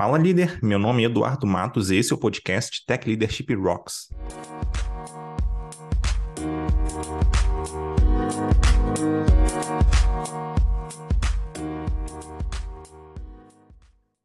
Fala 0.00 0.16
líder, 0.16 0.58
meu 0.64 0.78
nome 0.78 1.02
é 1.02 1.06
Eduardo 1.06 1.46
Matos 1.46 1.90
e 1.90 1.96
esse 1.96 2.10
é 2.10 2.16
o 2.16 2.18
podcast 2.18 2.86
Tech 2.86 3.06
Leadership 3.06 3.54
Rocks. 3.54 4.08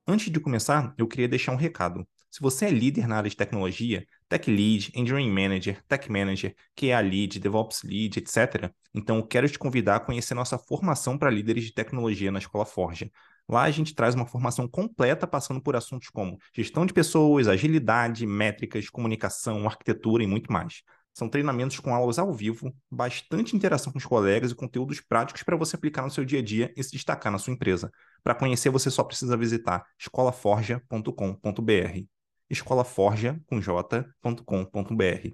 Antes 0.07 0.31
de 0.31 0.39
começar, 0.39 0.95
eu 0.97 1.05
queria 1.09 1.27
deixar 1.27 1.51
um 1.51 1.57
recado. 1.57 2.07
Se 2.31 2.39
você 2.39 2.67
é 2.67 2.69
líder 2.69 3.05
na 3.05 3.17
área 3.17 3.29
de 3.29 3.35
tecnologia, 3.35 4.05
Tech 4.29 4.49
Lead, 4.49 4.93
Engineering 4.95 5.29
Manager, 5.29 5.83
Tech 5.89 6.09
Manager, 6.09 6.55
QA 6.73 7.01
Lead, 7.01 7.37
DevOps 7.37 7.83
Lead, 7.83 8.19
etc., 8.19 8.71
então 8.93 9.17
eu 9.17 9.27
quero 9.27 9.49
te 9.49 9.59
convidar 9.59 9.97
a 9.97 9.99
conhecer 9.99 10.35
nossa 10.35 10.57
formação 10.57 11.17
para 11.17 11.29
líderes 11.29 11.65
de 11.65 11.73
tecnologia 11.73 12.31
na 12.31 12.39
Escola 12.39 12.65
Forja. 12.65 13.11
Lá 13.47 13.63
a 13.63 13.71
gente 13.71 13.93
traz 13.93 14.15
uma 14.15 14.25
formação 14.25 14.67
completa 14.67 15.27
passando 15.27 15.61
por 15.61 15.75
assuntos 15.75 16.09
como 16.09 16.39
gestão 16.53 16.85
de 16.85 16.93
pessoas, 16.93 17.47
agilidade, 17.47 18.25
métricas, 18.25 18.89
comunicação, 18.89 19.67
arquitetura 19.67 20.23
e 20.23 20.27
muito 20.27 20.51
mais. 20.51 20.81
São 21.13 21.29
treinamentos 21.29 21.79
com 21.79 21.95
aulas 21.95 22.19
ao 22.19 22.33
vivo, 22.33 22.75
bastante 22.91 23.55
interação 23.55 23.93
com 23.93 23.97
os 23.97 24.05
colegas 24.05 24.51
e 24.51 24.55
conteúdos 24.55 24.99
práticos 24.99 25.43
para 25.43 25.55
você 25.55 25.77
aplicar 25.77 26.01
no 26.01 26.11
seu 26.11 26.25
dia 26.25 26.39
a 26.39 26.43
dia 26.43 26.73
e 26.75 26.83
se 26.83 26.91
destacar 26.91 27.31
na 27.31 27.37
sua 27.37 27.53
empresa. 27.53 27.89
Para 28.21 28.35
conhecer, 28.35 28.69
você 28.69 28.91
só 28.91 29.01
precisa 29.01 29.37
visitar 29.37 29.85
escolaforja.com.br. 29.97 32.05
escolaforja 32.49 33.39
com 33.47 33.61
j.com.br. 33.61 35.29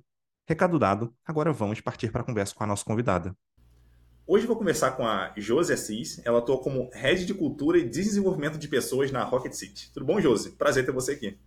Recado 0.48 0.78
dado, 0.78 1.16
agora 1.26 1.52
vamos 1.52 1.82
partir 1.82 2.12
para 2.12 2.22
a 2.22 2.26
conversa 2.26 2.54
com 2.54 2.64
a 2.64 2.68
nossa 2.68 2.86
convidada. 2.86 3.36
Hoje 4.34 4.48
vou 4.48 4.56
conversar 4.56 4.92
com 4.92 5.06
a 5.06 5.34
Josi 5.36 5.74
Assis. 5.74 6.22
Ela 6.24 6.40
atua 6.40 6.58
como 6.58 6.90
Head 6.94 7.26
de 7.26 7.34
Cultura 7.34 7.78
e 7.78 7.84
Desenvolvimento 7.84 8.58
de 8.58 8.66
Pessoas 8.66 9.12
na 9.12 9.26
Rocket 9.26 9.52
City. 9.52 9.92
Tudo 9.94 10.06
bom, 10.06 10.22
Josi? 10.22 10.52
Prazer 10.52 10.86
ter 10.86 10.94
você 10.94 11.12
aqui. 11.12 11.38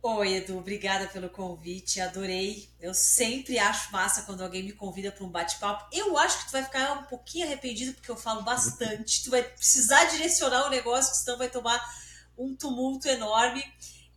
Oi, 0.00 0.34
Edu. 0.34 0.56
Obrigada 0.58 1.08
pelo 1.08 1.28
convite. 1.28 2.00
Adorei. 2.00 2.68
Eu 2.80 2.94
sempre 2.94 3.58
acho 3.58 3.90
massa 3.90 4.22
quando 4.22 4.44
alguém 4.44 4.62
me 4.62 4.70
convida 4.70 5.10
para 5.10 5.24
um 5.24 5.28
bate-papo. 5.28 5.88
Eu 5.92 6.16
acho 6.18 6.38
que 6.38 6.46
tu 6.46 6.52
vai 6.52 6.62
ficar 6.62 6.92
um 7.00 7.06
pouquinho 7.06 7.46
arrependido 7.46 7.94
porque 7.94 8.12
eu 8.12 8.16
falo 8.16 8.42
bastante. 8.42 9.24
tu 9.24 9.30
vai 9.30 9.42
precisar 9.42 10.04
direcionar 10.04 10.68
o 10.68 10.70
negócio, 10.70 11.16
senão 11.16 11.36
vai 11.36 11.50
tomar 11.50 11.84
um 12.38 12.54
tumulto 12.54 13.08
enorme. 13.08 13.64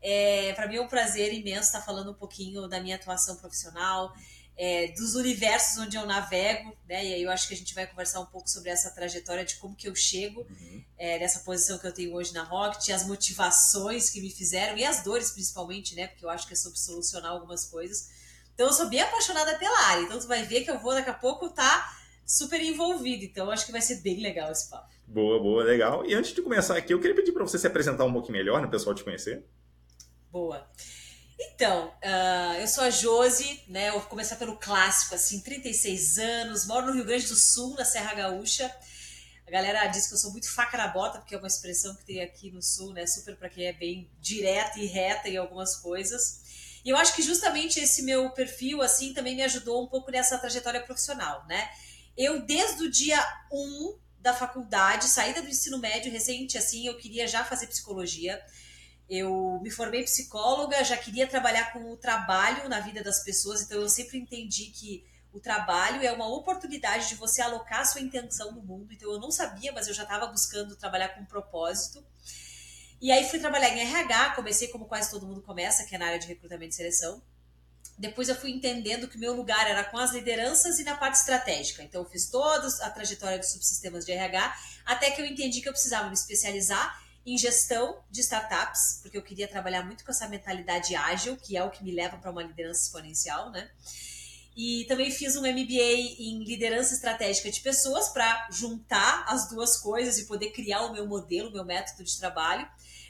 É, 0.04 0.54
para 0.54 0.68
mim 0.68 0.76
é 0.76 0.82
um 0.82 0.88
prazer 0.88 1.34
imenso 1.34 1.64
estar 1.64 1.82
falando 1.82 2.12
um 2.12 2.14
pouquinho 2.14 2.68
da 2.68 2.80
minha 2.80 2.96
atuação 2.96 3.38
profissional, 3.38 4.14
é, 4.58 4.88
dos 4.92 5.16
universos 5.16 5.78
onde 5.80 5.98
eu 5.98 6.06
navego, 6.06 6.76
né? 6.88 7.04
E 7.04 7.14
aí 7.14 7.24
eu 7.24 7.32
acho 7.32 7.48
que 7.48 7.54
a 7.54 7.58
gente 7.58 7.74
vai 7.74 7.88
conversar 7.88 8.20
um 8.20 8.26
pouco 8.26 8.50
sobre 8.50 8.70
essa 8.70 8.92
trajetória 8.92 9.44
de 9.44 9.56
como 9.56 9.76
que 9.76 9.88
eu 9.88 9.96
chego 9.96 10.42
uhum. 10.42 10.84
é, 10.98 11.20
nessa 11.20 11.40
posição 11.40 11.78
que 11.78 11.88
eu 11.88 11.94
tenho 11.94 12.14
hoje 12.14 12.34
na 12.34 12.44
Rocket, 12.44 12.90
as 12.90 13.06
motivações 13.06 14.10
que 14.10 14.22
me 14.22 14.30
fizeram 14.30 14.78
e 14.78 14.86
as 14.86 15.04
dores 15.04 15.32
principalmente, 15.32 15.96
né? 15.96 16.08
Porque 16.08 16.24
eu 16.24 16.30
acho 16.30 16.48
que 16.48 16.54
é 16.54 16.58
sobre 16.58 16.80
solucionar 16.80 17.32
algumas 17.32 17.66
coisas. 17.66 18.10
Então 18.54 18.68
eu 18.68 18.74
sou 18.74 18.88
bem 18.88 19.02
apaixonada 19.02 19.58
pela 19.58 19.80
área, 19.88 20.04
então 20.04 20.20
tu 20.20 20.28
vai 20.28 20.44
ver 20.44 20.64
que 20.64 20.70
eu 20.70 20.80
vou 20.80 20.94
daqui 20.94 21.10
a 21.10 21.14
pouco 21.14 21.48
estar 21.48 21.64
tá 21.64 21.98
super 22.26 22.62
envolvida. 22.62 23.26
Então 23.26 23.46
eu 23.48 23.52
acho 23.52 23.66
que 23.66 23.72
vai 23.72 23.82
ser 23.82 24.02
bem 24.02 24.22
legal 24.22 24.52
esse 24.52 24.70
papo. 24.70 24.94
Boa, 25.08 25.40
boa, 25.42 25.64
legal. 25.64 26.06
E 26.06 26.14
antes 26.14 26.34
de 26.34 26.42
começar 26.42 26.78
aqui, 26.78 26.94
eu 26.94 27.00
queria 27.00 27.16
pedir 27.16 27.32
para 27.32 27.44
você 27.44 27.58
se 27.58 27.68
apresentar 27.68 28.06
um 28.06 28.14
pouquinho 28.14 28.38
melhor, 28.38 28.62
né, 28.62 28.68
pessoal 28.68 28.96
te 28.96 29.04
conhecer. 29.04 29.44
Boa. 30.32 30.68
Então, 31.40 31.88
uh, 31.88 32.60
eu 32.60 32.68
sou 32.68 32.84
a 32.84 32.90
Josi, 32.90 33.62
né? 33.68 33.90
Eu 33.90 33.94
vou 33.94 34.02
começar 34.04 34.36
pelo 34.36 34.58
clássico, 34.58 35.16
assim, 35.16 35.40
36 35.42 36.18
anos, 36.18 36.66
moro 36.66 36.88
no 36.88 36.94
Rio 36.94 37.06
Grande 37.06 37.28
do 37.28 37.36
Sul, 37.36 37.76
na 37.76 37.86
Serra 37.86 38.14
Gaúcha. 38.14 38.74
A 39.48 39.52
galera 39.52 39.86
diz 39.88 40.08
que 40.08 40.14
eu 40.14 40.18
sou 40.18 40.32
muito 40.32 40.50
faca 40.50 40.78
na 40.78 40.88
bota, 40.88 41.20
porque 41.20 41.36
é 41.36 41.38
uma 41.38 41.48
expressão 41.48 41.96
que 41.96 42.06
tem 42.06 42.22
aqui 42.22 42.52
no 42.52 42.62
Sul, 42.62 42.94
né? 42.94 43.06
Super 43.06 43.36
para 43.36 43.50
quem 43.50 43.66
é 43.66 43.74
bem 43.74 44.10
direta 44.20 44.80
e 44.80 44.86
reta 44.86 45.28
em 45.28 45.38
algumas 45.38 45.76
coisas. 45.76 46.42
E 46.86 46.90
eu 46.90 46.98
acho 46.98 47.16
que 47.16 47.22
justamente 47.22 47.80
esse 47.80 48.04
meu 48.04 48.30
perfil, 48.32 48.82
assim, 48.82 49.14
também 49.14 49.36
me 49.36 49.44
ajudou 49.44 49.84
um 49.84 49.88
pouco 49.88 50.12
nessa 50.12 50.38
trajetória 50.38 50.82
profissional, 50.82 51.46
né? 51.48 51.70
Eu, 52.16 52.42
desde 52.42 52.84
o 52.84 52.92
dia 52.92 53.20
1 53.52 53.98
da 54.20 54.34
faculdade, 54.34 55.06
saída 55.06 55.42
do 55.42 55.50
ensino 55.50 55.78
médio 55.78 56.12
recente, 56.12 56.58
assim, 56.58 56.88
eu 56.88 56.98
queria 56.98 57.28
já 57.28 57.44
fazer 57.44 57.68
psicologia. 57.68 58.42
Eu 59.16 59.60
me 59.62 59.70
formei 59.70 60.02
psicóloga, 60.02 60.84
já 60.84 60.98
queria 60.98 61.28
trabalhar 61.28 61.72
com 61.72 61.92
o 61.92 61.96
trabalho 61.96 62.68
na 62.68 62.80
vida 62.80 63.04
das 63.04 63.24
pessoas, 63.24 63.62
então 63.62 63.80
eu 63.80 63.88
sempre 63.88 64.18
entendi 64.18 64.72
que 64.72 65.06
o 65.32 65.40
trabalho 65.40 66.02
é 66.02 66.12
uma 66.12 66.28
oportunidade 66.28 67.10
de 67.10 67.14
você 67.14 67.40
alocar 67.40 67.86
sua 67.86 68.02
intenção 68.02 68.52
no 68.52 68.64
mundo. 68.64 68.92
Então 68.92 69.12
eu 69.12 69.20
não 69.20 69.30
sabia, 69.30 69.72
mas 69.72 69.88
eu 69.88 69.94
já 69.94 70.02
estava 70.02 70.26
buscando 70.26 70.76
trabalhar 70.76 71.10
com 71.10 71.22
um 71.22 71.26
propósito. 71.26 72.04
E 73.00 73.12
aí 73.12 73.30
fui 73.30 73.38
trabalhar 73.38 73.70
em 73.70 73.82
RH, 73.82 74.32
comecei 74.32 74.70
como 74.70 74.86
quase 74.86 75.12
todo 75.12 75.28
mundo 75.28 75.44
começa, 75.44 75.84
que 75.84 75.94
é 75.94 76.00
na 76.00 76.08
área 76.08 76.20
de 76.20 76.26
recrutamento 76.26 76.74
e 76.74 76.76
seleção. 76.76 77.22
Depois 77.96 78.30
eu 78.30 78.36
fui 78.36 78.50
entendendo 78.50 79.08
que 79.08 79.18
o 79.18 79.20
meu 79.20 79.36
lugar 79.36 79.70
era 79.70 79.84
com 79.84 80.00
as 80.00 80.12
lideranças 80.12 80.80
e 80.80 80.84
na 80.84 80.98
parte 80.98 81.20
estratégica. 81.20 81.84
Então 81.84 82.02
eu 82.02 82.10
fiz 82.10 82.32
toda 82.32 82.68
a 82.84 82.90
trajetória 82.90 83.38
dos 83.38 83.52
subsistemas 83.52 84.06
de 84.06 84.12
RH, 84.12 84.58
até 84.84 85.12
que 85.12 85.22
eu 85.22 85.26
entendi 85.28 85.62
que 85.62 85.70
eu 85.70 85.74
precisava 85.74 86.08
me 86.08 86.16
especializar 86.16 87.03
em 87.26 87.38
gestão 87.38 88.02
de 88.12 88.22
startups, 88.22 89.00
porque 89.02 89.18
eu 89.18 89.22
queria 89.22 89.48
trabalhar 89.48 89.84
muito 89.84 90.04
com 90.04 90.12
essa 90.12 90.28
mentalidade 90.28 90.96
ágil, 90.96 91.38
que 91.38 91.56
é 91.56 91.64
o 91.64 91.70
que 91.70 91.84
me 91.84 91.94
leva 91.94 92.18
para 92.18 92.32
uma 92.32 92.44
liderança 92.44 92.84
exponencial, 92.84 93.50
né? 93.52 93.70
E 94.56 94.86
também 94.88 95.10
fiz 95.10 95.36
um 95.36 95.42
MBA 95.42 96.20
em 96.20 96.44
liderança 96.44 96.94
estratégica 96.94 97.50
de 97.50 97.60
pessoas 97.62 98.10
para 98.10 98.48
juntar 98.52 99.26
as 99.28 99.50
duas 99.50 99.78
coisas 99.78 100.20
e 100.20 100.26
poder 100.26 100.52
criar 100.52 100.84
o 100.84 100.94
meu 100.94 101.08
modelo, 101.08 101.50
o 101.50 101.54
meu 101.54 101.66
método 101.66 102.04
de 102.04 102.18
trabalho. 102.20 102.68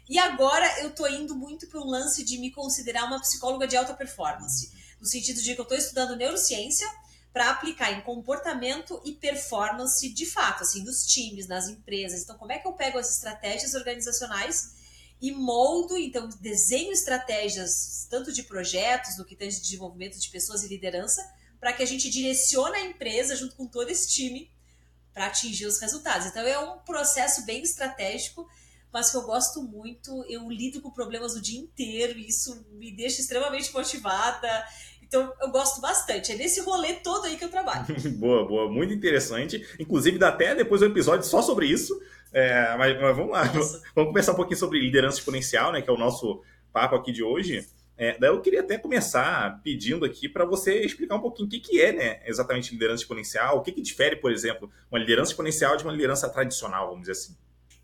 E 0.08 0.18
agora 0.20 0.82
eu 0.82 0.92
tô 0.92 1.06
indo 1.08 1.36
muito 1.36 1.68
para 1.68 1.82
um 1.82 1.86
lance 1.86 2.24
de 2.24 2.38
me 2.38 2.52
considerar 2.52 3.06
uma 3.06 3.20
psicóloga 3.20 3.68
de 3.68 3.76
alta 3.76 3.94
performance, 3.94 4.72
no 5.00 5.06
sentido 5.06 5.42
de 5.42 5.54
que 5.54 5.60
eu 5.60 5.64
estou 5.64 5.78
estudando 5.78 6.16
neurociência 6.16 6.88
para 7.34 7.50
aplicar 7.50 7.92
em 7.92 8.02
comportamento 8.02 9.02
e 9.04 9.14
performance 9.14 10.08
de 10.08 10.26
fato, 10.26 10.62
assim, 10.62 10.84
dos 10.84 11.04
times, 11.04 11.48
nas 11.48 11.68
empresas. 11.68 12.22
Então, 12.22 12.38
como 12.38 12.52
é 12.52 12.60
que 12.60 12.68
eu 12.68 12.74
pego 12.74 13.00
as 13.00 13.10
estratégias 13.10 13.74
organizacionais 13.74 14.76
e 15.20 15.32
moldo, 15.32 15.98
então, 15.98 16.30
desenho 16.40 16.92
estratégias 16.92 18.08
tanto 18.08 18.32
de 18.32 18.44
projetos, 18.44 19.18
no 19.18 19.26
que 19.26 19.36
tem 19.36 19.50
de 19.50 19.60
desenvolvimento 19.60 20.20
de 20.20 20.30
pessoas 20.30 20.64
e 20.64 20.68
liderança, 20.68 21.28
para 21.60 21.74
que 21.74 21.82
a 21.82 21.88
gente 21.88 22.08
direcione 22.10 22.78
a 22.78 22.86
empresa 22.86 23.36
junto 23.36 23.56
com 23.56 23.66
todo 23.66 23.90
esse 23.90 24.10
time 24.10 24.52
para 25.12 25.28
atingir 25.28 25.66
os 25.66 25.80
resultados. 25.80 26.28
Então, 26.28 26.44
é 26.44 26.60
um 26.60 26.78
processo 26.80 27.44
bem 27.46 27.64
estratégico 27.64 28.48
mas 28.94 29.10
que 29.10 29.18
eu 29.18 29.24
gosto 29.24 29.64
muito. 29.64 30.24
Eu 30.30 30.48
lido 30.52 30.80
com 30.80 30.92
problemas 30.92 31.34
o 31.34 31.42
dia 31.42 31.60
inteiro 31.60 32.20
e 32.20 32.28
isso 32.28 32.64
me 32.74 32.92
deixa 32.92 33.22
extremamente 33.22 33.74
motivada. 33.74 34.68
Então, 35.14 35.32
eu 35.40 35.52
gosto 35.52 35.80
bastante. 35.80 36.32
É 36.32 36.36
nesse 36.36 36.60
rolê 36.62 36.94
todo 36.94 37.26
aí 37.26 37.38
que 37.38 37.46
eu 37.46 37.50
trabalho. 37.50 37.86
boa, 38.18 38.48
boa. 38.48 38.72
Muito 38.72 38.92
interessante. 38.92 39.64
Inclusive, 39.80 40.18
dá 40.18 40.30
até 40.30 40.56
depois 40.56 40.82
um 40.82 40.88
episódio 40.88 41.24
só 41.24 41.40
sobre 41.40 41.68
isso. 41.68 42.02
É, 42.34 42.76
mas, 42.76 43.00
mas, 43.00 43.16
vamos 43.16 43.32
lá. 43.32 43.46
Nossa. 43.46 43.84
Vamos 43.94 44.10
conversar 44.10 44.32
um 44.32 44.36
pouquinho 44.36 44.58
sobre 44.58 44.80
liderança 44.80 45.20
exponencial, 45.20 45.72
né? 45.72 45.84
Que 45.84 45.90
é 45.92 45.94
o 45.94 45.98
nosso 46.00 46.42
papo 46.72 46.96
aqui 46.96 47.12
de 47.12 47.22
hoje. 47.22 47.64
É, 47.96 48.18
daí 48.18 48.32
eu 48.32 48.42
queria 48.42 48.62
até 48.62 48.76
começar 48.76 49.62
pedindo 49.64 50.04
aqui 50.04 50.28
para 50.28 50.46
você 50.46 50.80
explicar 50.80 51.16
um 51.18 51.22
pouquinho 51.22 51.46
o 51.48 51.52
que, 51.52 51.60
que 51.60 51.80
é 51.80 51.94
né, 51.94 52.22
exatamente 52.26 52.72
liderança 52.72 53.04
exponencial, 53.04 53.60
o 53.60 53.62
que, 53.62 53.72
que 53.72 53.84
difere, 53.84 54.16
por 54.16 54.32
exemplo, 54.32 54.68
uma 54.90 54.98
liderança 54.98 55.30
exponencial 55.30 55.78
de 55.78 55.84
uma 55.84 55.94
liderança 55.94 56.28
tradicional, 56.28 56.88
vamos 56.88 57.02
dizer 57.02 57.12
assim. 57.12 57.38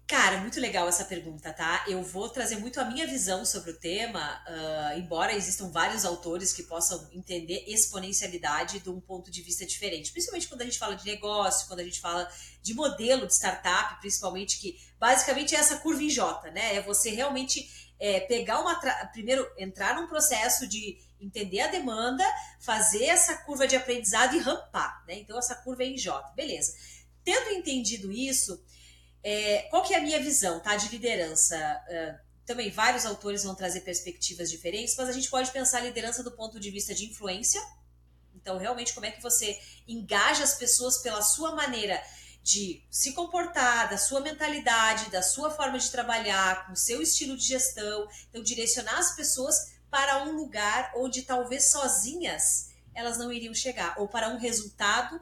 Cara, 0.10 0.40
muito 0.40 0.60
legal 0.60 0.90
essa 0.90 1.06
pergunta, 1.06 1.54
tá? 1.54 1.86
Eu 1.88 2.02
vou 2.02 2.28
trazer 2.30 2.56
muito 2.56 2.82
a 2.82 2.86
minha 2.86 3.06
visão 3.06 3.46
sobre 3.46 3.70
o 3.70 3.78
tema, 3.78 4.42
uh, 4.48 4.98
embora 4.98 5.36
existam 5.36 5.70
vários 5.70 6.04
autores 6.04 6.52
que 6.52 6.64
possam 6.64 7.08
entender 7.14 7.64
exponencialidade 7.68 8.80
de 8.80 8.90
um 8.90 9.00
ponto 9.00 9.30
de 9.30 9.44
vista 9.44 9.68
diferente. 9.68 10.12
Principalmente 10.12 10.48
quando 10.48 10.64
a 10.64 10.66
gente 10.66 10.80
fala 10.80 10.96
de 10.96 11.06
negócio, 11.06 11.68
quando 11.68 11.82
a 11.82 11.84
gente 11.84 12.02
fala 12.02 12.28
de 12.60 12.74
modelo 12.74 13.28
de 13.28 13.36
startup, 13.36 14.00
principalmente, 14.00 14.58
que 14.58 14.80
basicamente 15.00 15.56
é 15.56 15.60
essa 15.60 15.78
curva 15.78 16.02
em 16.02 16.10
J, 16.10 16.50
né? 16.50 16.78
É 16.78 16.82
você 16.82 17.12
realmente 17.12 17.70
é, 18.00 18.22
pegar 18.22 18.62
uma. 18.62 18.82
Primeiro, 19.12 19.48
entrar 19.60 19.94
num 19.94 20.08
processo 20.08 20.68
de 20.68 20.98
entender 21.22 21.60
a 21.60 21.68
demanda, 21.68 22.26
fazer 22.60 23.04
essa 23.04 23.38
curva 23.38 23.68
de 23.68 23.76
aprendizado 23.76 24.36
e 24.36 24.40
rampar, 24.40 25.04
né? 25.08 25.20
Então, 25.20 25.38
essa 25.38 25.54
curva 25.54 25.84
é 25.84 25.86
em 25.86 25.98
J. 26.00 26.20
Beleza. 26.36 26.74
Tendo 27.24 27.52
entendido 27.52 28.12
isso 28.12 28.60
é, 29.24 29.64
qual 29.70 29.84
que 29.84 29.94
é 29.94 29.98
a 29.98 30.02
minha 30.02 30.20
visão, 30.20 30.60
tá, 30.60 30.76
de 30.76 30.90
liderança? 30.90 31.58
Uh, 31.90 32.30
também 32.46 32.72
vários 32.72 33.06
autores 33.06 33.44
vão 33.44 33.54
trazer 33.54 33.82
perspectivas 33.82 34.50
diferentes, 34.50 34.96
mas 34.98 35.10
a 35.10 35.12
gente 35.12 35.30
pode 35.30 35.52
pensar 35.52 35.80
a 35.80 35.82
liderança 35.82 36.24
do 36.24 36.32
ponto 36.32 36.60
de 36.60 36.72
vista 36.72 36.96
de 36.96 37.06
influência. 37.06 37.62
Então, 38.34 38.58
realmente, 38.58 38.94
como 38.94 39.06
é 39.06 39.12
que 39.12 39.22
você 39.22 39.60
engaja 39.88 40.44
as 40.44 40.56
pessoas 40.56 40.98
pela 41.00 41.22
sua 41.22 41.54
maneira 41.54 42.02
de 42.42 42.84
se 42.90 43.14
comportar, 43.14 43.90
da 43.90 43.98
sua 43.98 44.22
mentalidade, 44.22 45.12
da 45.12 45.22
sua 45.22 45.52
forma 45.52 45.78
de 45.78 45.92
trabalhar, 45.92 46.66
com 46.66 46.74
o 46.74 46.76
seu 46.76 47.02
estilo 47.02 47.38
de 47.38 47.44
gestão. 47.44 48.08
Então, 48.30 48.42
direcionar 48.42 48.98
as 48.98 49.16
pessoas 49.16 49.74
para 49.92 50.24
um 50.24 50.32
lugar 50.32 50.92
onde 50.96 51.24
talvez 51.24 51.70
sozinhas 51.70 52.70
elas 52.96 53.18
não 53.18 53.32
iriam 53.32 53.54
chegar, 53.54 53.94
ou 53.98 54.08
para 54.08 54.30
um 54.30 54.38
resultado 54.38 55.20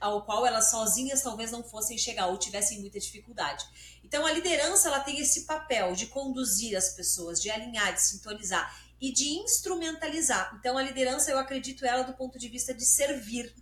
ao 0.00 0.24
qual 0.24 0.46
elas 0.46 0.70
sozinhas 0.70 1.22
talvez 1.22 1.50
não 1.52 1.62
fossem 1.62 1.98
chegar 1.98 2.26
ou 2.28 2.38
tivessem 2.38 2.80
muita 2.80 2.98
dificuldade. 2.98 3.64
Então 4.02 4.24
a 4.24 4.32
liderança 4.32 4.88
ela 4.88 5.00
tem 5.00 5.20
esse 5.20 5.44
papel 5.44 5.94
de 5.94 6.06
conduzir 6.06 6.76
as 6.76 6.94
pessoas, 6.94 7.40
de 7.40 7.50
alinhar, 7.50 7.94
de 7.94 8.02
sintonizar 8.02 8.74
e 9.00 9.12
de 9.12 9.28
instrumentalizar. 9.28 10.56
Então 10.58 10.78
a 10.78 10.82
liderança 10.82 11.30
eu 11.30 11.38
acredito 11.38 11.84
ela 11.84 12.02
do 12.02 12.14
ponto 12.14 12.38
de 12.38 12.48
vista 12.48 12.72
de 12.72 12.84
servir, 12.84 13.54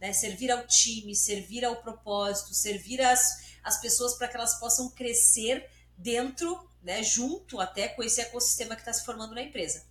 né? 0.00 0.12
Servir 0.12 0.50
ao 0.50 0.66
time, 0.66 1.14
servir 1.14 1.64
ao 1.64 1.82
propósito, 1.82 2.54
servir 2.54 3.00
as, 3.02 3.54
as 3.62 3.80
pessoas 3.80 4.14
para 4.14 4.28
que 4.28 4.36
elas 4.36 4.58
possam 4.58 4.88
crescer 4.90 5.68
dentro, 5.96 6.68
né, 6.82 7.02
junto 7.02 7.60
até 7.60 7.88
com 7.88 8.02
esse 8.02 8.22
ecossistema 8.22 8.74
que 8.74 8.80
está 8.80 8.92
se 8.92 9.04
formando 9.04 9.34
na 9.34 9.42
empresa. 9.42 9.84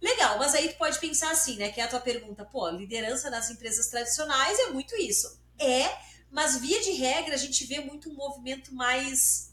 Legal, 0.00 0.38
mas 0.38 0.54
aí 0.54 0.68
tu 0.68 0.76
pode 0.76 0.98
pensar 0.98 1.30
assim, 1.30 1.56
né? 1.56 1.70
Que 1.70 1.80
é 1.80 1.84
a 1.84 1.88
tua 1.88 2.00
pergunta, 2.00 2.44
pô, 2.44 2.68
liderança 2.68 3.30
nas 3.30 3.48
empresas 3.48 3.86
tradicionais 3.86 4.58
é 4.58 4.66
muito 4.70 4.94
isso. 4.96 5.42
É, 5.58 5.96
mas 6.30 6.56
via 6.58 6.80
de 6.82 6.92
regra 6.92 7.34
a 7.34 7.38
gente 7.38 7.64
vê 7.64 7.80
muito 7.80 8.10
um 8.10 8.14
movimento 8.14 8.74
mais, 8.74 9.52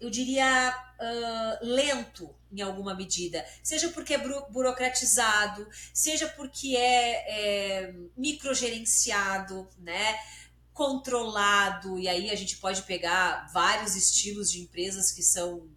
eu 0.00 0.10
diria, 0.10 0.74
uh, 1.00 1.64
lento 1.64 2.34
em 2.52 2.60
alguma 2.60 2.94
medida. 2.94 3.46
Seja 3.62 3.88
porque 3.90 4.14
é 4.14 4.18
burocratizado, 4.50 5.68
seja 5.94 6.28
porque 6.28 6.76
é, 6.76 7.84
é 7.86 7.94
microgerenciado, 8.16 9.68
né? 9.78 10.18
Controlado, 10.72 11.98
e 11.98 12.08
aí 12.08 12.30
a 12.30 12.34
gente 12.34 12.56
pode 12.56 12.82
pegar 12.82 13.50
vários 13.52 13.94
estilos 13.94 14.50
de 14.50 14.60
empresas 14.60 15.12
que 15.12 15.22
são 15.22 15.68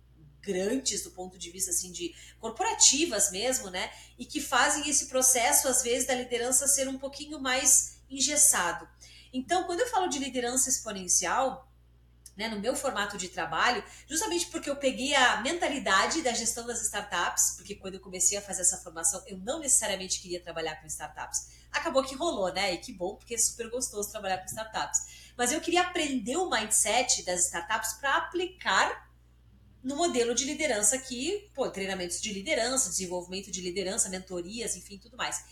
grandes 0.41 1.03
do 1.03 1.11
ponto 1.11 1.37
de 1.37 1.49
vista 1.49 1.71
assim 1.71 1.91
de 1.91 2.13
corporativas 2.39 3.31
mesmo, 3.31 3.69
né? 3.69 3.91
E 4.17 4.25
que 4.25 4.41
fazem 4.41 4.89
esse 4.89 5.05
processo 5.05 5.67
às 5.67 5.81
vezes 5.81 6.07
da 6.07 6.15
liderança 6.15 6.67
ser 6.67 6.87
um 6.87 6.97
pouquinho 6.97 7.39
mais 7.39 7.97
engessado. 8.09 8.87
Então, 9.33 9.63
quando 9.63 9.79
eu 9.79 9.87
falo 9.87 10.07
de 10.07 10.19
liderança 10.19 10.69
exponencial, 10.69 11.67
né, 12.35 12.47
no 12.47 12.59
meu 12.59 12.75
formato 12.75 13.17
de 13.17 13.29
trabalho, 13.29 13.83
justamente 14.07 14.47
porque 14.47 14.69
eu 14.69 14.75
peguei 14.75 15.13
a 15.15 15.41
mentalidade 15.41 16.21
da 16.21 16.33
gestão 16.33 16.65
das 16.65 16.81
startups, 16.81 17.55
porque 17.57 17.75
quando 17.75 17.95
eu 17.95 17.99
comecei 17.99 18.37
a 18.37 18.41
fazer 18.41 18.61
essa 18.61 18.77
formação, 18.77 19.23
eu 19.27 19.37
não 19.37 19.59
necessariamente 19.59 20.19
queria 20.19 20.39
trabalhar 20.39 20.75
com 20.77 20.87
startups. 20.87 21.49
Acabou 21.71 22.03
que 22.03 22.15
rolou, 22.15 22.51
né? 22.53 22.73
E 22.73 22.77
que 22.77 22.91
bom, 22.91 23.15
porque 23.15 23.35
é 23.35 23.37
super 23.37 23.69
gostoso 23.69 24.09
trabalhar 24.09 24.37
com 24.37 24.45
startups. 24.45 25.31
Mas 25.35 25.51
eu 25.51 25.61
queria 25.61 25.81
aprender 25.81 26.37
o 26.37 26.49
mindset 26.49 27.23
das 27.23 27.45
startups 27.45 27.93
para 27.93 28.17
aplicar 28.17 29.11
no 29.83 29.95
modelo 29.95 30.33
de 30.33 30.45
liderança 30.45 30.95
aqui, 30.95 31.49
pô, 31.53 31.69
treinamentos 31.69 32.21
de 32.21 32.31
liderança, 32.31 32.89
desenvolvimento 32.89 33.51
de 33.51 33.61
liderança, 33.61 34.07
mentorias, 34.09 34.75
enfim, 34.75 34.97
tudo 34.97 35.17
mais. 35.17 35.43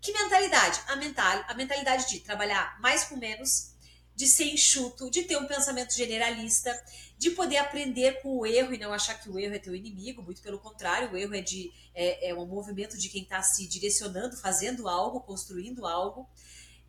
Que 0.00 0.12
mentalidade? 0.12 0.80
A, 0.86 0.96
mental, 0.96 1.44
a 1.48 1.54
mentalidade 1.54 2.08
de 2.08 2.20
trabalhar 2.20 2.78
mais 2.80 3.04
com 3.04 3.16
menos, 3.16 3.74
de 4.14 4.26
ser 4.26 4.44
enxuto, 4.44 5.10
de 5.10 5.22
ter 5.22 5.36
um 5.36 5.46
pensamento 5.46 5.94
generalista, 5.94 6.76
de 7.16 7.30
poder 7.30 7.58
aprender 7.58 8.20
com 8.22 8.38
o 8.38 8.46
erro 8.46 8.74
e 8.74 8.78
não 8.78 8.92
achar 8.92 9.20
que 9.20 9.28
o 9.30 9.38
erro 9.38 9.54
é 9.54 9.58
teu 9.58 9.74
inimigo, 9.74 10.22
muito 10.22 10.42
pelo 10.42 10.58
contrário, 10.58 11.12
o 11.12 11.16
erro 11.16 11.34
é, 11.34 11.40
de, 11.40 11.72
é, 11.94 12.30
é 12.30 12.34
um 12.34 12.46
movimento 12.46 12.96
de 12.96 13.08
quem 13.08 13.22
está 13.22 13.42
se 13.42 13.66
direcionando, 13.66 14.36
fazendo 14.36 14.88
algo, 14.88 15.20
construindo 15.20 15.86
algo. 15.86 16.28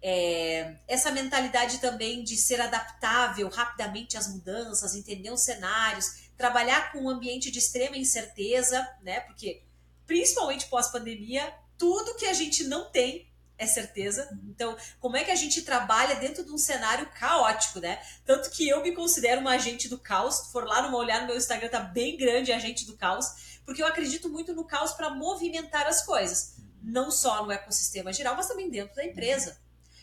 É, 0.01 0.77
essa 0.87 1.11
mentalidade 1.11 1.79
também 1.79 2.23
de 2.23 2.37
ser 2.37 2.61
adaptável 2.61 3.49
rapidamente 3.49 4.17
às 4.17 4.27
mudanças, 4.27 4.95
entender 4.95 5.31
os 5.31 5.43
cenários, 5.43 6.29
trabalhar 6.37 6.91
com 6.91 6.99
um 6.99 7.09
ambiente 7.09 7.51
de 7.51 7.59
extrema 7.59 7.97
incerteza, 7.97 8.87
né? 9.03 9.19
Porque 9.21 9.61
principalmente 10.07 10.67
pós-pandemia, 10.67 11.53
tudo 11.79 12.15
que 12.15 12.27
a 12.27 12.33
gente 12.33 12.65
não 12.65 12.91
tem 12.91 13.27
é 13.57 13.67
certeza. 13.67 14.29
Então, 14.47 14.75
como 14.99 15.17
é 15.17 15.23
que 15.23 15.31
a 15.31 15.35
gente 15.35 15.63
trabalha 15.63 16.15
dentro 16.15 16.45
de 16.45 16.51
um 16.51 16.57
cenário 16.57 17.09
caótico, 17.11 17.79
né? 17.79 18.01
Tanto 18.25 18.49
que 18.51 18.67
eu 18.67 18.81
me 18.81 18.93
considero 18.93 19.41
uma 19.41 19.51
agente 19.51 19.89
do 19.89 19.97
caos. 19.97 20.35
Se 20.35 20.51
for 20.51 20.65
lá 20.65 20.81
numa 20.81 20.97
olhada 20.97 21.21
no 21.21 21.27
meu 21.27 21.37
Instagram, 21.37 21.67
tá 21.67 21.79
bem 21.79 22.15
grande 22.15 22.53
agente 22.53 22.85
do 22.85 22.95
caos, 22.95 23.59
porque 23.65 23.81
eu 23.81 23.87
acredito 23.87 24.29
muito 24.29 24.53
no 24.53 24.63
caos 24.63 24.93
para 24.93 25.09
movimentar 25.09 25.85
as 25.87 26.05
coisas, 26.05 26.55
não 26.81 27.11
só 27.11 27.45
no 27.45 27.51
ecossistema 27.51 28.13
geral, 28.13 28.35
mas 28.35 28.47
também 28.47 28.69
dentro 28.69 28.95
da 28.95 29.03
empresa. 29.03 29.59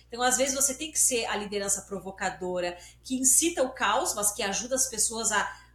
Então, 0.09 0.23
às 0.23 0.37
vezes, 0.37 0.55
você 0.55 0.75
tem 0.75 0.93
que 0.93 0.99
ser 0.99 1.25
a 1.27 1.37
liderança 1.37 1.83
provocadora, 1.83 2.77
que 3.03 3.17
incita 3.17 3.63
o 3.63 3.71
caos, 3.71 4.15
mas 4.15 4.33
que 4.33 4.43
ajuda 4.43 4.75
as 4.75 4.87
pessoas 4.87 5.33
a 5.33 5.67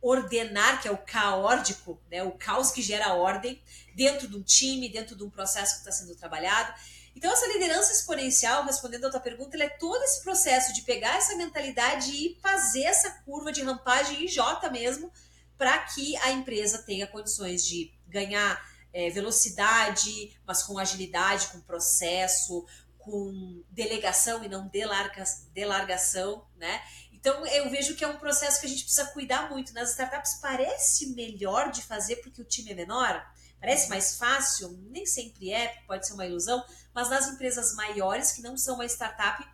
ordenar, 0.00 0.80
que 0.80 0.86
é 0.86 0.90
o 0.90 0.98
caórdico, 0.98 2.00
né, 2.10 2.22
o 2.22 2.32
caos 2.32 2.70
que 2.70 2.80
gera 2.80 3.14
ordem, 3.14 3.60
dentro 3.96 4.28
de 4.28 4.36
um 4.36 4.42
time, 4.42 4.90
dentro 4.90 5.16
de 5.16 5.24
um 5.24 5.30
processo 5.30 5.72
que 5.72 5.78
está 5.78 5.90
sendo 5.90 6.14
trabalhado. 6.14 6.72
Então, 7.16 7.32
essa 7.32 7.46
liderança 7.46 7.94
exponencial, 7.94 8.62
respondendo 8.66 9.06
a 9.06 9.10
tua 9.10 9.20
pergunta, 9.20 9.56
é 9.56 9.70
todo 9.70 10.02
esse 10.04 10.22
processo 10.22 10.74
de 10.74 10.82
pegar 10.82 11.16
essa 11.16 11.34
mentalidade 11.34 12.10
e 12.10 12.38
fazer 12.42 12.82
essa 12.82 13.10
curva 13.24 13.50
de 13.50 13.62
rampagem 13.62 14.24
em 14.24 14.28
J 14.28 14.68
mesmo, 14.68 15.10
para 15.56 15.78
que 15.78 16.14
a 16.18 16.30
empresa 16.30 16.82
tenha 16.82 17.06
condições 17.06 17.64
de 17.64 17.90
ganhar 18.06 18.62
é, 18.92 19.08
velocidade, 19.08 20.38
mas 20.46 20.62
com 20.62 20.78
agilidade, 20.78 21.46
com 21.46 21.60
processo, 21.62 22.66
com 22.98 23.64
delegação 23.70 24.44
e 24.44 24.48
não 24.48 24.68
delarga, 24.68 25.24
delargação, 25.54 26.46
né? 26.56 26.82
Então, 27.10 27.46
eu 27.46 27.70
vejo 27.70 27.96
que 27.96 28.04
é 28.04 28.08
um 28.08 28.18
processo 28.18 28.60
que 28.60 28.66
a 28.66 28.68
gente 28.68 28.84
precisa 28.84 29.06
cuidar 29.06 29.48
muito. 29.48 29.72
Nas 29.72 29.90
startups 29.90 30.34
parece 30.34 31.06
melhor 31.14 31.70
de 31.70 31.80
fazer 31.82 32.16
porque 32.16 32.42
o 32.42 32.44
time 32.44 32.72
é 32.72 32.74
menor, 32.74 33.26
parece 33.60 33.88
mais 33.88 34.16
fácil, 34.16 34.78
nem 34.90 35.06
sempre 35.06 35.52
é, 35.52 35.68
pode 35.86 36.06
ser 36.06 36.14
uma 36.14 36.26
ilusão, 36.26 36.62
mas 36.94 37.10
nas 37.10 37.28
empresas 37.28 37.74
maiores, 37.74 38.32
que 38.32 38.42
não 38.42 38.56
são 38.56 38.76
uma 38.76 38.86
startup, 38.86 39.44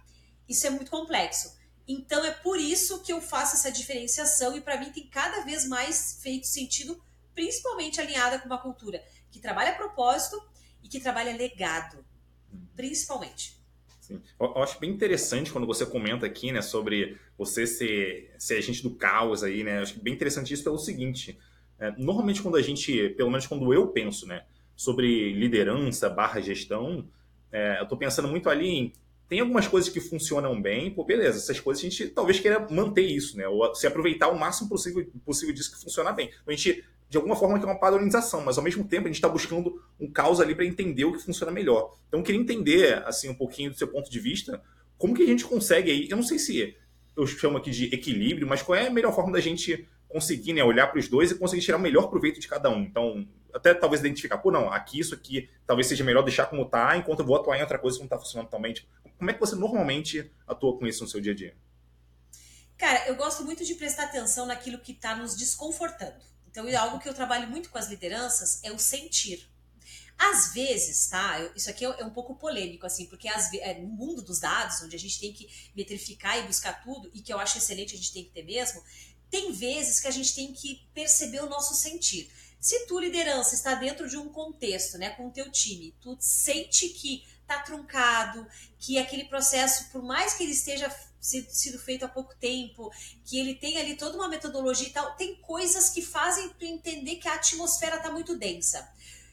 isso 0.49 0.66
é 0.66 0.70
muito 0.70 0.90
complexo. 0.90 1.56
Então, 1.87 2.25
é 2.25 2.31
por 2.31 2.58
isso 2.58 3.02
que 3.02 3.12
eu 3.12 3.20
faço 3.20 3.56
essa 3.56 3.70
diferenciação 3.70 4.56
e 4.56 4.60
para 4.60 4.78
mim 4.78 4.93
tem 4.93 5.08
cada 5.08 5.44
vez 5.44 5.66
mais 5.66 6.19
feito 6.22 6.46
sentido, 6.46 7.02
principalmente 7.34 8.00
alinhada 8.00 8.38
com 8.38 8.46
uma 8.46 8.58
cultura 8.58 9.02
que 9.31 9.40
trabalha 9.40 9.75
propósito 9.75 10.40
e 10.82 10.88
que 10.88 11.00
trabalha 11.00 11.37
legado, 11.37 12.05
principalmente. 12.76 13.60
Sim. 14.00 14.20
Eu, 14.38 14.46
eu 14.55 14.62
acho 14.62 14.78
bem 14.78 14.90
interessante 14.90 15.52
quando 15.52 15.66
você 15.66 15.87
comenta 15.87 16.26
aqui, 16.26 16.52
né, 16.52 16.60
sobre 16.60 17.19
você 17.37 17.66
ser, 17.66 18.34
ser 18.38 18.58
agente 18.58 18.82
do 18.82 18.94
caos 18.94 19.43
aí, 19.43 19.64
né? 19.64 19.78
Eu 19.78 19.82
acho 19.82 20.00
bem 20.00 20.12
interessante 20.14 20.52
isso 20.52 20.64
pelo 20.64 20.78
seguinte. 20.78 21.38
É, 21.82 21.93
normalmente 21.99 22.40
quando 22.40 22.56
a 22.56 22.62
gente, 22.62 23.08
pelo 23.11 23.29
menos 23.29 23.44
quando 23.44 23.75
eu 23.75 23.88
penso, 23.88 24.25
né, 24.25 24.44
sobre 24.76 25.32
liderança 25.32 26.08
barra 26.08 26.40
gestão, 26.40 27.05
é, 27.50 27.81
eu 27.81 27.82
estou 27.82 27.99
pensando 27.99 28.29
muito 28.29 28.49
ali 28.49 28.69
em 28.69 28.93
tem 29.29 29.40
algumas 29.40 29.67
coisas 29.67 29.88
que 29.88 29.99
funcionam 29.99 30.61
bem, 30.61 30.90
pô, 30.90 31.05
beleza, 31.05 31.38
essas 31.38 31.58
coisas 31.58 31.82
a 31.82 31.88
gente 31.88 32.08
talvez 32.08 32.38
queira 32.38 32.69
manter 32.70 33.06
isso, 33.06 33.34
né? 33.38 33.49
Ou 33.49 33.75
se 33.75 33.87
aproveitar 33.87 34.29
o 34.29 34.38
máximo 34.38 34.69
possível, 34.69 35.06
possível 35.25 35.55
disso 35.55 35.73
que 35.73 35.81
funciona 35.81 36.12
bem. 36.12 36.26
Então 36.26 36.52
a 36.52 36.55
gente 36.55 36.84
de 37.08 37.17
alguma 37.17 37.34
forma 37.34 37.58
que 37.58 37.64
é 37.64 37.69
uma 37.69 37.81
padronização, 37.81 38.43
mas 38.43 38.58
ao 38.58 38.65
mesmo 38.65 38.84
tempo 38.84 39.05
a 39.05 39.08
gente 39.08 39.17
está 39.17 39.31
buscando 39.31 39.82
um 39.98 40.10
caos 40.10 40.39
ali 40.39 40.55
para 40.55 40.67
entender 40.67 41.06
o 41.06 41.12
que 41.12 41.19
funciona 41.19 41.51
melhor. 41.51 41.94
Então 42.08 42.20
eu 42.20 42.24
queria 42.24 42.41
entender 42.41 43.03
assim 43.06 43.29
um 43.31 43.34
pouquinho 43.34 43.70
do 43.70 43.79
seu 43.79 43.89
ponto 43.89 44.10
de 44.10 44.20
vista, 44.20 44.62
como 44.98 45.15
que 45.15 45.22
a 45.22 45.27
gente 45.27 45.44
consegue 45.46 45.91
aí, 45.91 46.08
eu 46.10 46.17
não 46.17 46.24
sei 46.24 46.39
se 46.39 46.77
eu 47.17 47.27
chamo 47.27 47.56
aqui 47.56 47.70
de 47.70 47.86
equilíbrio, 47.86 48.46
mas 48.46 48.62
qual 48.62 48.77
é 48.77 48.86
a 48.86 48.91
melhor 48.91 49.15
forma 49.15 49.32
da 49.32 49.41
gente 49.41 49.89
conseguir 50.12 50.52
né, 50.52 50.62
olhar 50.62 50.86
para 50.88 51.00
os 51.00 51.08
dois 51.08 51.31
e 51.31 51.34
conseguir 51.34 51.62
tirar 51.62 51.78
o 51.78 51.81
melhor 51.81 52.08
proveito 52.08 52.38
de 52.38 52.46
cada 52.46 52.69
um. 52.69 52.82
Então, 52.82 53.26
até 53.52 53.72
talvez 53.74 54.00
identificar, 54.00 54.38
pô, 54.38 54.50
não, 54.50 54.72
aqui 54.72 55.00
isso 55.00 55.14
aqui 55.14 55.48
talvez 55.66 55.86
seja 55.86 56.04
melhor 56.04 56.22
deixar 56.22 56.46
como 56.46 56.62
está, 56.62 56.96
enquanto 56.96 57.20
eu 57.20 57.26
vou 57.26 57.36
atuar 57.36 57.56
em 57.56 57.62
outra 57.62 57.78
coisa 57.78 57.96
que 57.96 58.02
não 58.02 58.06
está 58.06 58.19
funcionando 58.19 58.46
totalmente. 58.46 58.86
Como 59.19 59.31
é 59.31 59.34
que 59.34 59.40
você 59.40 59.56
normalmente 59.56 60.31
atua 60.46 60.78
com 60.78 60.86
isso 60.86 61.02
no 61.02 61.08
seu 61.08 61.20
dia 61.20 61.32
a 61.32 61.34
dia? 61.34 61.56
Cara, 62.76 63.06
eu 63.06 63.14
gosto 63.14 63.44
muito 63.44 63.64
de 63.64 63.74
prestar 63.74 64.04
atenção 64.04 64.46
naquilo 64.46 64.78
que 64.78 64.92
está 64.92 65.14
nos 65.16 65.36
desconfortando. 65.36 66.20
Então, 66.50 66.69
é 66.69 66.74
algo 66.74 66.98
que 66.98 67.08
eu 67.08 67.14
trabalho 67.14 67.48
muito 67.48 67.70
com 67.70 67.78
as 67.78 67.88
lideranças 67.88 68.62
é 68.62 68.70
o 68.70 68.78
sentir. 68.78 69.48
Às 70.19 70.52
vezes, 70.52 71.08
tá? 71.08 71.50
Isso 71.56 71.70
aqui 71.70 71.84
é 71.84 72.04
um 72.04 72.10
pouco 72.10 72.36
polêmico, 72.36 72.86
assim, 72.86 73.06
porque 73.06 73.28
é, 73.28 73.81
no 73.81 73.88
mundo 73.88 74.22
dos 74.22 74.38
dados, 74.38 74.82
onde 74.82 74.94
a 74.94 74.98
gente 74.98 75.19
tem 75.19 75.32
que 75.32 75.48
metrificar 75.74 76.38
e 76.38 76.42
buscar 76.42 76.82
tudo, 76.82 77.10
e 77.14 77.20
que 77.20 77.32
eu 77.32 77.38
acho 77.38 77.58
excelente 77.58 77.94
a 77.94 77.98
gente 77.98 78.12
tem 78.12 78.24
que 78.24 78.31
ter 78.31 78.44
mesmo, 78.44 78.82
tem 79.32 79.51
vezes 79.51 79.98
que 79.98 80.06
a 80.06 80.10
gente 80.10 80.34
tem 80.34 80.53
que 80.53 80.86
perceber 80.93 81.41
o 81.41 81.48
nosso 81.48 81.74
sentir. 81.74 82.31
Se 82.60 82.86
tu, 82.86 83.01
liderança, 83.01 83.55
está 83.55 83.74
dentro 83.74 84.06
de 84.06 84.19
um 84.19 84.29
contexto, 84.29 84.98
né, 84.98 85.08
com 85.08 85.27
o 85.27 85.31
teu 85.32 85.51
time, 85.51 85.96
tu 86.03 86.15
sente 86.20 86.91
que 86.91 87.27
tá 87.46 87.60
truncado, 87.60 88.46
que 88.79 88.98
aquele 88.98 89.24
processo, 89.24 89.91
por 89.91 90.03
mais 90.03 90.34
que 90.34 90.43
ele 90.43 90.53
esteja 90.53 90.94
sido 91.19 91.79
feito 91.79 92.05
há 92.05 92.08
pouco 92.08 92.34
tempo, 92.36 92.93
que 93.24 93.39
ele 93.39 93.55
tem 93.55 93.79
ali 93.79 93.96
toda 93.96 94.19
uma 94.19 94.29
metodologia 94.29 94.89
e 94.89 94.93
tal, 94.93 95.17
tem 95.17 95.36
coisas 95.36 95.89
que 95.89 96.03
fazem 96.03 96.51
tu 96.51 96.67
entender 96.67 97.17
que 97.17 97.27
a 97.27 97.34
atmosfera 97.34 97.96
está 97.96 98.12
muito 98.12 98.36
densa. 98.36 98.86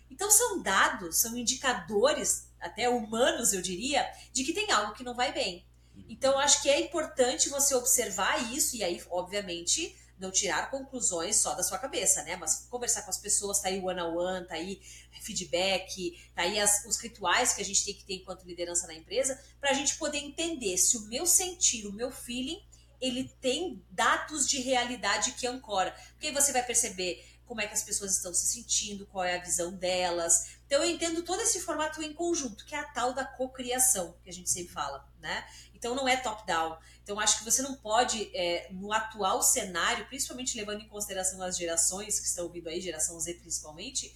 Então 0.10 0.32
são 0.32 0.62
dados, 0.62 1.20
são 1.20 1.36
indicadores, 1.36 2.48
até 2.58 2.88
humanos 2.88 3.52
eu 3.52 3.62
diria, 3.62 4.10
de 4.32 4.46
que 4.46 4.54
tem 4.54 4.72
algo 4.72 4.94
que 4.94 5.04
não 5.04 5.14
vai 5.14 5.34
bem. 5.34 5.66
Então 6.08 6.38
acho 6.40 6.62
que 6.62 6.70
é 6.70 6.80
importante 6.80 7.50
você 7.50 7.76
observar 7.76 8.54
isso 8.54 8.76
e 8.76 8.84
aí, 8.84 9.02
obviamente, 9.10 9.96
não 10.20 10.32
tirar 10.32 10.70
conclusões 10.70 11.38
só 11.38 11.56
da 11.56 11.64
sua 11.64 11.80
cabeça, 11.80 12.22
né? 12.24 12.36
Mas 12.36 12.68
conversar 12.70 13.04
com 13.04 13.10
as 13.10 13.18
pessoas, 13.18 13.62
tá 13.62 13.70
aí 13.70 13.80
one 13.80 14.02
on 14.02 14.16
one, 14.16 14.48
tá 14.48 14.56
aí 14.56 14.82
feedback, 15.22 16.20
tá 16.36 16.42
aí 16.44 16.60
as, 16.60 16.86
os 16.86 16.98
rituais 16.98 17.54
que 17.54 17.62
a 17.62 17.66
gente 17.66 17.86
tem 17.86 17.94
que 17.94 18.04
ter 18.04 18.16
enquanto 18.16 18.46
liderança 18.46 18.86
na 18.86 18.94
empresa, 18.94 19.42
para 19.60 19.72
a 19.72 19.74
gente 19.74 19.96
poder 19.96 20.18
entender 20.18 20.78
se 20.78 20.98
o 20.98 21.08
meu 21.08 21.26
sentir, 21.26 21.88
o 21.88 21.94
meu 21.94 22.12
feeling, 22.12 22.62
ele 23.00 23.32
tem 23.40 23.82
dados 23.90 24.48
de 24.48 24.60
realidade 24.60 25.32
que 25.34 25.48
ancora. 25.48 25.96
Porque 26.12 26.28
aí 26.28 26.34
você 26.34 26.52
vai 26.52 26.64
perceber 26.64 27.26
como 27.46 27.62
é 27.62 27.68
que 27.68 27.74
as 27.74 27.82
pessoas 27.82 28.16
estão 28.16 28.32
se 28.32 28.46
sentindo, 28.46 29.08
qual 29.08 29.24
é 29.24 29.36
a 29.36 29.42
visão 29.42 29.72
delas. 29.74 30.52
Então 30.68 30.84
eu 30.84 30.90
entendo 30.90 31.24
todo 31.24 31.42
esse 31.42 31.60
formato 31.62 32.04
em 32.04 32.14
conjunto, 32.14 32.64
que 32.64 32.76
é 32.76 32.78
a 32.78 32.84
tal 32.84 33.12
da 33.12 33.26
cocriação, 33.26 34.16
que 34.24 34.30
a 34.30 34.34
gente 34.34 34.52
sempre 34.52 34.72
fala, 34.72 35.10
né? 35.20 35.48
Então 35.80 35.96
não 35.96 36.08
é 36.08 36.18
top-down. 36.18 36.78
Então 37.04 37.20
acho 37.20 37.40
que 37.40 37.46
você 37.46 37.64
não 37.64 37.76
pode, 37.76 38.30
é, 38.36 38.68
no 38.72 38.94
atual 38.94 39.42
cenário, 39.42 40.06
principalmente 40.08 40.56
levando 40.56 40.82
em 40.82 40.88
consideração 40.88 41.42
as 41.42 41.58
gerações 41.58 42.20
que 42.20 42.28
estão 42.28 42.48
vindo 42.50 42.70
aí, 42.70 42.80
geração 42.80 43.20
Z 43.20 43.34
principalmente, 43.36 44.14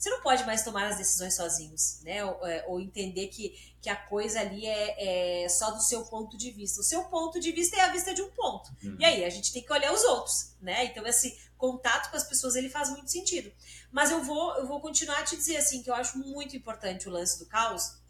você 0.00 0.08
não 0.08 0.22
pode 0.22 0.46
mais 0.46 0.64
tomar 0.64 0.86
as 0.86 0.96
decisões 0.96 1.36
sozinhos, 1.36 2.00
né? 2.02 2.24
Ou, 2.24 2.46
é, 2.46 2.64
ou 2.66 2.80
entender 2.80 3.26
que, 3.26 3.54
que 3.82 3.90
a 3.90 3.96
coisa 3.96 4.40
ali 4.40 4.64
é, 4.66 5.42
é, 5.44 5.48
só 5.50 5.72
do 5.72 5.82
seu 5.82 6.06
ponto 6.06 6.38
de 6.38 6.50
vista. 6.50 6.80
O 6.80 6.84
seu 6.84 7.04
ponto 7.04 7.38
de 7.38 7.52
vista 7.52 7.76
é 7.76 7.82
a 7.82 7.92
vista 7.92 8.14
de 8.14 8.22
um 8.22 8.30
ponto. 8.30 8.70
Uhum. 8.82 8.96
E 8.98 9.04
aí 9.04 9.22
a 9.22 9.28
gente 9.28 9.52
tem 9.52 9.62
que 9.62 9.70
olhar 9.70 9.92
os 9.92 10.02
outros, 10.04 10.54
né? 10.58 10.86
Então 10.86 11.06
esse 11.06 11.38
contato 11.58 12.10
com 12.10 12.16
as 12.16 12.24
pessoas 12.24 12.54
ele 12.54 12.70
faz 12.70 12.88
muito 12.88 13.10
sentido. 13.10 13.52
Mas 13.92 14.10
eu 14.10 14.24
vou 14.24 14.56
eu 14.56 14.66
vou 14.66 14.80
continuar 14.80 15.18
a 15.18 15.24
te 15.24 15.36
dizer 15.36 15.58
assim 15.58 15.82
que 15.82 15.90
eu 15.90 15.94
acho 15.94 16.16
muito 16.16 16.56
importante 16.56 17.06
o 17.06 17.12
lance 17.12 17.38
do 17.38 17.44
caos. 17.44 18.00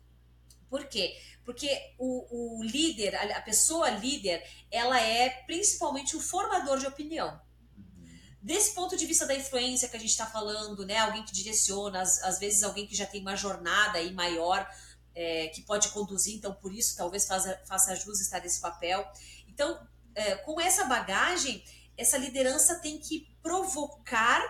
Por 0.68 0.84
quê? 0.84 1.20
Porque 1.44 1.68
o, 1.98 2.58
o 2.58 2.62
líder, 2.62 3.14
a 3.16 3.40
pessoa 3.40 3.90
líder, 3.90 4.42
ela 4.70 5.00
é 5.00 5.30
principalmente 5.46 6.16
o 6.16 6.20
formador 6.20 6.78
de 6.78 6.86
opinião 6.86 7.40
desse 8.42 8.74
ponto 8.74 8.96
de 8.96 9.06
vista 9.06 9.26
da 9.26 9.34
influência 9.34 9.88
que 9.88 9.96
a 9.96 10.00
gente 10.00 10.10
está 10.10 10.26
falando, 10.26 10.86
né? 10.86 10.96
Alguém 10.98 11.22
que 11.24 11.32
direciona, 11.32 12.00
às, 12.00 12.22
às, 12.22 12.38
vezes 12.38 12.62
alguém 12.62 12.86
que 12.86 12.94
já 12.94 13.04
tem 13.04 13.20
uma 13.20 13.36
jornada 13.36 13.98
aí 13.98 14.12
maior, 14.12 14.66
é, 15.14 15.48
que 15.48 15.62
pode 15.62 15.88
conduzir, 15.90 16.36
então 16.36 16.54
por 16.54 16.72
isso 16.72 16.96
talvez 16.96 17.26
faça, 17.26 17.60
faça 17.66 17.94
jus 17.94 18.20
estar 18.20 18.40
nesse 18.40 18.60
papel. 18.60 19.06
Então, 19.46 19.86
é, 20.14 20.36
com 20.36 20.60
essa 20.60 20.84
bagagem, 20.84 21.62
essa 21.96 22.16
liderança 22.16 22.76
tem 22.76 22.98
que 22.98 23.28
provocar 23.42 24.40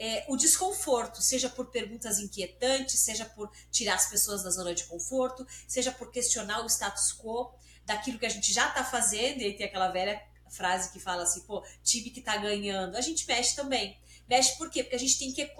é, 0.00 0.24
o 0.28 0.36
desconforto, 0.36 1.20
seja 1.20 1.50
por 1.50 1.66
perguntas 1.66 2.18
inquietantes, 2.18 2.98
seja 3.00 3.26
por 3.26 3.52
tirar 3.70 3.96
as 3.96 4.08
pessoas 4.08 4.42
da 4.42 4.50
zona 4.50 4.74
de 4.74 4.84
conforto, 4.84 5.46
seja 5.68 5.92
por 5.92 6.10
questionar 6.10 6.64
o 6.64 6.66
status 6.66 7.12
quo 7.12 7.52
daquilo 7.84 8.18
que 8.18 8.24
a 8.24 8.30
gente 8.30 8.50
já 8.50 8.68
está 8.68 8.82
fazendo, 8.82 9.42
e 9.42 9.44
aí 9.44 9.54
tem 9.54 9.66
aquela 9.66 9.90
velha 9.90 10.18
frase 10.48 10.90
que 10.90 10.98
fala 10.98 11.24
assim, 11.24 11.42
pô, 11.42 11.62
time 11.84 12.08
que 12.08 12.22
tá 12.22 12.38
ganhando, 12.38 12.96
a 12.96 13.00
gente 13.02 13.26
mexe 13.26 13.54
também. 13.54 14.00
Mexe 14.26 14.56
por 14.56 14.70
quê? 14.70 14.82
Porque 14.82 14.96
a 14.96 14.98
gente 14.98 15.18
tem 15.18 15.32
que 15.34 15.52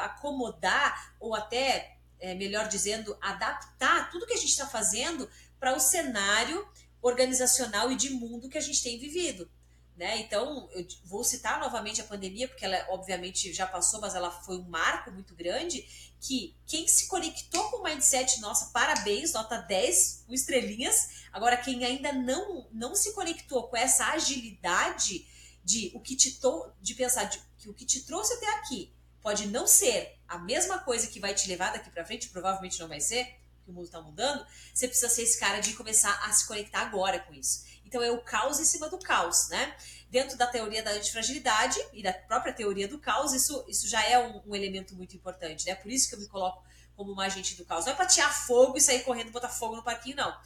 acomodar, 0.00 1.14
ou 1.20 1.34
até, 1.34 1.98
é, 2.18 2.34
melhor 2.34 2.68
dizendo, 2.68 3.14
adaptar 3.20 4.10
tudo 4.10 4.26
que 4.26 4.32
a 4.32 4.38
gente 4.38 4.50
está 4.50 4.66
fazendo 4.66 5.28
para 5.60 5.76
o 5.76 5.80
cenário 5.80 6.66
organizacional 7.02 7.92
e 7.92 7.96
de 7.96 8.08
mundo 8.08 8.48
que 8.48 8.56
a 8.56 8.62
gente 8.62 8.82
tem 8.82 8.98
vivido. 8.98 9.50
Né? 9.96 10.18
Então, 10.18 10.68
eu 10.72 10.86
vou 11.04 11.24
citar 11.24 11.58
novamente 11.58 12.02
a 12.02 12.04
pandemia, 12.04 12.46
porque 12.46 12.66
ela 12.66 12.86
obviamente 12.90 13.50
já 13.54 13.66
passou, 13.66 13.98
mas 13.98 14.14
ela 14.14 14.30
foi 14.30 14.58
um 14.58 14.68
marco 14.68 15.10
muito 15.10 15.34
grande, 15.34 15.88
que 16.20 16.54
quem 16.66 16.86
se 16.86 17.08
conectou 17.08 17.70
com 17.70 17.78
o 17.78 17.82
mindset, 17.82 18.38
nossa, 18.40 18.66
parabéns, 18.72 19.32
nota 19.32 19.56
10, 19.56 20.24
com 20.26 20.34
estrelinhas. 20.34 21.24
Agora, 21.32 21.56
quem 21.56 21.82
ainda 21.82 22.12
não, 22.12 22.68
não 22.72 22.94
se 22.94 23.14
conectou 23.14 23.68
com 23.68 23.76
essa 23.76 24.08
agilidade 24.12 25.26
de 25.64 25.90
o 25.94 26.00
que 26.00 26.14
te 26.14 26.38
de 26.80 26.94
pensar 26.94 27.24
de, 27.24 27.40
que 27.58 27.68
o 27.70 27.74
que 27.74 27.86
te 27.86 28.04
trouxe 28.04 28.34
até 28.34 28.48
aqui 28.58 28.92
pode 29.22 29.46
não 29.48 29.66
ser 29.66 30.18
a 30.28 30.38
mesma 30.38 30.78
coisa 30.78 31.06
que 31.06 31.18
vai 31.18 31.34
te 31.34 31.48
levar 31.48 31.72
daqui 31.72 31.90
para 31.90 32.04
frente, 32.04 32.28
provavelmente 32.28 32.78
não 32.78 32.86
vai 32.86 33.00
ser, 33.00 33.24
que 33.64 33.70
o 33.70 33.72
mundo 33.72 33.86
está 33.86 34.00
mudando, 34.00 34.46
você 34.72 34.86
precisa 34.86 35.08
ser 35.08 35.22
esse 35.22 35.40
cara 35.40 35.58
de 35.58 35.72
começar 35.74 36.12
a 36.24 36.32
se 36.32 36.46
conectar 36.46 36.82
agora 36.82 37.18
com 37.18 37.34
isso. 37.34 37.64
Então 37.96 38.04
é 38.04 38.10
o 38.10 38.20
caos 38.20 38.60
em 38.60 38.64
cima 38.64 38.90
do 38.90 38.98
caos, 38.98 39.48
né? 39.48 39.74
Dentro 40.10 40.36
da 40.36 40.46
teoria 40.46 40.82
da 40.82 40.90
antifragilidade 40.90 41.78
e 41.94 42.02
da 42.02 42.12
própria 42.12 42.52
teoria 42.52 42.86
do 42.86 42.98
caos, 42.98 43.32
isso, 43.32 43.64
isso 43.68 43.88
já 43.88 44.04
é 44.04 44.18
um, 44.18 44.42
um 44.48 44.54
elemento 44.54 44.94
muito 44.94 45.16
importante, 45.16 45.64
né? 45.64 45.74
Por 45.74 45.90
isso 45.90 46.06
que 46.06 46.14
eu 46.14 46.20
me 46.20 46.28
coloco 46.28 46.62
como 46.94 47.10
uma 47.12 47.24
agente 47.24 47.54
do 47.54 47.64
caos. 47.64 47.86
Não 47.86 47.94
é 47.94 47.96
para 47.96 48.04
tirar 48.04 48.28
fogo 48.28 48.76
e 48.76 48.82
sair 48.82 49.02
correndo 49.02 49.32
botar 49.32 49.48
fogo 49.48 49.76
no 49.76 49.82
parquinho, 49.82 50.16
não. 50.16 50.38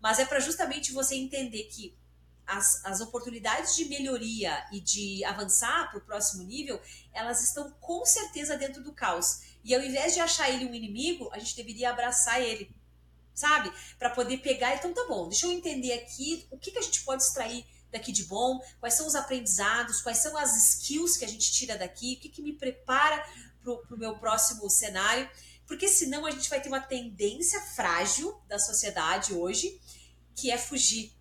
Mas 0.00 0.18
é 0.18 0.24
para 0.24 0.40
justamente 0.40 0.92
você 0.92 1.14
entender 1.14 1.64
que 1.64 1.94
as, 2.46 2.82
as 2.86 3.02
oportunidades 3.02 3.76
de 3.76 3.84
melhoria 3.84 4.64
e 4.72 4.80
de 4.80 5.22
avançar 5.26 5.90
para 5.90 5.98
o 5.98 6.04
próximo 6.06 6.42
nível, 6.42 6.80
elas 7.12 7.44
estão 7.44 7.70
com 7.82 8.02
certeza 8.06 8.56
dentro 8.56 8.82
do 8.82 8.94
caos. 8.94 9.42
E 9.62 9.74
ao 9.74 9.82
invés 9.82 10.14
de 10.14 10.20
achar 10.20 10.48
ele 10.48 10.64
um 10.64 10.74
inimigo, 10.74 11.28
a 11.34 11.38
gente 11.38 11.54
deveria 11.54 11.90
abraçar 11.90 12.40
ele 12.40 12.74
sabe? 13.34 13.72
Para 13.98 14.10
poder 14.10 14.38
pegar, 14.38 14.74
então 14.74 14.92
tá 14.92 15.04
bom, 15.08 15.28
deixa 15.28 15.46
eu 15.46 15.52
entender 15.52 15.92
aqui 15.92 16.46
o 16.50 16.58
que, 16.58 16.70
que 16.70 16.78
a 16.78 16.82
gente 16.82 17.02
pode 17.02 17.22
extrair 17.22 17.64
daqui 17.90 18.10
de 18.12 18.24
bom, 18.24 18.60
quais 18.80 18.94
são 18.94 19.06
os 19.06 19.14
aprendizados, 19.14 20.02
quais 20.02 20.18
são 20.18 20.36
as 20.36 20.56
skills 20.56 21.16
que 21.16 21.24
a 21.24 21.28
gente 21.28 21.52
tira 21.52 21.78
daqui, 21.78 22.14
o 22.14 22.20
que, 22.20 22.28
que 22.28 22.42
me 22.42 22.52
prepara 22.52 23.24
para 23.62 23.94
o 23.94 23.98
meu 23.98 24.18
próximo 24.18 24.68
cenário, 24.68 25.28
porque 25.66 25.88
senão 25.88 26.26
a 26.26 26.30
gente 26.30 26.50
vai 26.50 26.60
ter 26.60 26.68
uma 26.68 26.80
tendência 26.80 27.60
frágil 27.60 28.38
da 28.46 28.58
sociedade 28.58 29.32
hoje, 29.32 29.80
que 30.34 30.50
é 30.50 30.58
fugir, 30.58 31.12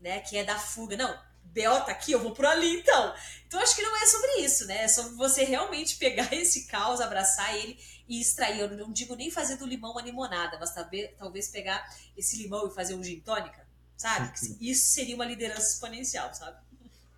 né? 0.00 0.20
Que 0.20 0.36
é 0.36 0.44
dar 0.44 0.58
fuga. 0.58 0.96
Não, 0.96 1.18
BO 1.44 1.84
tá 1.84 1.92
aqui, 1.92 2.12
eu 2.12 2.20
vou 2.20 2.32
por 2.32 2.44
ali 2.44 2.80
então. 2.80 3.14
Então 3.46 3.60
acho 3.60 3.74
que 3.74 3.82
não 3.82 3.96
é 3.96 4.06
sobre 4.06 4.40
isso, 4.40 4.66
né? 4.66 4.84
É 4.84 4.88
sobre 4.88 5.14
você 5.14 5.44
realmente 5.44 5.96
pegar 5.96 6.30
esse 6.34 6.66
caos, 6.66 7.00
abraçar 7.00 7.56
ele 7.56 7.78
e 8.08 8.20
extrair. 8.20 8.60
Eu 8.60 8.76
não 8.76 8.92
digo 8.92 9.14
nem 9.14 9.30
fazer 9.30 9.56
do 9.56 9.66
limão 9.66 9.92
uma 9.92 10.02
limonada, 10.02 10.58
mas 10.58 10.74
talvez, 10.74 11.10
talvez 11.18 11.48
pegar 11.48 11.84
esse 12.16 12.40
limão 12.42 12.68
e 12.68 12.74
fazer 12.74 12.94
um 12.94 13.02
gin 13.02 13.20
tônica, 13.20 13.66
sabe? 13.96 14.32
Isso 14.60 14.88
seria 14.88 15.14
uma 15.14 15.24
liderança 15.24 15.74
exponencial, 15.74 16.32
sabe? 16.34 16.58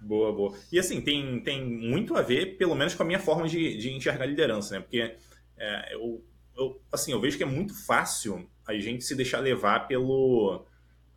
Boa, 0.00 0.32
boa. 0.32 0.58
E 0.70 0.78
assim, 0.78 1.00
tem, 1.00 1.40
tem 1.42 1.64
muito 1.64 2.16
a 2.16 2.22
ver, 2.22 2.56
pelo 2.56 2.74
menos 2.74 2.94
com 2.94 3.02
a 3.02 3.06
minha 3.06 3.18
forma 3.18 3.48
de, 3.48 3.76
de 3.76 3.90
enxergar 3.90 4.26
liderança, 4.26 4.74
né? 4.74 4.80
Porque 4.80 5.16
é, 5.56 5.94
eu, 5.94 6.24
eu, 6.56 6.80
assim, 6.92 7.12
eu 7.12 7.20
vejo 7.20 7.36
que 7.36 7.42
é 7.42 7.46
muito 7.46 7.74
fácil 7.84 8.48
a 8.66 8.74
gente 8.74 9.04
se 9.04 9.14
deixar 9.14 9.40
levar 9.40 9.88
pelo 9.88 10.64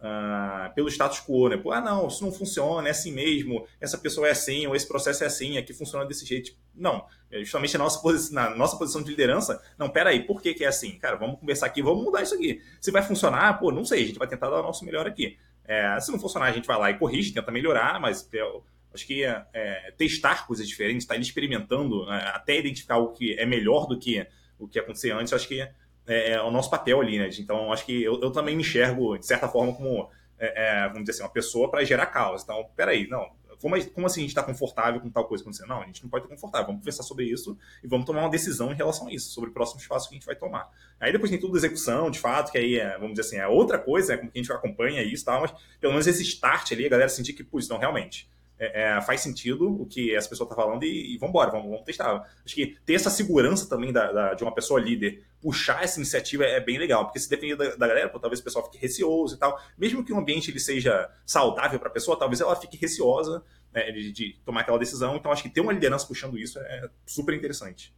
Uh, 0.01 0.73
pelo 0.73 0.89
status 0.89 1.19
quo, 1.19 1.47
né? 1.47 1.57
Pô, 1.57 1.71
ah, 1.71 1.79
não, 1.79 2.07
isso 2.07 2.25
não 2.25 2.31
funciona, 2.31 2.87
é 2.87 2.91
assim 2.91 3.11
mesmo, 3.11 3.67
essa 3.79 3.99
pessoa 3.99 4.27
é 4.27 4.31
assim, 4.31 4.65
ou 4.65 4.75
esse 4.75 4.87
processo 4.87 5.23
é 5.23 5.27
assim, 5.27 5.59
aqui 5.59 5.73
funciona 5.75 6.03
desse 6.07 6.25
jeito. 6.25 6.53
Não, 6.73 7.05
é 7.29 7.41
justamente 7.41 7.77
na 7.77 7.83
nossa, 7.83 8.01
posição, 8.01 8.33
na 8.33 8.49
nossa 8.55 8.75
posição 8.77 9.03
de 9.03 9.11
liderança, 9.11 9.61
não, 9.77 9.89
peraí, 9.89 10.25
por 10.25 10.41
que, 10.41 10.55
que 10.55 10.63
é 10.63 10.67
assim? 10.67 10.97
Cara, 10.97 11.17
vamos 11.17 11.39
conversar 11.39 11.67
aqui, 11.67 11.83
vamos 11.83 12.03
mudar 12.03 12.23
isso 12.23 12.33
aqui. 12.33 12.63
Se 12.79 12.89
vai 12.89 13.03
funcionar, 13.03 13.59
pô, 13.59 13.71
não 13.71 13.85
sei, 13.85 14.03
a 14.03 14.07
gente 14.07 14.17
vai 14.17 14.27
tentar 14.27 14.49
dar 14.49 14.61
o 14.61 14.63
nosso 14.63 14.83
melhor 14.83 15.05
aqui. 15.05 15.37
É, 15.65 15.99
se 15.99 16.11
não 16.11 16.19
funcionar, 16.19 16.47
a 16.47 16.51
gente 16.51 16.65
vai 16.65 16.79
lá 16.79 16.89
e 16.89 16.97
corrige, 16.97 17.31
tenta 17.31 17.51
melhorar, 17.51 17.99
mas 17.99 18.27
eu, 18.33 18.63
acho 18.91 19.05
que 19.05 19.23
é, 19.23 19.45
é, 19.53 19.93
testar 19.95 20.47
coisas 20.47 20.67
diferentes, 20.67 21.03
estar 21.03 21.13
tá 21.13 21.21
experimentando, 21.21 22.07
né, 22.07 22.31
até 22.33 22.57
identificar 22.57 22.97
o 22.97 23.09
que 23.09 23.37
é 23.39 23.45
melhor 23.45 23.85
do 23.85 23.99
que 23.99 24.25
o 24.57 24.67
que 24.67 24.79
acontecia 24.79 25.15
antes, 25.15 25.33
acho 25.33 25.47
que 25.47 25.67
é, 26.11 26.31
é, 26.31 26.41
o 26.41 26.51
nosso 26.51 26.69
papel 26.69 26.99
ali, 26.99 27.17
né? 27.17 27.29
Então, 27.39 27.71
acho 27.71 27.85
que 27.85 28.03
eu, 28.03 28.19
eu 28.21 28.31
também 28.31 28.55
me 28.55 28.61
enxergo, 28.61 29.17
de 29.17 29.25
certa 29.25 29.47
forma, 29.47 29.73
como, 29.73 30.09
é, 30.37 30.81
é 30.83 30.87
vamos 30.89 31.03
dizer 31.03 31.11
assim, 31.11 31.23
uma 31.23 31.29
pessoa 31.29 31.71
para 31.71 31.83
gerar 31.85 32.07
caos. 32.07 32.43
Então, 32.43 32.67
peraí, 32.75 33.07
não, 33.07 33.29
como, 33.61 33.91
como 33.91 34.07
assim 34.07 34.19
a 34.19 34.23
gente 34.23 34.31
está 34.31 34.43
confortável 34.43 34.99
com 34.99 35.09
tal 35.09 35.25
coisa 35.25 35.43
acontecendo? 35.43 35.69
Não, 35.69 35.81
a 35.81 35.85
gente 35.85 36.03
não 36.03 36.09
pode 36.09 36.25
estar 36.25 36.35
confortável. 36.35 36.67
Vamos 36.67 36.81
conversar 36.81 37.03
sobre 37.03 37.25
isso 37.25 37.57
e 37.81 37.87
vamos 37.87 38.05
tomar 38.05 38.21
uma 38.21 38.29
decisão 38.29 38.73
em 38.73 38.75
relação 38.75 39.07
a 39.07 39.13
isso, 39.13 39.31
sobre 39.31 39.51
o 39.51 39.53
próximo 39.53 39.79
espaço 39.79 40.09
que 40.09 40.15
a 40.15 40.17
gente 40.17 40.25
vai 40.25 40.35
tomar. 40.35 40.69
Aí 40.99 41.13
depois 41.13 41.29
tem 41.29 41.39
tudo 41.39 41.55
execução, 41.55 42.11
de 42.11 42.19
fato, 42.19 42.51
que 42.51 42.57
aí 42.57 42.77
é, 42.77 42.97
vamos 42.97 43.11
dizer 43.11 43.21
assim, 43.21 43.37
é 43.37 43.47
outra 43.47 43.79
coisa, 43.79 44.13
é 44.13 44.17
como 44.17 44.31
que 44.31 44.39
a 44.39 44.41
gente 44.41 44.51
acompanha 44.51 45.01
isso 45.01 45.23
e 45.23 45.25
tal, 45.25 45.41
mas 45.41 45.53
pelo 45.79 45.93
menos 45.93 46.07
esse 46.07 46.23
start 46.23 46.73
ali, 46.73 46.87
a 46.87 46.89
galera 46.89 47.09
sentir 47.09 47.33
que, 47.33 47.43
putz, 47.43 47.69
não, 47.69 47.77
realmente, 47.77 48.29
é, 48.61 48.83
é, 48.83 49.01
faz 49.01 49.21
sentido 49.21 49.81
o 49.81 49.87
que 49.87 50.15
essa 50.15 50.29
pessoa 50.29 50.45
está 50.45 50.55
falando 50.55 50.83
e, 50.83 51.15
e 51.15 51.17
vamos 51.17 51.31
embora, 51.31 51.49
vamos, 51.49 51.67
vamos, 51.67 51.83
testar. 51.83 52.31
Acho 52.45 52.53
que 52.53 52.77
ter 52.85 52.93
essa 52.93 53.09
segurança 53.09 53.67
também 53.67 53.91
da, 53.91 54.11
da, 54.11 54.33
de 54.35 54.43
uma 54.43 54.53
pessoa 54.53 54.79
líder, 54.79 55.25
puxar 55.41 55.83
essa 55.83 55.97
iniciativa 55.97 56.45
é, 56.45 56.57
é 56.57 56.59
bem 56.59 56.77
legal, 56.77 57.05
porque 57.05 57.19
se 57.19 57.27
depender 57.27 57.55
da, 57.55 57.75
da 57.75 57.87
galera, 57.87 58.07
pô, 58.07 58.19
talvez 58.19 58.39
o 58.39 58.43
pessoal 58.43 58.63
fique 58.65 58.77
receoso 58.77 59.33
e 59.33 59.39
tal. 59.39 59.59
Mesmo 59.75 60.05
que 60.05 60.13
o 60.13 60.17
ambiente 60.17 60.51
ele 60.51 60.59
seja 60.59 61.11
saudável 61.25 61.79
para 61.79 61.89
a 61.89 61.91
pessoa, 61.91 62.19
talvez 62.19 62.39
ela 62.39 62.55
fique 62.55 62.77
receosa 62.77 63.43
né, 63.73 63.91
de, 63.91 64.11
de, 64.11 64.39
tomar 64.45 64.61
aquela 64.61 64.77
decisão. 64.77 65.15
Então, 65.15 65.31
acho 65.31 65.41
que 65.41 65.49
ter 65.49 65.61
uma 65.61 65.73
liderança 65.73 66.05
puxando 66.05 66.37
isso 66.37 66.59
é 66.59 66.87
super 67.03 67.33
interessante. 67.33 67.91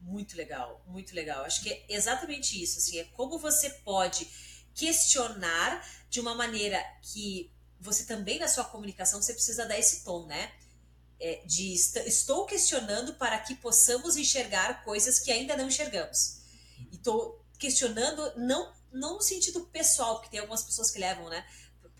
Muito 0.00 0.38
legal, 0.38 0.82
muito 0.86 1.14
legal. 1.14 1.44
Acho 1.44 1.62
que 1.62 1.70
é 1.70 1.84
exatamente 1.90 2.60
isso. 2.62 2.78
Assim, 2.78 2.98
é 2.98 3.04
como 3.12 3.38
você 3.38 3.68
pode 3.84 4.26
questionar 4.74 5.86
de 6.08 6.18
uma 6.18 6.34
maneira 6.34 6.82
que 7.02 7.50
você 7.80 8.04
também 8.04 8.38
na 8.38 8.48
sua 8.48 8.64
comunicação 8.64 9.20
você 9.20 9.32
precisa 9.32 9.66
dar 9.66 9.78
esse 9.78 10.04
tom, 10.04 10.26
né? 10.26 10.52
É, 11.18 11.42
de 11.44 11.74
estou 11.74 12.46
questionando 12.46 13.14
para 13.14 13.38
que 13.38 13.54
possamos 13.54 14.16
enxergar 14.16 14.84
coisas 14.84 15.18
que 15.18 15.30
ainda 15.30 15.56
não 15.56 15.68
enxergamos. 15.68 16.40
E 16.90 16.96
estou 16.96 17.44
questionando 17.58 18.36
não 18.36 18.78
não 18.92 19.14
no 19.14 19.22
sentido 19.22 19.60
pessoal, 19.66 20.16
porque 20.16 20.30
tem 20.30 20.40
algumas 20.40 20.64
pessoas 20.64 20.90
que 20.90 20.98
levam, 20.98 21.28
né? 21.28 21.44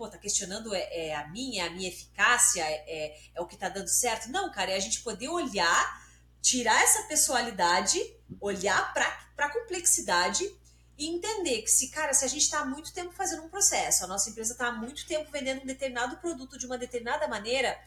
pô, 0.01 0.09
tá 0.09 0.17
questionando 0.17 0.75
é, 0.75 1.09
é 1.09 1.15
a 1.15 1.29
minha, 1.29 1.65
é 1.65 1.67
a 1.67 1.71
minha 1.71 1.91
eficácia, 1.91 2.63
é, 2.63 2.85
é, 2.89 3.21
é 3.35 3.41
o 3.43 3.47
que 3.47 3.55
tá 3.55 3.69
dando 3.69 3.89
certo. 3.89 4.31
Não, 4.31 4.51
cara, 4.51 4.71
é 4.71 4.77
a 4.77 4.81
gente 4.81 5.03
poder 5.03 5.29
olhar, 5.29 6.09
tirar 6.41 6.83
essa 6.83 7.03
pessoalidade, 7.03 8.01
olhar 8.41 8.95
para 8.95 9.07
a 9.37 9.53
complexidade 9.53 10.51
e 11.01 11.09
entender 11.09 11.63
que 11.63 11.71
se, 11.71 11.89
cara, 11.89 12.13
se 12.13 12.27
a 12.27 12.29
gente 12.29 12.43
está 12.43 12.61
há 12.61 12.65
muito 12.67 12.93
tempo 12.93 13.11
fazendo 13.13 13.43
um 13.43 13.49
processo, 13.49 14.05
a 14.05 14.07
nossa 14.07 14.29
empresa 14.29 14.53
está 14.53 14.67
há 14.67 14.73
muito 14.73 15.07
tempo 15.07 15.31
vendendo 15.33 15.63
um 15.63 15.67
determinado 15.67 16.19
produto 16.19 16.59
de 16.59 16.67
uma 16.67 16.77
determinada 16.77 17.27
maneira, 17.27 17.81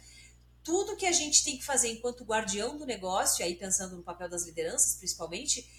tudo 0.64 0.96
que 0.96 1.06
a 1.06 1.12
gente 1.12 1.44
tem 1.44 1.56
que 1.56 1.64
fazer 1.64 1.92
enquanto 1.92 2.24
guardião 2.24 2.76
do 2.76 2.88
negócio, 2.88 3.46
aí 3.46 3.54
pensando 3.54 3.96
no 3.96 4.02
papel 4.02 4.28
das 4.28 4.48
lideranças 4.48 4.96
principalmente, 4.96 5.70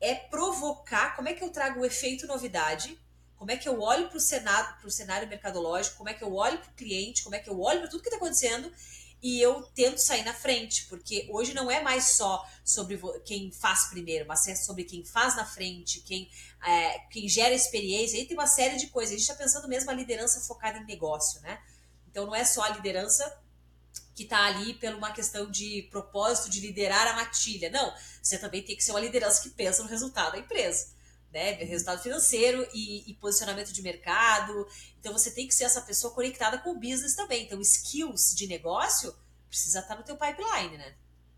é 0.00 0.14
provocar 0.14 1.16
como 1.16 1.28
é 1.28 1.34
que 1.34 1.42
eu 1.42 1.50
trago 1.50 1.80
o 1.80 1.84
efeito 1.84 2.28
novidade, 2.28 2.96
como 3.34 3.50
é 3.50 3.56
que 3.56 3.68
eu 3.68 3.80
olho 3.80 4.08
para 4.08 4.18
o 4.86 4.90
cenário, 4.90 5.28
mercadológico, 5.28 5.96
como 5.96 6.10
é 6.10 6.14
que 6.14 6.22
eu 6.22 6.32
olho 6.32 6.58
para 6.58 6.70
o 6.70 6.74
cliente, 6.74 7.24
como 7.24 7.34
é 7.34 7.40
que 7.40 7.50
eu 7.50 7.60
olho 7.60 7.80
para 7.80 7.88
tudo 7.90 8.02
que 8.02 8.08
está 8.08 8.18
acontecendo 8.18 8.72
e 9.24 9.40
eu 9.40 9.62
tento 9.74 9.96
sair 9.96 10.22
na 10.22 10.34
frente, 10.34 10.84
porque 10.84 11.26
hoje 11.30 11.54
não 11.54 11.70
é 11.70 11.82
mais 11.82 12.10
só 12.10 12.46
sobre 12.62 13.00
quem 13.24 13.50
faz 13.50 13.86
primeiro, 13.86 14.26
mas 14.28 14.46
é 14.46 14.54
sobre 14.54 14.84
quem 14.84 15.02
faz 15.02 15.34
na 15.34 15.46
frente, 15.46 16.02
quem, 16.02 16.30
é, 16.62 16.98
quem 17.10 17.26
gera 17.26 17.54
experiência, 17.54 18.18
aí 18.18 18.26
tem 18.26 18.36
uma 18.36 18.46
série 18.46 18.76
de 18.76 18.88
coisas. 18.88 19.14
A 19.14 19.16
gente 19.16 19.22
está 19.22 19.34
pensando 19.34 19.66
mesmo 19.66 19.90
a 19.90 19.94
liderança 19.94 20.42
focada 20.42 20.76
em 20.76 20.84
negócio, 20.84 21.40
né? 21.40 21.58
Então 22.06 22.26
não 22.26 22.34
é 22.34 22.44
só 22.44 22.64
a 22.64 22.68
liderança 22.68 23.34
que 24.14 24.24
está 24.24 24.44
ali 24.44 24.74
por 24.74 24.92
uma 24.92 25.10
questão 25.10 25.50
de 25.50 25.88
propósito 25.90 26.50
de 26.50 26.60
liderar 26.60 27.06
a 27.06 27.14
matilha. 27.14 27.70
Não, 27.70 27.94
você 28.22 28.36
também 28.36 28.62
tem 28.62 28.76
que 28.76 28.84
ser 28.84 28.90
uma 28.90 29.00
liderança 29.00 29.42
que 29.42 29.48
pensa 29.48 29.82
no 29.82 29.88
resultado 29.88 30.32
da 30.32 30.38
empresa 30.38 30.92
né? 31.34 31.52
Resultado 31.64 32.00
financeiro 32.00 32.66
e, 32.72 33.10
e, 33.10 33.14
posicionamento 33.14 33.72
de 33.72 33.82
mercado. 33.82 34.66
Então 35.00 35.12
você 35.12 35.32
tem 35.32 35.48
que 35.48 35.54
ser 35.54 35.64
essa 35.64 35.82
pessoa 35.82 36.14
conectada 36.14 36.58
com 36.58 36.70
o 36.70 36.78
business 36.78 37.16
também. 37.16 37.44
Então, 37.44 37.60
skills 37.60 38.32
de 38.34 38.46
negócio 38.46 39.12
precisa 39.48 39.80
estar 39.80 39.96
no 39.96 40.04
teu 40.04 40.16
pipeline, 40.16 40.78
né? 40.78 40.94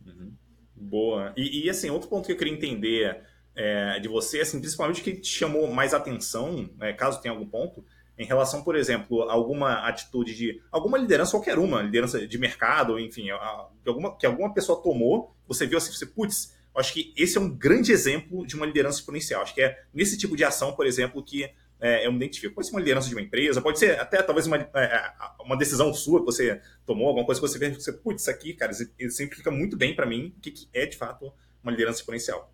Uhum. 0.06 0.32
Boa. 0.74 1.32
E, 1.34 1.64
e, 1.64 1.70
assim, 1.70 1.88
outro 1.88 2.08
ponto 2.08 2.26
que 2.26 2.32
eu 2.32 2.36
queria 2.36 2.52
entender 2.52 3.24
é, 3.56 3.98
de 3.98 4.06
você, 4.06 4.40
assim, 4.40 4.60
principalmente 4.60 5.02
que 5.02 5.16
te 5.16 5.28
chamou 5.28 5.66
mais 5.72 5.94
atenção, 5.94 6.70
é, 6.80 6.92
caso 6.92 7.20
tenha 7.22 7.32
algum 7.32 7.48
ponto, 7.48 7.82
em 8.18 8.26
relação, 8.26 8.62
por 8.62 8.76
exemplo, 8.76 9.22
a 9.28 9.32
alguma 9.32 9.88
atitude 9.88 10.34
de 10.34 10.62
alguma 10.70 10.98
liderança, 10.98 11.32
qualquer 11.32 11.58
uma, 11.58 11.82
liderança 11.82 12.26
de 12.26 12.38
mercado, 12.38 12.98
enfim, 12.98 13.30
a, 13.30 13.68
que, 13.82 13.88
alguma, 13.88 14.16
que 14.16 14.26
alguma 14.26 14.52
pessoa 14.52 14.82
tomou, 14.82 15.34
você 15.48 15.66
viu 15.66 15.78
assim, 15.78 15.92
você, 15.92 16.06
putz, 16.06 16.55
acho 16.78 16.92
que 16.92 17.12
esse 17.16 17.38
é 17.38 17.40
um 17.40 17.48
grande 17.48 17.92
exemplo 17.92 18.46
de 18.46 18.54
uma 18.54 18.66
liderança 18.66 18.98
exponencial. 18.98 19.42
Acho 19.42 19.54
que 19.54 19.62
é 19.62 19.84
nesse 19.92 20.16
tipo 20.16 20.36
de 20.36 20.44
ação, 20.44 20.74
por 20.74 20.86
exemplo, 20.86 21.22
que 21.22 21.50
é, 21.80 22.06
eu 22.06 22.12
me 22.12 22.18
identifico. 22.18 22.54
Pode 22.54 22.66
ser 22.66 22.72
uma 22.74 22.80
liderança 22.80 23.08
de 23.08 23.14
uma 23.14 23.20
empresa, 23.20 23.60
pode 23.60 23.78
ser 23.78 23.98
até 23.98 24.22
talvez 24.22 24.46
uma, 24.46 24.56
é, 24.56 25.12
uma 25.40 25.56
decisão 25.56 25.92
sua 25.92 26.20
que 26.20 26.26
você 26.26 26.60
tomou, 26.84 27.08
alguma 27.08 27.26
coisa 27.26 27.40
que 27.40 27.46
você 27.46 27.58
vê, 27.58 27.70
você, 27.70 27.92
putz, 27.92 28.22
isso 28.22 28.30
aqui, 28.30 28.54
cara, 28.54 28.72
exemplifica 28.98 29.50
muito 29.50 29.76
bem 29.76 29.94
para 29.94 30.06
mim 30.06 30.34
o 30.36 30.40
que, 30.40 30.50
que 30.50 30.68
é 30.72 30.86
de 30.86 30.96
fato 30.96 31.32
uma 31.62 31.70
liderança 31.70 32.00
exponencial. 32.00 32.52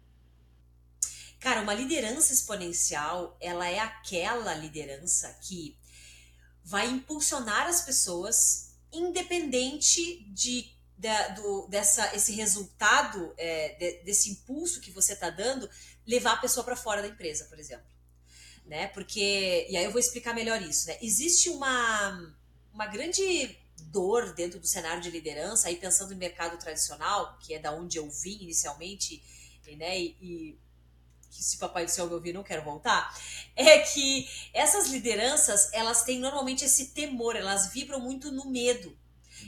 Cara, 1.39 1.61
uma 1.61 1.75
liderança 1.75 2.33
exponencial, 2.33 3.37
ela 3.41 3.69
é 3.69 3.81
aquela 3.81 4.55
liderança 4.55 5.29
que 5.43 5.77
vai 6.65 6.89
impulsionar 6.89 7.67
as 7.67 7.85
pessoas 7.85 8.73
independente 8.93 10.25
de 10.33 10.72
da, 11.03 11.29
do, 11.29 11.67
dessa, 11.67 12.15
esse 12.15 12.33
resultado, 12.33 13.35
é, 13.37 13.75
de, 13.75 14.05
desse 14.05 14.31
impulso 14.31 14.81
que 14.81 14.93
você 14.93 15.15
está 15.15 15.31
dando, 15.31 15.69
levar 16.07 16.35
a 16.35 16.37
pessoa 16.37 16.63
para 16.63 16.77
fora 16.77 17.03
da 17.03 17.09
empresa, 17.09 17.45
por 17.47 17.59
exemplo. 17.59 17.85
Né? 18.65 18.87
Porque, 18.89 19.67
e 19.69 19.77
aí 19.77 19.85
eu 19.85 19.91
vou 19.91 19.99
explicar 19.99 20.33
melhor 20.33 20.63
isso, 20.63 20.87
né? 20.87 20.97
Existe 21.03 21.51
uma, 21.51 22.33
uma 22.73 22.87
grande 22.87 23.59
dor 23.91 24.33
dentro 24.33 24.61
do 24.61 24.67
cenário 24.67 25.03
de 25.03 25.11
liderança, 25.11 25.67
aí 25.67 25.75
pensando 25.75 26.13
em 26.13 26.17
mercado 26.17 26.57
tradicional, 26.57 27.37
que 27.41 27.53
é 27.53 27.59
da 27.59 27.73
onde 27.73 27.99
eu 27.99 28.09
vim 28.09 28.39
inicialmente, 28.41 29.21
né? 29.77 29.99
E, 29.99 30.17
e 30.21 30.59
que 31.29 31.43
se 31.43 31.59
papai 31.59 31.85
do 31.85 31.91
céu 31.91 32.07
me 32.07 32.15
ouvir, 32.15 32.33
não 32.33 32.45
quero 32.45 32.63
voltar, 32.63 33.13
é 33.57 33.79
que 33.81 34.29
essas 34.53 34.89
lideranças, 34.89 35.73
elas 35.73 36.05
têm 36.05 36.21
normalmente 36.21 36.65
esse 36.65 36.89
temor, 36.89 37.35
elas 37.35 37.73
vibram 37.73 37.99
muito 37.99 38.31
no 38.31 38.49
medo. 38.49 38.97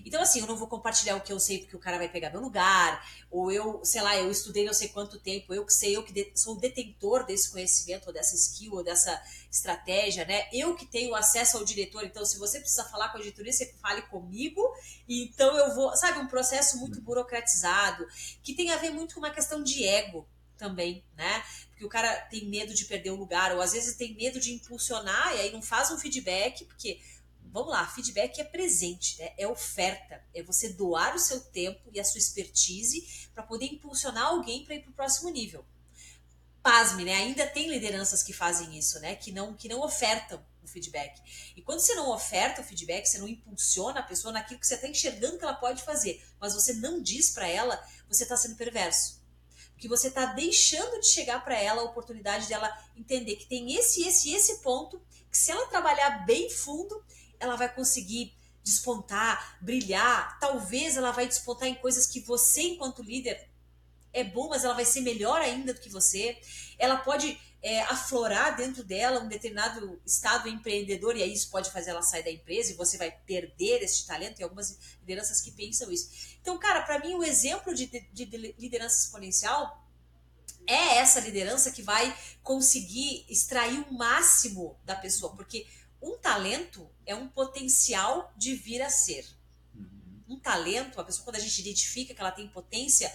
Então, 0.04 0.22
assim, 0.22 0.40
eu 0.40 0.46
não 0.46 0.56
vou 0.56 0.68
compartilhar 0.68 1.16
o 1.16 1.20
que 1.20 1.32
eu 1.32 1.40
sei 1.40 1.58
porque 1.58 1.76
o 1.76 1.78
cara 1.78 1.98
vai 1.98 2.08
pegar 2.08 2.30
meu 2.30 2.40
lugar, 2.40 3.06
ou 3.30 3.50
eu, 3.50 3.84
sei 3.84 4.00
lá, 4.02 4.16
eu 4.16 4.30
estudei 4.30 4.64
não 4.64 4.72
sei 4.72 4.88
quanto 4.88 5.18
tempo, 5.18 5.52
eu 5.52 5.64
que 5.64 5.72
sei, 5.72 5.96
eu 5.96 6.02
que 6.02 6.32
sou 6.34 6.56
o 6.56 6.60
detentor 6.60 7.24
desse 7.24 7.50
conhecimento, 7.50 8.06
ou 8.06 8.12
dessa 8.12 8.34
skill, 8.34 8.74
ou 8.74 8.84
dessa 8.84 9.20
estratégia, 9.50 10.24
né? 10.24 10.48
Eu 10.52 10.74
que 10.74 10.86
tenho 10.86 11.14
acesso 11.14 11.56
ao 11.56 11.64
diretor, 11.64 12.04
então 12.04 12.24
se 12.24 12.38
você 12.38 12.60
precisa 12.60 12.84
falar 12.84 13.10
com 13.10 13.18
a 13.18 13.20
diretoria, 13.20 13.52
você 13.52 13.72
fale 13.80 14.02
comigo, 14.02 14.62
então 15.08 15.56
eu 15.56 15.74
vou, 15.74 15.96
sabe, 15.96 16.18
um 16.18 16.26
processo 16.26 16.78
muito 16.78 17.00
burocratizado, 17.00 18.06
que 18.42 18.54
tem 18.54 18.70
a 18.70 18.76
ver 18.76 18.90
muito 18.90 19.14
com 19.14 19.20
uma 19.20 19.30
questão 19.30 19.62
de 19.62 19.86
ego 19.86 20.26
também, 20.56 21.04
né? 21.16 21.44
Porque 21.70 21.84
o 21.84 21.88
cara 21.88 22.14
tem 22.30 22.46
medo 22.46 22.72
de 22.72 22.84
perder 22.84 23.10
o 23.10 23.16
lugar, 23.16 23.52
ou 23.54 23.60
às 23.60 23.72
vezes 23.72 23.96
tem 23.96 24.14
medo 24.14 24.40
de 24.40 24.52
impulsionar 24.52 25.34
e 25.34 25.40
aí 25.40 25.52
não 25.52 25.60
faz 25.62 25.90
um 25.90 25.98
feedback, 25.98 26.64
porque 26.64 27.00
vamos 27.54 27.70
lá, 27.70 27.86
feedback 27.86 28.40
é 28.40 28.44
presente, 28.44 29.16
né? 29.16 29.32
é 29.38 29.46
oferta, 29.46 30.20
é 30.34 30.42
você 30.42 30.70
doar 30.70 31.14
o 31.14 31.20
seu 31.20 31.40
tempo 31.40 31.88
e 31.92 32.00
a 32.00 32.04
sua 32.04 32.18
expertise 32.18 33.28
para 33.32 33.44
poder 33.44 33.66
impulsionar 33.66 34.24
alguém 34.24 34.64
para 34.64 34.74
ir 34.74 34.80
para 34.80 34.90
o 34.90 34.94
próximo 34.94 35.30
nível. 35.30 35.64
Pasme, 36.60 37.04
né? 37.04 37.14
Ainda 37.14 37.46
tem 37.46 37.68
lideranças 37.68 38.24
que 38.24 38.32
fazem 38.32 38.76
isso, 38.76 38.98
né? 38.98 39.14
Que 39.14 39.30
não, 39.30 39.54
que 39.54 39.68
não 39.68 39.82
ofertam 39.82 40.44
o 40.64 40.66
feedback. 40.66 41.20
E 41.54 41.62
quando 41.62 41.78
você 41.78 41.94
não 41.94 42.10
oferta 42.10 42.60
o 42.60 42.64
feedback, 42.64 43.06
você 43.06 43.18
não 43.18 43.28
impulsiona 43.28 44.00
a 44.00 44.02
pessoa 44.02 44.32
naquilo 44.32 44.58
que 44.58 44.66
você 44.66 44.74
está 44.74 44.88
enxergando 44.88 45.38
que 45.38 45.44
ela 45.44 45.54
pode 45.54 45.84
fazer, 45.84 46.26
mas 46.40 46.54
você 46.54 46.72
não 46.72 47.00
diz 47.00 47.30
para 47.30 47.46
ela, 47.46 47.80
você 48.08 48.24
está 48.24 48.36
sendo 48.36 48.56
perverso. 48.56 49.22
Porque 49.74 49.86
você 49.86 50.08
está 50.08 50.26
deixando 50.26 51.00
de 51.00 51.06
chegar 51.06 51.44
para 51.44 51.56
ela 51.56 51.82
a 51.82 51.84
oportunidade 51.84 52.48
dela 52.48 52.76
entender 52.96 53.36
que 53.36 53.46
tem 53.46 53.76
esse, 53.76 54.02
esse, 54.08 54.32
esse 54.32 54.60
ponto, 54.60 55.00
que 55.30 55.38
se 55.38 55.52
ela 55.52 55.68
trabalhar 55.68 56.24
bem 56.24 56.50
fundo, 56.50 57.04
ela 57.44 57.56
vai 57.56 57.72
conseguir 57.72 58.34
despontar, 58.62 59.58
brilhar. 59.60 60.38
Talvez 60.40 60.96
ela 60.96 61.12
vai 61.12 61.28
despontar 61.28 61.68
em 61.68 61.74
coisas 61.74 62.06
que 62.06 62.20
você, 62.20 62.62
enquanto 62.62 63.02
líder, 63.02 63.48
é 64.12 64.24
bom, 64.24 64.48
mas 64.48 64.64
ela 64.64 64.74
vai 64.74 64.84
ser 64.84 65.00
melhor 65.00 65.40
ainda 65.40 65.74
do 65.74 65.80
que 65.80 65.90
você. 65.90 66.40
Ela 66.78 66.96
pode 66.96 67.38
é, 67.62 67.82
aflorar 67.82 68.56
dentro 68.56 68.84
dela 68.84 69.20
um 69.20 69.28
determinado 69.28 70.00
estado 70.06 70.48
empreendedor, 70.48 71.16
e 71.16 71.22
aí 71.22 71.32
isso 71.32 71.50
pode 71.50 71.70
fazer 71.70 71.90
ela 71.90 72.02
sair 72.02 72.22
da 72.22 72.30
empresa 72.30 72.72
e 72.72 72.76
você 72.76 72.96
vai 72.96 73.10
perder 73.10 73.82
esse 73.82 74.06
talento. 74.06 74.36
Tem 74.36 74.44
algumas 74.44 74.78
lideranças 75.00 75.40
que 75.40 75.50
pensam 75.50 75.90
isso. 75.90 76.36
Então, 76.40 76.58
cara, 76.58 76.82
para 76.82 76.98
mim, 77.00 77.14
o 77.14 77.24
exemplo 77.24 77.74
de, 77.74 77.86
de, 77.86 78.24
de 78.24 78.54
liderança 78.58 79.04
exponencial 79.04 79.84
é 80.66 80.96
essa 80.96 81.20
liderança 81.20 81.70
que 81.70 81.82
vai 81.82 82.16
conseguir 82.42 83.26
extrair 83.28 83.80
o 83.88 83.92
máximo 83.92 84.78
da 84.84 84.94
pessoa, 84.94 85.34
porque 85.34 85.66
um 86.00 86.16
talento 86.18 86.88
é 87.06 87.14
um 87.14 87.28
potencial 87.28 88.32
de 88.36 88.54
vir 88.54 88.82
a 88.82 88.90
ser. 88.90 89.26
Uhum. 89.74 90.36
Um 90.36 90.40
talento, 90.40 91.00
a 91.00 91.04
pessoa, 91.04 91.24
quando 91.24 91.36
a 91.36 91.40
gente 91.40 91.60
identifica 91.60 92.14
que 92.14 92.20
ela 92.20 92.30
tem 92.30 92.48
potência, 92.48 93.12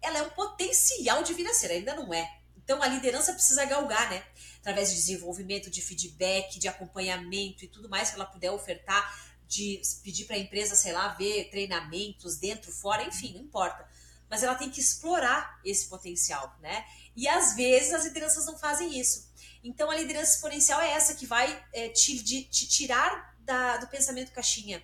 ela 0.00 0.18
é 0.18 0.22
um 0.22 0.30
potencial 0.30 1.22
de 1.22 1.32
vir 1.34 1.46
a 1.46 1.54
ser, 1.54 1.70
ainda 1.70 1.94
não 1.94 2.12
é. 2.12 2.38
Então 2.56 2.82
a 2.82 2.88
liderança 2.88 3.32
precisa 3.32 3.64
galgar, 3.64 4.10
né? 4.10 4.24
Através 4.60 4.90
de 4.90 4.96
desenvolvimento, 4.96 5.70
de 5.70 5.82
feedback, 5.82 6.58
de 6.58 6.68
acompanhamento 6.68 7.64
e 7.64 7.68
tudo 7.68 7.88
mais 7.88 8.10
que 8.10 8.16
ela 8.16 8.26
puder 8.26 8.50
ofertar, 8.50 9.32
de 9.48 9.80
pedir 10.02 10.24
para 10.24 10.36
a 10.36 10.38
empresa, 10.38 10.74
sei 10.74 10.92
lá, 10.92 11.08
ver 11.08 11.50
treinamentos 11.50 12.36
dentro, 12.36 12.72
fora, 12.72 13.02
enfim, 13.04 13.34
não 13.34 13.42
importa. 13.42 13.86
Mas 14.30 14.42
ela 14.42 14.54
tem 14.54 14.70
que 14.70 14.80
explorar 14.80 15.60
esse 15.64 15.88
potencial, 15.88 16.56
né? 16.60 16.86
E 17.14 17.28
às 17.28 17.54
vezes 17.54 17.92
as 17.92 18.04
lideranças 18.04 18.46
não 18.46 18.56
fazem 18.56 18.98
isso. 18.98 19.30
Então, 19.62 19.90
a 19.90 19.96
liderança 19.96 20.34
exponencial 20.34 20.80
é 20.80 20.90
essa 20.92 21.14
que 21.14 21.26
vai 21.26 21.64
é, 21.72 21.88
te, 21.88 22.20
de, 22.22 22.44
te, 22.44 22.66
tirar 22.66 23.31
da, 23.44 23.76
do 23.76 23.86
pensamento 23.86 24.32
caixinha. 24.32 24.82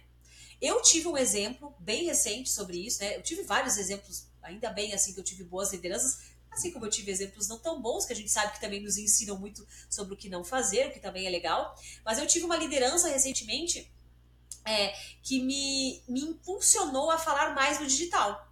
Eu 0.60 0.82
tive 0.82 1.06
um 1.08 1.16
exemplo 1.16 1.74
bem 1.78 2.04
recente 2.04 2.50
sobre 2.50 2.78
isso, 2.78 3.00
né? 3.00 3.16
Eu 3.16 3.22
tive 3.22 3.42
vários 3.42 3.78
exemplos, 3.78 4.26
ainda 4.42 4.70
bem 4.70 4.92
assim 4.92 5.12
que 5.12 5.20
eu 5.20 5.24
tive 5.24 5.44
boas 5.44 5.72
lideranças, 5.72 6.18
assim 6.50 6.72
como 6.72 6.86
eu 6.86 6.90
tive 6.90 7.12
exemplos 7.12 7.46
não 7.48 7.58
tão 7.58 7.80
bons, 7.80 8.04
que 8.04 8.12
a 8.12 8.16
gente 8.16 8.30
sabe 8.30 8.52
que 8.52 8.60
também 8.60 8.82
nos 8.82 8.96
ensinam 8.96 9.38
muito 9.38 9.66
sobre 9.88 10.14
o 10.14 10.16
que 10.16 10.28
não 10.28 10.42
fazer, 10.42 10.88
o 10.88 10.92
que 10.92 10.98
também 10.98 11.26
é 11.26 11.30
legal. 11.30 11.76
Mas 12.04 12.18
eu 12.18 12.26
tive 12.26 12.44
uma 12.44 12.56
liderança 12.56 13.08
recentemente 13.08 13.90
é, 14.64 14.88
que 15.22 15.40
me, 15.40 16.02
me 16.08 16.20
impulsionou 16.22 17.10
a 17.10 17.18
falar 17.18 17.54
mais 17.54 17.78
no 17.78 17.86
digital 17.86 18.47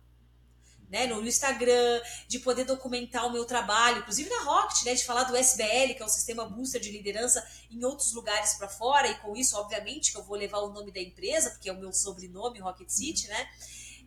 né, 0.88 1.06
no 1.06 1.26
Instagram, 1.26 2.00
de 2.28 2.38
poder 2.38 2.64
documentar 2.64 3.26
o 3.26 3.32
meu 3.32 3.44
trabalho, 3.44 3.98
inclusive 3.98 4.30
na 4.30 4.42
Rocket, 4.42 4.84
né, 4.84 4.94
de 4.94 5.04
falar 5.04 5.24
do 5.24 5.36
SBL, 5.36 5.94
que 5.94 6.02
é 6.02 6.04
o 6.04 6.08
sistema 6.08 6.44
booster 6.44 6.80
de 6.80 6.90
liderança 6.90 7.46
em 7.70 7.84
outros 7.84 8.12
lugares 8.12 8.54
para 8.54 8.68
fora, 8.68 9.08
e 9.08 9.14
com 9.16 9.36
isso, 9.36 9.56
obviamente, 9.56 10.12
que 10.12 10.18
eu 10.18 10.24
vou 10.24 10.36
levar 10.36 10.58
o 10.58 10.72
nome 10.72 10.92
da 10.92 11.00
empresa, 11.00 11.50
porque 11.50 11.68
é 11.68 11.72
o 11.72 11.78
meu 11.78 11.92
sobrenome, 11.92 12.60
Rocket 12.60 12.88
City, 12.88 13.28
né? 13.28 13.48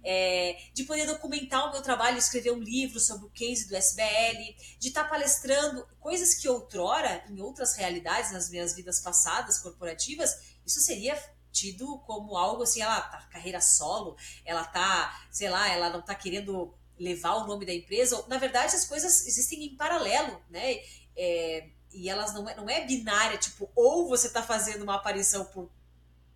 É, 0.02 0.58
de 0.74 0.86
poder 0.86 1.06
documentar 1.06 1.68
o 1.68 1.74
meu 1.74 1.82
trabalho, 1.82 2.18
escrever 2.18 2.54
um 2.54 2.60
livro 2.60 3.02
sobre 3.02 3.26
o 3.26 3.30
case 3.30 3.68
do 3.68 3.76
SBL, 3.76 4.56
de 4.80 4.88
estar 4.88 5.04
tá 5.04 5.10
palestrando 5.10 5.86
coisas 6.00 6.36
que 6.36 6.48
outrora, 6.48 7.22
em 7.30 7.42
outras 7.42 7.76
realidades, 7.76 8.32
nas 8.32 8.50
minhas 8.50 8.74
vidas 8.74 9.02
passadas 9.02 9.60
corporativas, 9.60 10.58
isso 10.66 10.80
seria 10.80 11.22
tido 11.52 12.00
como 12.00 12.38
algo 12.38 12.64
assim, 12.64 12.82
ela 12.82 13.02
tá 13.02 13.22
carreira 13.32 13.62
solo, 13.62 14.16
ela 14.46 14.64
tá, 14.64 15.26
sei 15.32 15.50
lá, 15.50 15.70
ela 15.70 15.90
não 15.90 16.02
tá 16.02 16.16
querendo 16.16 16.74
levar 16.98 17.36
o 17.36 17.48
nome 17.48 17.66
da 17.66 17.74
empresa. 17.74 18.24
Na 18.28 18.38
verdade, 18.38 18.76
as 18.76 18.86
coisas 18.86 19.26
existem 19.26 19.64
em 19.64 19.76
paralelo, 19.76 20.42
né? 20.50 20.80
É, 21.16 21.70
e 21.92 22.10
elas 22.10 22.34
não 22.34 22.48
é, 22.48 22.56
não 22.56 22.70
é 22.70 22.86
binária, 22.86 23.38
tipo, 23.38 23.70
ou 23.76 24.08
você 24.08 24.28
está 24.28 24.44
fazendo 24.44 24.84
uma 24.84 24.96
aparição 24.96 25.46
por 25.46 25.70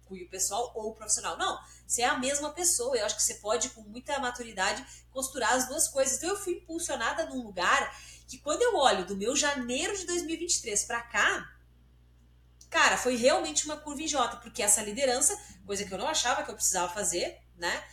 cunho 0.06 0.28
pessoal 0.30 0.72
ou 0.76 0.94
profissional. 0.94 1.38
Não, 1.38 1.60
você 1.88 2.02
é 2.02 2.06
a 2.06 2.18
mesma 2.18 2.52
pessoa. 2.52 2.96
Eu 2.96 3.06
acho 3.06 3.16
que 3.16 3.24
você 3.24 3.36
pode, 3.36 3.70
com 3.70 3.82
muita 3.82 4.20
maturidade, 4.20 4.86
costurar 5.12 5.54
as 5.54 5.68
duas 5.68 5.88
coisas. 5.88 6.18
Então 6.18 6.30
eu 6.30 6.40
fui 6.40 6.54
impulsionada 6.54 7.26
num 7.26 7.44
lugar 7.44 7.96
que 8.28 8.38
quando 8.38 8.62
eu 8.62 8.76
olho 8.76 9.06
do 9.06 9.16
meu 9.16 9.36
janeiro 9.36 9.96
de 9.98 10.06
2023 10.06 10.86
para 10.86 11.02
cá, 11.02 11.53
cara, 12.74 12.98
foi 12.98 13.16
realmente 13.16 13.66
uma 13.66 13.78
curva 13.78 14.02
em 14.02 14.08
J, 14.08 14.36
porque 14.38 14.64
essa 14.64 14.82
liderança, 14.82 15.40
coisa 15.64 15.86
que 15.86 15.94
eu 15.94 15.98
não 16.00 16.08
achava 16.08 16.42
que 16.42 16.50
eu 16.50 16.56
precisava 16.56 16.92
fazer, 16.92 17.40
né? 17.56 17.84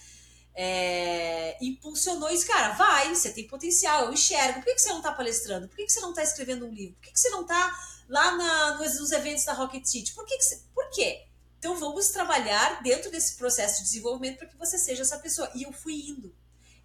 É, 0.54 1.56
impulsionou 1.60 2.30
isso, 2.30 2.46
cara, 2.46 2.70
vai, 2.70 3.14
você 3.14 3.30
tem 3.30 3.46
potencial, 3.46 4.06
eu 4.06 4.12
enxergo. 4.12 4.54
Por 4.60 4.64
que, 4.64 4.74
que 4.74 4.80
você 4.80 4.88
não 4.88 4.96
está 4.96 5.12
palestrando? 5.12 5.68
Por 5.68 5.76
que, 5.76 5.84
que 5.84 5.92
você 5.92 6.00
não 6.00 6.10
está 6.10 6.22
escrevendo 6.22 6.66
um 6.66 6.72
livro? 6.72 6.96
Por 6.96 7.02
que, 7.02 7.12
que 7.12 7.20
você 7.20 7.28
não 7.28 7.42
está 7.42 7.78
lá 8.08 8.36
na, 8.36 8.78
nos, 8.78 8.98
nos, 8.98 9.12
eventos 9.12 9.44
da 9.44 9.52
Rocket 9.52 9.84
City? 9.84 10.12
Por 10.14 10.24
que, 10.24 10.38
que 10.38 10.44
você, 10.44 10.62
Por 10.74 10.88
quê? 10.90 11.26
Então 11.58 11.76
vamos 11.76 12.08
trabalhar 12.08 12.82
dentro 12.82 13.10
desse 13.10 13.36
processo 13.36 13.78
de 13.78 13.84
desenvolvimento 13.84 14.38
para 14.38 14.48
que 14.48 14.56
você 14.56 14.78
seja 14.78 15.02
essa 15.02 15.18
pessoa. 15.18 15.50
E 15.54 15.62
eu 15.62 15.72
fui 15.72 16.08
indo. 16.08 16.34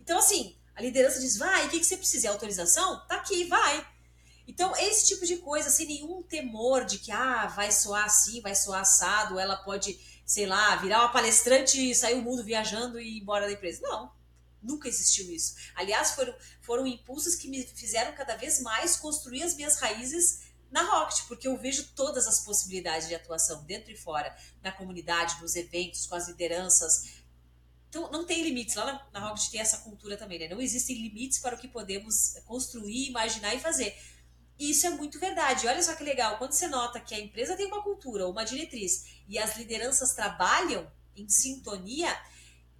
Então, 0.02 0.20
assim, 0.20 0.56
a 0.76 0.82
liderança 0.82 1.20
diz: 1.22 1.38
vai, 1.38 1.66
o 1.66 1.70
que, 1.70 1.80
que 1.80 1.86
você 1.86 1.96
precisa? 1.96 2.28
É 2.28 2.30
autorização? 2.30 3.08
Tá 3.08 3.16
aqui, 3.16 3.46
vai. 3.46 3.95
Então, 4.48 4.76
esse 4.76 5.08
tipo 5.08 5.26
de 5.26 5.38
coisa, 5.38 5.70
sem 5.70 5.88
nenhum 5.88 6.22
temor 6.22 6.86
de 6.86 7.00
que, 7.00 7.12
ah, 7.12 7.48
vai 7.48 7.72
soar 7.72 8.06
assim, 8.06 8.42
vai 8.42 8.56
soar 8.56 8.82
assado, 8.82 9.40
ela 9.40 9.58
pode 9.58 10.00
sei 10.26 10.48
lá, 10.48 10.76
virar 10.78 11.02
uma 11.02 11.12
palestrante 11.12 11.92
e 11.92 11.94
sair 11.94 12.16
o 12.16 12.22
mundo 12.22 12.44
viajando 12.44 13.00
e 13.00 13.18
ir 13.18 13.22
embora 13.22 13.46
da 13.46 13.54
empresa. 13.54 13.82
Não, 13.84 14.12
nunca 14.62 14.88
existiu 14.88 15.32
isso. 15.32 15.56
Aliás, 15.76 16.12
foram, 16.12 16.36
foram 16.62 16.88
impulsos 16.88 17.36
que 17.36 17.48
me 17.48 17.64
fizeram 17.64 18.14
cada 18.14 18.36
vez 18.36 18.60
mais 18.62 18.96
construir 18.96 19.44
as 19.44 19.56
minhas 19.56 19.78
raízes 19.78 20.46
na 20.72 20.82
Rocket, 20.82 21.28
porque 21.28 21.48
eu 21.48 21.56
vejo 21.58 21.92
todas 21.96 22.28
as 22.28 22.44
possibilidades 22.44 23.08
de 23.08 23.14
atuação 23.14 23.64
dentro 23.64 23.92
e 23.92 23.96
fora, 23.96 24.36
na 24.64 24.72
comunidade, 24.72 25.40
nos 25.40 25.56
eventos, 25.56 26.08
com 26.08 26.16
as 26.16 26.28
lideranças. 26.28 27.24
Então, 27.88 28.12
não 28.12 28.26
tem 28.26 28.42
limites. 28.42 28.76
Lá 28.76 28.86
na, 28.86 29.08
na 29.14 29.28
Rocket 29.28 29.50
tem 29.52 29.62
essa 29.62 29.78
cultura 29.78 30.18
também, 30.18 30.40
né? 30.40 30.50
Não 30.50 30.60
existem 30.60 30.96
limites 30.98 31.38
para 31.38 31.56
o 31.56 31.60
que 31.60 31.68
podemos 31.68 32.34
construir, 32.46 33.08
imaginar 33.08 33.54
e 33.54 33.60
fazer. 33.60 33.96
E 34.58 34.72
isso 34.72 34.88
é 34.88 34.90
muito 34.90 35.20
verdade. 35.20 35.68
Olha 35.68 35.82
só 35.84 35.96
que 35.96 36.04
legal, 36.04 36.38
quando 36.38 36.54
você 36.54 36.68
nota 36.68 37.00
que 37.00 37.14
a 37.14 37.20
empresa 37.20 37.56
tem 37.56 37.66
uma 37.66 37.84
cultura, 37.84 38.28
uma 38.28 38.44
diretriz, 38.44 39.06
e 39.28 39.38
as 39.38 39.58
lideranças 39.58 40.14
trabalham 40.14 40.90
em 41.16 41.28
sintonia, 41.28 42.16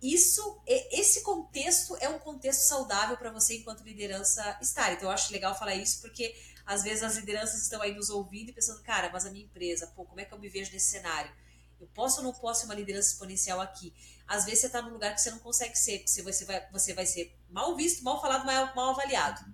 isso, 0.02 0.62
esse 0.92 1.22
contexto 1.22 1.96
é 2.00 2.08
um 2.10 2.20
contexto 2.20 2.62
saudável 2.62 3.18
para 3.18 3.32
você 3.32 3.58
enquanto 3.58 3.84
liderança 3.84 4.58
estar. 4.62 4.94
Então 4.94 5.10
eu 5.10 5.12
acho 5.12 5.32
legal 5.32 5.58
falar 5.58 5.76
isso 5.76 6.02
porque 6.02 6.36
às 6.66 6.84
vezes 6.84 7.04
as 7.04 7.16
lideranças 7.16 7.62
estão 7.62 7.82
aí 7.82 7.94
nos 7.94 8.10
ouvindo 8.10 8.50
e 8.50 8.54
pensando, 8.54 8.82
cara, 8.82 9.10
mas 9.12 9.26
a 9.26 9.32
minha 9.32 9.46
empresa, 9.46 9.88
pô, 9.88 10.06
como 10.06 10.20
é 10.20 10.26
que 10.26 10.34
eu 10.34 10.40
me 10.40 10.50
vejo 10.50 10.72
nesse 10.72 10.92
cenário? 10.92 11.32
Eu 11.80 11.88
posso 11.88 12.18
ou 12.18 12.24
não 12.24 12.34
posso 12.34 12.62
ser 12.62 12.66
uma 12.66 12.76
liderança 12.76 13.12
exponencial 13.12 13.60
aqui? 13.62 13.94
Às 14.28 14.46
vezes 14.46 14.62
você 14.62 14.68
está 14.68 14.82
num 14.82 14.92
lugar 14.92 15.14
que 15.14 15.22
você 15.22 15.30
não 15.30 15.40
consegue 15.40 15.78
ser, 15.78 16.00
porque 16.00 16.24
você 16.24 16.46
vai, 16.46 16.70
você 16.72 16.94
vai 16.94 17.06
ser 17.06 17.38
mal 17.50 17.76
visto, 17.76 18.04
mal 18.04 18.20
falado, 18.22 18.46
mal, 18.46 18.76
mal 18.76 18.90
avaliado. 18.92 19.46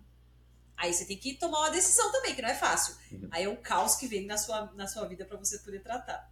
Aí 0.82 0.92
você 0.92 1.06
tem 1.06 1.16
que 1.16 1.36
tomar 1.36 1.60
uma 1.60 1.70
decisão 1.70 2.12
também, 2.12 2.34
que 2.34 2.42
não 2.42 2.50
é 2.50 2.56
fácil. 2.56 2.96
Uhum. 3.12 3.28
Aí 3.30 3.44
é 3.44 3.50
um 3.50 3.56
caos 3.56 3.96
que 3.96 4.08
vem 4.08 4.26
na 4.26 4.36
sua, 4.36 4.72
na 4.76 4.88
sua 4.88 5.08
vida 5.08 5.24
para 5.24 5.38
você 5.38 5.60
poder 5.60 5.80
tratar. 5.80 6.28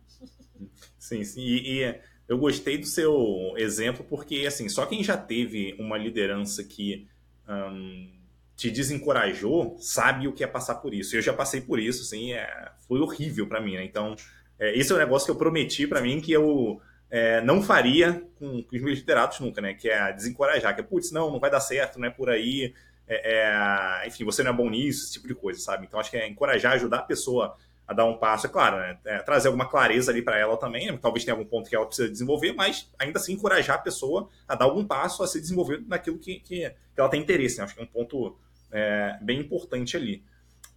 Sim, 0.98 1.24
sim. 1.24 1.42
E, 1.42 1.84
e, 1.84 2.02
eu 2.28 2.36
gostei 2.38 2.80
do 2.80 2.88
seu 2.88 3.54
exemplo, 3.58 4.04
porque 4.10 4.46
assim, 4.48 4.68
só 4.68 4.88
quem 4.88 5.04
já 5.04 5.16
teve 5.16 5.76
uma 5.80 6.00
liderança 6.00 6.64
que 6.64 7.08
um, 7.48 8.12
te 8.56 8.72
desencorajou 8.72 9.78
sabe 9.80 10.28
o 10.28 10.34
que 10.34 10.44
é 10.44 10.48
passar 10.48 10.76
por 10.76 10.96
isso. 10.96 11.16
Eu 11.16 11.22
já 11.22 11.32
passei 11.32 11.62
por 11.62 11.80
isso, 11.80 12.02
assim, 12.02 12.34
é, 12.34 12.72
foi 12.88 13.00
horrível 13.00 13.48
para 13.48 13.62
mim, 13.62 13.76
né? 13.76 13.86
Então, 13.86 14.16
é, 14.58 14.76
esse 14.76 14.92
é 14.92 14.96
o 14.96 14.98
negócio 14.98 15.28
que 15.28 15.32
eu 15.32 15.36
prometi 15.36 15.86
para 15.86 16.02
mim 16.02 16.20
que 16.20 16.32
eu 16.32 16.82
é, 17.12 17.40
não 17.42 17.62
faria 17.62 18.24
com, 18.36 18.64
com, 18.64 18.76
os 18.76 18.82
meus 18.82 18.98
liderados 18.98 19.40
nunca, 19.40 19.62
né? 19.62 19.76
Que 19.76 19.90
é 19.90 20.12
desencorajar, 20.12 20.74
que 20.74 20.82
é, 20.82 20.84
putz, 20.84 21.12
não, 21.12 21.32
não 21.32 21.40
vai 21.40 21.52
dar 21.52 21.60
certo, 21.60 22.00
não 22.00 22.08
é 22.08 22.12
por 22.12 22.32
aí, 22.32 22.74
é, 23.10 24.04
é, 24.04 24.08
enfim, 24.08 24.24
você 24.24 24.44
não 24.44 24.52
é 24.52 24.54
bom 24.54 24.70
nisso, 24.70 25.06
esse 25.06 25.14
tipo 25.14 25.28
de 25.28 25.34
coisa, 25.34 25.60
sabe? 25.60 25.86
Então 25.88 26.00
acho 26.00 26.12
que 26.12 26.18
é 26.18 26.28
encorajar, 26.28 26.74
ajudar 26.74 27.00
a 27.00 27.04
pessoa 27.04 27.58
a 27.88 27.94
dar 27.94 28.06
um 28.06 28.16
passo, 28.16 28.46
é 28.46 28.50
claro, 28.50 28.78
né? 28.78 29.00
é, 29.04 29.18
trazer 29.18 29.48
alguma 29.48 29.68
clareza 29.68 30.12
ali 30.12 30.22
para 30.22 30.38
ela 30.38 30.56
também, 30.58 30.92
né? 30.92 31.00
talvez 31.02 31.26
tenha 31.26 31.36
algum 31.36 31.50
ponto 31.50 31.68
que 31.68 31.76
ela 31.76 31.88
precisa 31.88 32.08
desenvolver, 32.08 32.54
mas 32.54 32.88
ainda 33.00 33.18
assim 33.18 33.34
encorajar 33.34 33.78
a 33.78 33.80
pessoa 33.80 34.30
a 34.48 34.54
dar 34.54 34.66
algum 34.66 34.86
passo 34.86 35.24
a 35.24 35.28
se 35.28 35.42
desenvolver 35.42 35.84
naquilo 35.88 36.20
que, 36.20 36.40
que, 36.40 36.70
que 36.70 36.76
ela 36.96 37.10
tem 37.10 37.20
interesse, 37.20 37.58
né? 37.58 37.64
Acho 37.64 37.74
que 37.74 37.82
é 37.82 37.84
um 37.84 37.88
ponto 37.88 38.38
é, 38.72 39.18
bem 39.24 39.40
importante 39.40 39.98
ali. 39.98 40.24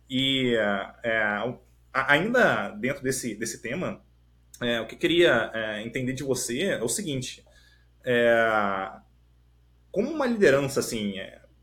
E 0.09 0.57
é, 0.57 1.55
ainda 1.93 2.71
dentro 2.71 3.03
desse, 3.03 3.35
desse 3.35 3.61
tema, 3.61 4.01
é, 4.59 4.81
o 4.81 4.87
que 4.87 4.95
eu 4.95 4.99
queria 4.99 5.51
é, 5.53 5.83
entender 5.83 6.15
de 6.15 6.23
você 6.23 6.63
é 6.63 6.83
o 6.83 6.89
seguinte, 6.89 7.45
como 9.91 10.11
uma 10.11 10.27
liderança 10.27 10.81
assim 10.81 11.17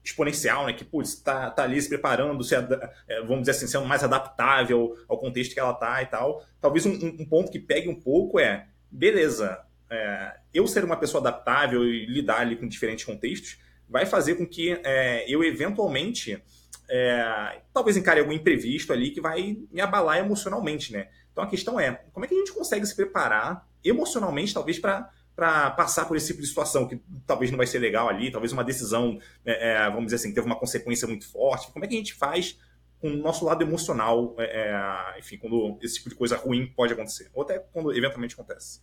exponencial, 0.09 0.65
né? 0.65 0.73
Que, 0.73 0.83
putz, 0.83 1.15
tá, 1.15 1.49
tá 1.49 1.63
ali 1.63 1.81
se 1.81 1.89
preparando, 1.89 2.43
se, 2.43 2.55
é, 2.55 3.21
vamos 3.21 3.41
dizer 3.41 3.51
assim, 3.51 3.67
sendo 3.67 3.85
mais 3.85 4.03
adaptável 4.03 4.95
ao 5.07 5.17
contexto 5.17 5.53
que 5.53 5.59
ela 5.59 5.73
tá 5.73 6.01
e 6.01 6.05
tal. 6.05 6.43
Talvez 6.59 6.85
um, 6.85 6.93
um 6.93 7.25
ponto 7.25 7.51
que 7.51 7.59
pegue 7.59 7.89
um 7.89 7.99
pouco 7.99 8.39
é, 8.39 8.67
beleza, 8.91 9.59
é, 9.89 10.35
eu 10.53 10.67
ser 10.67 10.83
uma 10.83 10.97
pessoa 10.97 11.21
adaptável 11.21 11.83
e 11.85 12.05
lidar 12.05 12.41
ali 12.41 12.55
com 12.55 12.67
diferentes 12.67 13.05
contextos 13.05 13.57
vai 13.87 14.05
fazer 14.05 14.35
com 14.35 14.45
que 14.45 14.79
é, 14.83 15.25
eu 15.27 15.43
eventualmente 15.43 16.41
é, 16.89 17.61
talvez 17.73 17.97
encare 17.97 18.19
algum 18.19 18.31
imprevisto 18.31 18.93
ali 18.93 19.11
que 19.11 19.21
vai 19.21 19.57
me 19.71 19.81
abalar 19.81 20.19
emocionalmente, 20.19 20.93
né? 20.93 21.07
Então 21.31 21.43
a 21.43 21.47
questão 21.47 21.79
é, 21.79 22.03
como 22.11 22.25
é 22.25 22.27
que 22.27 22.35
a 22.35 22.37
gente 22.37 22.53
consegue 22.53 22.85
se 22.85 22.95
preparar 22.95 23.67
emocionalmente, 23.83 24.53
talvez, 24.53 24.77
para 24.79 25.09
para 25.39 25.71
passar 25.71 26.03
por 26.03 26.17
esse 26.17 26.27
tipo 26.27 26.41
de 26.41 26.47
situação 26.47 26.85
que 26.85 27.01
talvez 27.25 27.49
não 27.49 27.55
vai 27.55 27.65
ser 27.65 27.79
legal 27.79 28.09
ali, 28.09 28.29
talvez 28.29 28.51
uma 28.51 28.61
decisão, 28.61 29.17
é, 29.45 29.69
é, 29.69 29.89
vamos 29.89 30.07
dizer 30.07 30.17
assim, 30.17 30.33
teve 30.33 30.45
uma 30.45 30.59
consequência 30.59 31.07
muito 31.07 31.25
forte. 31.31 31.71
Como 31.71 31.85
é 31.85 31.87
que 31.87 31.93
a 31.95 31.97
gente 31.97 32.13
faz 32.13 32.59
com 32.99 33.07
o 33.07 33.15
nosso 33.15 33.45
lado 33.45 33.63
emocional, 33.63 34.35
é, 34.37 35.13
é, 35.15 35.19
enfim, 35.19 35.37
quando 35.37 35.79
esse 35.81 35.95
tipo 35.95 36.09
de 36.09 36.15
coisa 36.15 36.35
ruim 36.35 36.67
pode 36.67 36.91
acontecer, 36.91 37.31
ou 37.33 37.43
até 37.43 37.57
quando 37.57 37.93
eventualmente 37.93 38.33
acontece? 38.33 38.81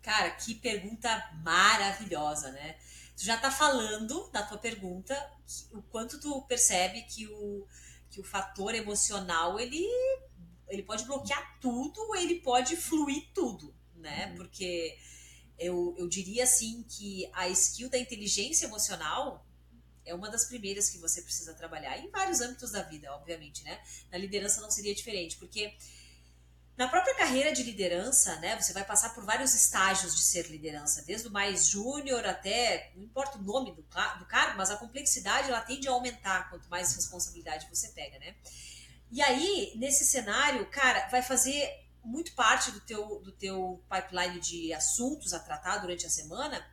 Cara, 0.00 0.30
que 0.30 0.54
pergunta 0.54 1.30
maravilhosa, 1.42 2.50
né? 2.50 2.76
Tu 3.14 3.26
já 3.26 3.36
tá 3.36 3.50
falando 3.50 4.30
na 4.32 4.44
tua 4.44 4.56
pergunta 4.56 5.14
o 5.72 5.82
quanto 5.82 6.18
tu 6.18 6.40
percebe 6.48 7.02
que 7.02 7.26
o, 7.26 7.66
que 8.10 8.18
o 8.18 8.24
fator 8.24 8.74
emocional 8.74 9.60
ele, 9.60 9.86
ele 10.68 10.82
pode 10.82 11.04
bloquear 11.04 11.58
tudo, 11.60 12.00
ou 12.00 12.16
ele 12.16 12.36
pode 12.36 12.76
fluir 12.78 13.24
tudo, 13.34 13.74
né? 13.94 14.28
Uhum. 14.28 14.36
Porque 14.36 14.96
eu, 15.58 15.94
eu 15.98 16.08
diria 16.08 16.44
assim 16.44 16.84
que 16.88 17.28
a 17.32 17.48
skill 17.48 17.88
da 17.88 17.98
inteligência 17.98 18.66
emocional 18.66 19.46
é 20.04 20.14
uma 20.14 20.30
das 20.30 20.44
primeiras 20.44 20.90
que 20.90 20.98
você 20.98 21.22
precisa 21.22 21.54
trabalhar 21.54 21.98
em 21.98 22.10
vários 22.10 22.40
âmbitos 22.40 22.70
da 22.70 22.82
vida, 22.82 23.12
obviamente, 23.14 23.64
né? 23.64 23.80
Na 24.10 24.18
liderança 24.18 24.60
não 24.60 24.70
seria 24.70 24.94
diferente, 24.94 25.36
porque 25.38 25.74
na 26.76 26.88
própria 26.88 27.14
carreira 27.14 27.52
de 27.52 27.62
liderança, 27.62 28.36
né, 28.40 28.60
você 28.60 28.72
vai 28.72 28.84
passar 28.84 29.14
por 29.14 29.24
vários 29.24 29.54
estágios 29.54 30.14
de 30.16 30.22
ser 30.22 30.48
liderança, 30.48 31.02
desde 31.02 31.28
o 31.28 31.30
mais 31.30 31.68
júnior 31.68 32.26
até, 32.26 32.90
não 32.96 33.04
importa 33.04 33.38
o 33.38 33.42
nome 33.42 33.70
do, 33.70 33.82
do 33.82 34.26
cargo, 34.26 34.58
mas 34.58 34.70
a 34.70 34.76
complexidade 34.76 35.48
ela 35.48 35.60
tende 35.60 35.86
a 35.86 35.92
aumentar 35.92 36.50
quanto 36.50 36.68
mais 36.68 36.94
responsabilidade 36.94 37.68
você 37.70 37.88
pega, 37.88 38.18
né? 38.18 38.34
E 39.12 39.22
aí, 39.22 39.72
nesse 39.76 40.04
cenário, 40.04 40.66
cara, 40.66 41.06
vai 41.08 41.22
fazer 41.22 41.83
muito 42.04 42.32
parte 42.34 42.70
do 42.70 42.80
teu, 42.80 43.20
do 43.20 43.32
teu 43.32 43.82
pipeline 43.88 44.40
de 44.40 44.72
assuntos 44.72 45.32
a 45.32 45.38
tratar 45.38 45.78
durante 45.78 46.06
a 46.06 46.10
semana, 46.10 46.64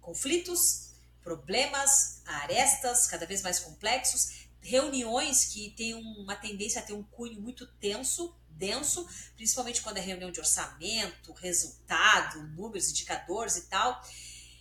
conflitos, 0.00 0.92
problemas, 1.22 2.22
arestas 2.24 3.06
cada 3.06 3.26
vez 3.26 3.42
mais 3.42 3.58
complexos, 3.58 4.46
reuniões 4.60 5.46
que 5.46 5.70
têm 5.70 5.94
uma 5.94 6.36
tendência 6.36 6.80
a 6.80 6.84
ter 6.84 6.92
um 6.92 7.02
cunho 7.02 7.40
muito 7.40 7.66
tenso, 7.78 8.34
denso, 8.48 9.06
principalmente 9.36 9.82
quando 9.82 9.98
é 9.98 10.00
reunião 10.00 10.30
de 10.30 10.40
orçamento, 10.40 11.32
resultado, 11.32 12.42
números, 12.48 12.90
indicadores 12.90 13.56
e 13.56 13.68
tal. 13.68 14.00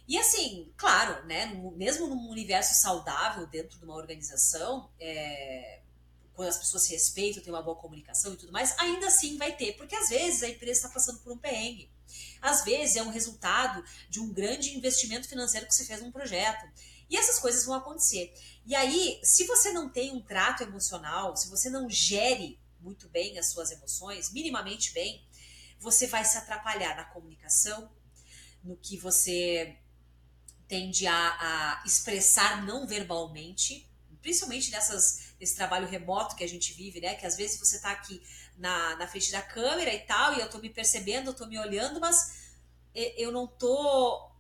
E 0.08 0.18
assim, 0.18 0.72
claro, 0.78 1.26
né, 1.26 1.48
mesmo 1.76 2.08
num 2.08 2.30
universo 2.30 2.80
saudável 2.80 3.48
dentro 3.48 3.80
de 3.80 3.86
uma 3.86 3.96
organização, 3.96 4.92
é, 5.00 5.82
quando 6.36 6.50
as 6.50 6.58
pessoas 6.58 6.84
se 6.84 6.92
respeitam, 6.92 7.42
tem 7.42 7.52
uma 7.52 7.62
boa 7.62 7.78
comunicação 7.78 8.34
e 8.34 8.38
tudo 8.38 8.52
mais, 8.52 8.78
ainda 8.78 9.08
assim 9.08 9.38
vai 9.38 9.56
ter, 9.56 9.74
porque 9.74 9.96
às 9.96 10.10
vezes 10.10 10.44
a 10.44 10.50
empresa 10.50 10.80
está 10.80 10.90
passando 10.90 11.20
por 11.20 11.32
um 11.32 11.38
perrengue. 11.38 11.90
Às 12.42 12.64
vezes 12.64 12.96
é 12.96 13.04
um 13.04 13.10
resultado 13.10 13.84
de 14.10 14.20
um 14.20 14.32
grande 14.32 14.76
investimento 14.76 15.28
financeiro 15.28 15.66
que 15.66 15.74
você 15.74 15.86
fez 15.86 16.02
num 16.02 16.12
projeto. 16.12 16.70
E 17.10 17.18
essas 17.18 17.40
coisas 17.40 17.66
vão 17.66 17.76
acontecer. 17.76 18.34
E 18.66 18.76
aí, 18.76 19.20
se 19.24 19.46
você 19.46 19.72
não 19.72 19.90
tem 19.90 20.12
um 20.12 20.22
trato 20.22 20.64
emocional, 20.64 21.36
se 21.36 21.50
você 21.50 21.70
não 21.70 21.90
gere 21.90 22.60
muito 22.80 23.08
bem 23.10 23.38
as 23.40 23.48
suas 23.48 23.72
emoções, 23.72 24.32
minimamente 24.32 24.94
bem, 24.94 25.26
você 25.80 26.08
vai 26.08 26.24
se 26.24 26.38
atrapalhar 26.38 26.96
na 26.96 27.06
comunicação, 27.06 27.90
no 28.64 28.76
que 28.78 28.98
você 28.98 29.78
tende 30.68 31.06
a, 31.06 31.16
a 31.16 31.84
expressar 31.86 32.66
não 32.66 32.88
verbalmente, 32.88 33.88
principalmente 34.26 34.72
nessas, 34.72 35.36
nesse 35.40 35.56
trabalho 35.56 35.88
remoto 35.88 36.36
que 36.36 36.44
a 36.44 36.50
gente 36.50 36.74
vive, 36.74 37.00
né? 37.00 37.14
Que 37.14 37.28
às 37.28 37.36
vezes 37.36 37.60
você 37.60 37.76
está 37.76 37.92
aqui 37.92 38.20
na, 38.58 38.96
na 38.96 39.08
frente 39.08 39.32
da 39.32 39.40
câmera 39.40 39.94
e 39.94 40.00
tal, 40.00 40.34
e 40.34 40.40
eu 40.40 40.48
estou 40.48 40.60
me 40.60 40.70
percebendo, 40.72 41.28
eu 41.28 41.32
estou 41.32 41.46
me 41.46 41.60
olhando, 41.60 42.00
mas 42.00 42.34
eu 42.96 43.32
não 43.32 43.46
estou 43.46 44.32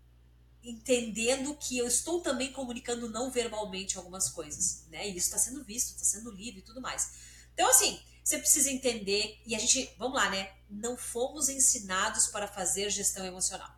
entendendo 0.64 1.56
que 1.56 1.78
eu 1.78 1.86
estou 1.86 2.20
também 2.20 2.52
comunicando 2.52 3.08
não 3.08 3.30
verbalmente 3.30 3.96
algumas 3.96 4.28
coisas, 4.28 4.88
né? 4.90 5.08
E 5.08 5.12
isso 5.16 5.28
está 5.28 5.38
sendo 5.38 5.64
visto, 5.64 5.92
está 5.92 6.04
sendo 6.04 6.32
lido 6.32 6.58
e 6.58 6.64
tudo 6.64 6.82
mais. 6.82 7.12
Então, 7.54 7.70
assim, 7.70 8.02
você 8.24 8.40
precisa 8.40 8.72
entender, 8.72 9.40
e 9.46 9.54
a 9.54 9.60
gente, 9.60 9.94
vamos 10.00 10.16
lá, 10.16 10.32
né? 10.32 10.52
Não 10.68 10.98
fomos 10.98 11.48
ensinados 11.48 12.26
para 12.26 12.48
fazer 12.48 12.90
gestão 12.90 13.24
emocional. 13.24 13.70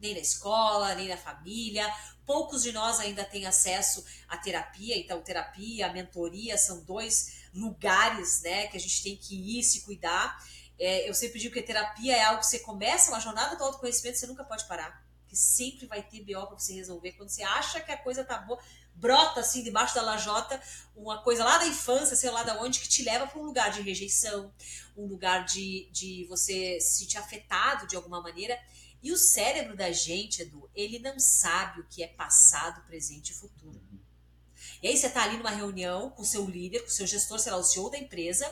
Nem 0.00 0.14
na 0.14 0.20
escola, 0.20 0.94
nem 0.94 1.08
na 1.08 1.16
família. 1.16 1.86
Poucos 2.24 2.62
de 2.62 2.72
nós 2.72 3.00
ainda 3.00 3.24
têm 3.24 3.46
acesso 3.46 4.04
à 4.28 4.36
terapia, 4.36 4.96
então 4.96 5.20
terapia, 5.20 5.86
a 5.86 5.92
mentoria 5.92 6.56
são 6.56 6.82
dois 6.84 7.40
lugares, 7.52 8.42
né, 8.42 8.68
que 8.68 8.76
a 8.76 8.80
gente 8.80 9.02
tem 9.02 9.16
que 9.16 9.58
ir 9.58 9.62
se 9.62 9.82
cuidar. 9.82 10.38
É, 10.78 11.08
eu 11.08 11.14
sempre 11.14 11.38
digo 11.38 11.52
que 11.52 11.60
a 11.60 11.66
terapia 11.66 12.16
é 12.16 12.22
algo 12.22 12.40
que 12.40 12.46
você 12.46 12.60
começa 12.60 13.10
uma 13.10 13.20
jornada 13.20 13.56
do 13.56 13.64
autoconhecimento, 13.64 14.18
você 14.18 14.26
nunca 14.26 14.44
pode 14.44 14.66
parar 14.66 15.04
que 15.30 15.36
sempre 15.36 15.86
vai 15.86 16.02
ter 16.02 16.24
BO 16.24 16.44
para 16.48 16.58
você 16.58 16.74
resolver. 16.74 17.12
Quando 17.12 17.28
você 17.28 17.44
acha 17.44 17.80
que 17.80 17.92
a 17.92 17.96
coisa 17.96 18.24
tá 18.24 18.36
boa, 18.38 18.58
brota 18.92 19.38
assim 19.38 19.62
debaixo 19.62 19.94
da 19.94 20.02
lajota 20.02 20.60
uma 20.96 21.22
coisa 21.22 21.44
lá 21.44 21.56
da 21.58 21.68
infância, 21.68 22.16
sei 22.16 22.30
lá 22.30 22.42
da 22.42 22.60
onde, 22.60 22.80
que 22.80 22.88
te 22.88 23.04
leva 23.04 23.28
para 23.28 23.38
um 23.38 23.44
lugar 23.44 23.70
de 23.70 23.80
rejeição, 23.80 24.52
um 24.96 25.06
lugar 25.06 25.44
de, 25.44 25.88
de 25.92 26.26
você 26.28 26.80
se 26.80 26.98
sentir 26.98 27.16
afetado 27.16 27.86
de 27.86 27.94
alguma 27.94 28.20
maneira. 28.20 28.60
E 29.02 29.12
o 29.12 29.16
cérebro 29.16 29.76
da 29.76 29.90
gente, 29.90 30.42
Edu, 30.42 30.70
ele 30.74 30.98
não 30.98 31.18
sabe 31.18 31.80
o 31.80 31.86
que 31.86 32.02
é 32.02 32.08
passado, 32.08 32.84
presente 32.86 33.30
e 33.30 33.34
futuro. 33.34 33.80
E 34.82 34.88
aí 34.88 34.96
você 34.96 35.08
tá 35.08 35.24
ali 35.24 35.36
numa 35.36 35.50
reunião 35.50 36.10
com 36.10 36.22
o 36.22 36.24
seu 36.24 36.44
líder, 36.44 36.80
com 36.80 36.88
o 36.88 36.90
seu 36.90 37.06
gestor, 37.06 37.38
sei 37.38 37.52
lá, 37.52 37.58
o 37.58 37.64
CEO 37.64 37.90
da 37.90 37.98
empresa, 37.98 38.50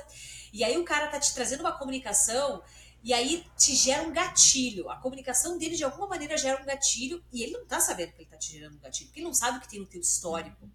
e 0.52 0.64
aí 0.64 0.76
o 0.76 0.84
cara 0.84 1.08
tá 1.08 1.20
te 1.20 1.34
trazendo 1.34 1.60
uma 1.60 1.76
comunicação 1.76 2.62
e 3.02 3.12
aí 3.12 3.46
te 3.56 3.74
gera 3.74 4.02
um 4.02 4.12
gatilho. 4.12 4.90
A 4.90 4.96
comunicação 4.96 5.56
dele, 5.56 5.76
de 5.76 5.84
alguma 5.84 6.06
maneira, 6.06 6.36
gera 6.36 6.60
um 6.60 6.66
gatilho. 6.66 7.22
E 7.32 7.42
ele 7.42 7.52
não 7.52 7.66
tá 7.66 7.80
sabendo 7.80 8.12
que 8.12 8.22
ele 8.22 8.28
tá 8.28 8.36
te 8.36 8.52
gerando 8.52 8.76
um 8.76 8.80
gatilho, 8.80 9.06
porque 9.06 9.20
ele 9.20 9.26
não 9.26 9.34
sabe 9.34 9.58
o 9.58 9.60
que 9.60 9.68
tem 9.68 9.80
no 9.80 9.86
teu 9.86 10.00
histórico. 10.00 10.68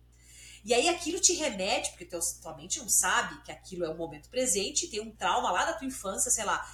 E 0.64 0.74
aí 0.74 0.88
aquilo 0.88 1.20
te 1.20 1.34
remete, 1.34 1.90
porque 1.90 2.06
teu, 2.06 2.20
tua 2.42 2.56
mente 2.56 2.80
não 2.80 2.88
sabe 2.88 3.42
que 3.44 3.52
aquilo 3.52 3.84
é 3.84 3.90
o 3.90 3.98
momento 3.98 4.30
presente, 4.30 4.88
tem 4.88 5.02
um 5.02 5.12
trauma 5.12 5.52
lá 5.52 5.66
da 5.66 5.74
tua 5.74 5.86
infância, 5.86 6.32
sei 6.32 6.46
lá, 6.46 6.66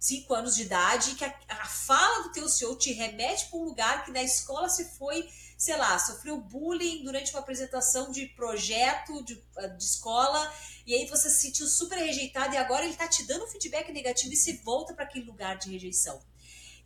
cinco 0.00 0.34
anos 0.34 0.56
de 0.56 0.62
idade, 0.62 1.14
que 1.14 1.24
a, 1.24 1.34
a 1.48 1.66
fala 1.66 2.24
do 2.24 2.32
teu 2.32 2.48
CEO 2.48 2.74
te 2.76 2.92
remete 2.92 3.46
para 3.46 3.58
um 3.60 3.64
lugar 3.64 4.04
que 4.04 4.10
na 4.10 4.22
escola 4.22 4.68
você 4.68 4.84
foi 4.84 5.28
sei 5.60 5.76
lá, 5.76 5.98
sofreu 5.98 6.40
bullying 6.40 7.04
durante 7.04 7.32
uma 7.32 7.40
apresentação 7.40 8.10
de 8.10 8.24
projeto 8.28 9.22
de, 9.22 9.44
eh, 9.58 9.68
de 9.68 9.84
escola, 9.84 10.50
e 10.86 10.94
aí 10.94 11.04
você 11.04 11.28
se 11.28 11.38
sentiu 11.38 11.66
super 11.66 11.98
rejeitado, 11.98 12.54
e 12.54 12.56
agora 12.56 12.86
ele 12.86 12.96
tá 12.96 13.06
te 13.06 13.24
dando 13.24 13.44
um 13.44 13.46
feedback 13.46 13.92
negativo 13.92 14.32
e 14.32 14.36
se 14.36 14.54
volta 14.64 14.94
para 14.94 15.04
aquele 15.04 15.26
lugar 15.26 15.58
de 15.58 15.70
rejeição. 15.70 16.18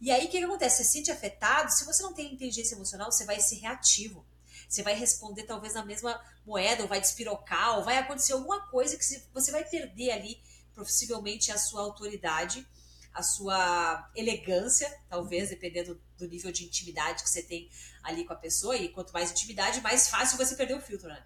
E 0.01 0.11
aí 0.11 0.27
o 0.27 0.29
que, 0.29 0.39
que 0.39 0.45
acontece? 0.45 0.79
Você 0.79 0.85
se 0.85 0.91
sente 0.91 1.13
afetado, 1.13 1.71
se 1.71 1.85
você 1.85 2.03
não 2.03 2.13
tem 2.13 2.35
inteligência 2.35 2.75
emocional, 2.75 3.13
você 3.13 3.25
vai 3.25 3.39
ser 3.39 3.61
reativo. 3.61 4.27
Você 4.69 4.83
vai 4.83 4.97
responder 4.97 5.45
talvez 5.45 5.75
na 5.75 5.85
mesma 5.85 6.21
moeda, 6.45 6.83
ou 6.83 6.89
vai 6.89 7.01
despirocar, 7.01 7.79
ou 7.79 7.85
vai 7.85 7.99
acontecer 7.99 8.33
alguma 8.33 8.67
coisa 8.67 8.97
que 8.97 9.05
você 9.33 9.53
vai 9.53 9.65
perder 9.65 10.11
ali, 10.11 10.43
possivelmente, 10.75 11.53
a 11.53 11.59
sua 11.59 11.83
autoridade 11.83 12.67
a 13.15 13.23
sua 13.23 14.11
elegância, 14.17 14.93
talvez, 15.09 15.49
dependendo 15.49 16.01
do 16.19 16.27
nível 16.27 16.51
de 16.51 16.65
intimidade 16.65 17.23
que 17.23 17.31
você 17.31 17.43
tem 17.43 17.71
ali 18.03 18.25
com 18.25 18.33
a 18.33 18.37
pessoa. 18.37 18.77
E 18.77 18.89
quanto 18.89 19.13
mais 19.13 19.31
intimidade, 19.31 19.81
mais 19.81 20.09
fácil 20.09 20.37
você 20.37 20.57
perder 20.57 20.75
o 20.75 20.81
filtro, 20.81 21.09
né? 21.09 21.25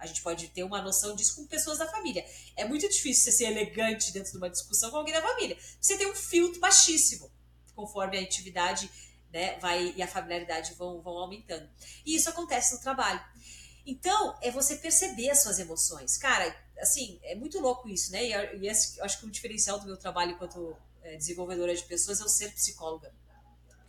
A 0.00 0.06
gente 0.06 0.20
pode 0.20 0.48
ter 0.48 0.64
uma 0.64 0.82
noção 0.82 1.14
disso 1.14 1.36
com 1.36 1.46
pessoas 1.46 1.78
da 1.78 1.86
família. 1.86 2.26
É 2.56 2.64
muito 2.64 2.88
difícil 2.88 3.22
você 3.22 3.32
ser 3.32 3.44
elegante 3.44 4.12
dentro 4.12 4.32
de 4.32 4.36
uma 4.36 4.50
discussão 4.50 4.90
com 4.90 4.96
alguém 4.96 5.14
da 5.14 5.22
família. 5.22 5.56
Você 5.80 5.96
tem 5.96 6.10
um 6.10 6.14
filtro 6.14 6.58
baixíssimo, 6.58 7.30
conforme 7.76 8.18
a 8.18 8.20
intimidade 8.20 8.90
né, 9.32 9.56
vai, 9.60 9.94
e 9.96 10.02
a 10.02 10.08
familiaridade 10.08 10.74
vão, 10.74 11.00
vão 11.00 11.16
aumentando. 11.18 11.70
E 12.04 12.16
isso 12.16 12.28
acontece 12.28 12.74
no 12.74 12.80
trabalho. 12.80 13.24
Então, 13.86 14.36
é 14.42 14.50
você 14.50 14.74
perceber 14.74 15.30
as 15.30 15.42
suas 15.44 15.60
emoções. 15.60 16.16
Cara, 16.16 16.52
assim, 16.80 17.20
é 17.22 17.36
muito 17.36 17.60
louco 17.60 17.88
isso, 17.88 18.10
né? 18.10 18.24
E, 18.24 18.58
e 18.58 18.68
esse, 18.68 19.00
acho 19.00 19.20
que 19.20 19.26
o 19.26 19.30
diferencial 19.30 19.78
do 19.78 19.86
meu 19.86 19.96
trabalho 19.96 20.32
enquanto 20.32 20.76
é, 21.02 21.16
desenvolvedora 21.16 21.74
de 21.74 21.82
pessoas 21.84 22.20
é 22.20 22.24
o 22.24 22.28
ser 22.28 22.52
psicóloga. 22.52 23.14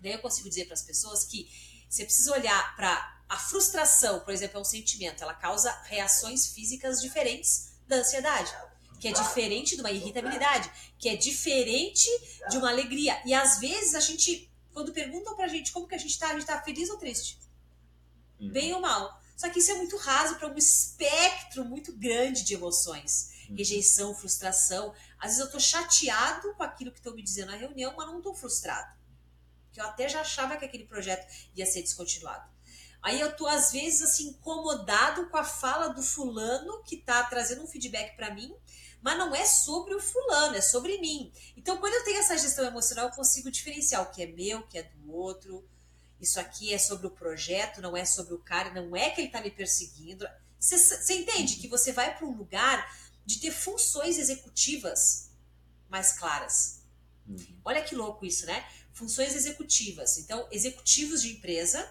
Daí 0.02 0.13
eu 0.13 0.19
consigo 0.19 0.49
dizer 0.49 0.65
para 0.65 0.73
as 0.73 0.82
pessoas 0.82 1.23
que 1.23 1.49
você 1.89 2.04
precisa 2.06 2.34
olhar 2.34 2.76
para 2.76 3.23
a 3.30 3.38
frustração, 3.38 4.19
por 4.19 4.34
exemplo, 4.34 4.58
é 4.58 4.62
um 4.62 4.65
sentimento, 4.65 5.23
ela 5.23 5.34
causa 5.34 5.71
reações 5.86 6.47
físicas 6.47 7.02
diferentes 7.02 7.73
da 7.88 7.97
ansiedade, 7.97 8.52
que 8.99 9.08
é 9.08 9.12
diferente 9.12 9.76
de 9.76 9.82
uma 9.82 9.91
irritabilidade, 9.91 10.71
que 10.97 11.10
é 11.10 11.15
diferente 11.15 12.10
de 12.49 12.58
uma 12.58 12.69
alegria. 12.69 13.21
E 13.26 13.34
às 13.34 13.60
vezes 13.60 13.95
a 13.95 13.99
gente, 13.99 14.52
quando 14.73 14.93
perguntam 14.93 15.36
pra 15.36 15.47
gente 15.47 15.71
como 15.71 15.88
que 15.88 15.95
a 15.95 15.97
gente 15.97 16.17
tá, 16.17 16.30
a 16.30 16.34
gente 16.34 16.45
tá 16.45 16.62
feliz 16.62 16.89
ou 16.89 16.97
triste? 16.97 17.39
Uhum. 18.39 18.52
Bem 18.52 18.73
ou 18.73 18.82
mal. 18.82 19.21
Só 19.36 19.49
que 19.49 19.60
isso 19.60 19.71
é 19.71 19.76
muito 19.76 19.97
raso 19.97 20.36
para 20.36 20.47
um 20.47 20.58
espectro 20.58 21.65
muito 21.65 21.91
grande 21.93 22.43
de 22.43 22.54
emoções. 22.54 23.32
Uhum. 23.49 23.56
Rejeição, 23.56 24.15
frustração. 24.15 24.93
Às 25.23 25.38
vezes 25.38 25.39
eu 25.39 25.49
tô 25.49 25.57
chateado 25.57 26.53
com 26.53 26.63
aquilo 26.63 26.91
que 26.91 26.99
estão 26.99 27.15
me 27.15 27.23
dizendo 27.23 27.51
na 27.51 27.57
reunião, 27.57 27.93
mas 27.95 28.07
não 28.07 28.21
tô 28.21 28.33
frustrado. 28.33 28.93
Porque 29.63 29.79
eu 29.79 29.86
até 29.86 30.09
já 30.09 30.19
achava 30.19 30.57
que 30.57 30.65
aquele 30.65 30.83
projeto 30.83 31.25
ia 31.55 31.65
ser 31.65 31.81
descontinuado. 31.81 32.51
Aí 33.01 33.21
eu 33.21 33.33
tô, 33.33 33.47
às 33.47 33.71
vezes, 33.71 34.01
assim, 34.01 34.27
incomodado 34.27 35.29
com 35.29 35.38
a 35.38 35.45
fala 35.45 35.93
do 35.93 36.03
fulano 36.03 36.83
que 36.83 36.97
tá 36.97 37.23
trazendo 37.23 37.63
um 37.63 37.67
feedback 37.67 38.17
para 38.17 38.33
mim, 38.33 38.53
mas 39.01 39.17
não 39.17 39.33
é 39.33 39.45
sobre 39.45 39.95
o 39.95 40.01
fulano, 40.01 40.57
é 40.57 40.62
sobre 40.62 40.97
mim. 40.97 41.31
Então, 41.55 41.77
quando 41.77 41.93
eu 41.93 42.03
tenho 42.03 42.19
essa 42.19 42.38
gestão 42.38 42.65
emocional, 42.65 43.05
eu 43.05 43.15
consigo 43.15 43.49
diferenciar 43.49 44.01
o 44.01 44.12
que 44.12 44.23
é 44.23 44.27
meu, 44.27 44.59
o 44.59 44.67
que 44.67 44.77
é 44.77 44.83
do 44.83 45.13
outro. 45.13 45.65
Isso 46.19 46.38
aqui 46.38 46.73
é 46.73 46.77
sobre 46.77 47.07
o 47.07 47.12
projeto, 47.12 47.81
não 47.81 47.95
é 47.95 48.03
sobre 48.03 48.33
o 48.33 48.39
cara, 48.39 48.73
não 48.73 48.93
é 48.93 49.09
que 49.09 49.21
ele 49.21 49.31
tá 49.31 49.39
me 49.39 49.51
perseguindo. 49.51 50.27
Você 50.59 51.13
entende 51.13 51.55
que 51.57 51.67
você 51.69 51.93
vai 51.93 52.17
para 52.17 52.25
um 52.25 52.36
lugar 52.36 52.89
de 53.25 53.39
ter 53.39 53.51
funções 53.51 54.17
executivas 54.17 55.29
mais 55.89 56.13
claras. 56.13 56.81
Uhum. 57.27 57.59
Olha 57.63 57.83
que 57.83 57.95
louco 57.95 58.25
isso, 58.25 58.45
né? 58.45 58.67
Funções 58.93 59.36
executivas. 59.36 60.17
Então, 60.17 60.47
executivos 60.51 61.21
de 61.21 61.31
empresa 61.31 61.89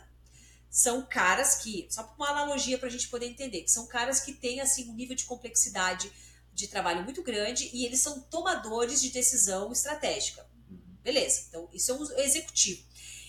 são 0.71 1.05
caras 1.05 1.57
que, 1.57 1.87
só 1.91 2.03
por 2.03 2.17
uma 2.17 2.31
analogia 2.31 2.79
para 2.79 2.89
a 2.89 2.91
gente 2.91 3.09
poder 3.09 3.27
entender, 3.27 3.63
que 3.63 3.71
são 3.71 3.87
caras 3.87 4.21
que 4.21 4.33
têm 4.33 4.61
assim 4.61 4.89
um 4.89 4.95
nível 4.95 5.15
de 5.15 5.25
complexidade 5.25 6.11
de 6.55 6.69
trabalho 6.69 7.05
muito 7.05 7.23
grande 7.23 7.71
e 7.73 7.85
eles 7.85 8.01
são 8.01 8.21
tomadores 8.21 9.01
de 9.01 9.11
decisão 9.11 9.73
estratégica. 9.73 10.47
Uhum. 10.71 10.97
Beleza, 11.03 11.45
então 11.49 11.69
isso 11.73 11.91
é 11.91 11.95
um 11.95 12.19
executivo. 12.21 12.83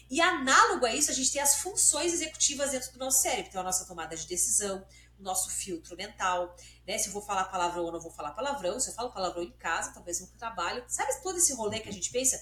E 0.09 0.21
análogo 0.21 0.85
a 0.85 0.95
isso, 0.95 1.09
a 1.09 1.13
gente 1.13 1.31
tem 1.31 1.41
as 1.41 1.55
funções 1.55 2.13
executivas 2.13 2.71
dentro 2.71 2.91
do 2.93 2.99
nosso 2.99 3.21
cérebro. 3.21 3.49
Então, 3.49 3.61
a 3.61 3.63
nossa 3.63 3.85
tomada 3.85 4.15
de 4.15 4.27
decisão, 4.27 4.85
o 5.19 5.23
nosso 5.23 5.49
filtro 5.49 5.95
mental, 5.95 6.55
né? 6.87 6.97
Se 6.97 7.07
eu 7.07 7.13
vou 7.13 7.21
falar 7.21 7.45
palavrão 7.45 7.85
ou 7.85 7.91
não 7.91 7.99
vou 7.99 8.11
falar 8.11 8.31
palavrão, 8.31 8.79
se 8.79 8.89
eu 8.89 8.93
falo 8.93 9.11
palavrão 9.11 9.43
em 9.43 9.51
casa, 9.51 9.91
talvez 9.93 10.19
no 10.19 10.27
trabalho. 10.27 10.83
Sabe 10.87 11.21
todo 11.21 11.37
esse 11.37 11.53
rolê 11.53 11.79
que 11.79 11.89
a 11.89 11.93
gente 11.93 12.11
pensa? 12.11 12.41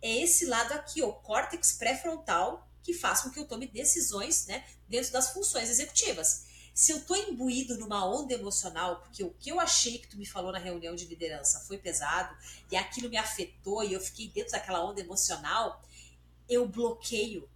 É 0.00 0.10
esse 0.22 0.46
lado 0.46 0.72
aqui, 0.72 1.02
o 1.02 1.12
córtex 1.12 1.72
pré-frontal, 1.72 2.68
que 2.82 2.92
faz 2.92 3.20
com 3.20 3.30
que 3.30 3.38
eu 3.38 3.46
tome 3.46 3.66
decisões 3.66 4.46
né, 4.46 4.64
dentro 4.88 5.12
das 5.12 5.30
funções 5.30 5.70
executivas. 5.70 6.46
Se 6.74 6.90
eu 6.90 6.98
estou 6.98 7.16
imbuído 7.16 7.78
numa 7.78 8.04
onda 8.04 8.32
emocional, 8.32 9.00
porque 9.02 9.22
o 9.22 9.30
que 9.34 9.50
eu 9.50 9.60
achei 9.60 9.98
que 9.98 10.08
tu 10.08 10.16
me 10.16 10.26
falou 10.26 10.50
na 10.50 10.58
reunião 10.58 10.94
de 10.94 11.04
liderança 11.04 11.60
foi 11.60 11.76
pesado, 11.76 12.34
e 12.70 12.76
aquilo 12.76 13.10
me 13.10 13.18
afetou, 13.18 13.84
e 13.84 13.92
eu 13.92 14.00
fiquei 14.00 14.28
dentro 14.28 14.52
daquela 14.52 14.82
onda 14.82 15.00
emocional, 15.00 15.82
eu 16.48 16.66
bloqueio 16.66 17.48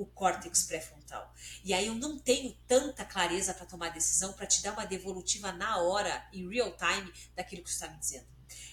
o 0.00 0.06
córtex 0.06 0.62
pré-frontal. 0.62 1.32
E 1.62 1.74
aí 1.74 1.86
eu 1.86 1.94
não 1.94 2.18
tenho 2.18 2.56
tanta 2.66 3.04
clareza 3.04 3.52
para 3.52 3.66
tomar 3.66 3.90
decisão 3.90 4.32
para 4.32 4.46
te 4.46 4.62
dar 4.62 4.72
uma 4.72 4.86
devolutiva 4.86 5.52
na 5.52 5.78
hora, 5.78 6.26
em 6.32 6.48
real 6.48 6.74
time, 6.76 7.12
daquilo 7.36 7.62
que 7.62 7.68
você 7.70 7.84
está 7.84 7.88
me 7.88 7.98
dizendo. 7.98 8.26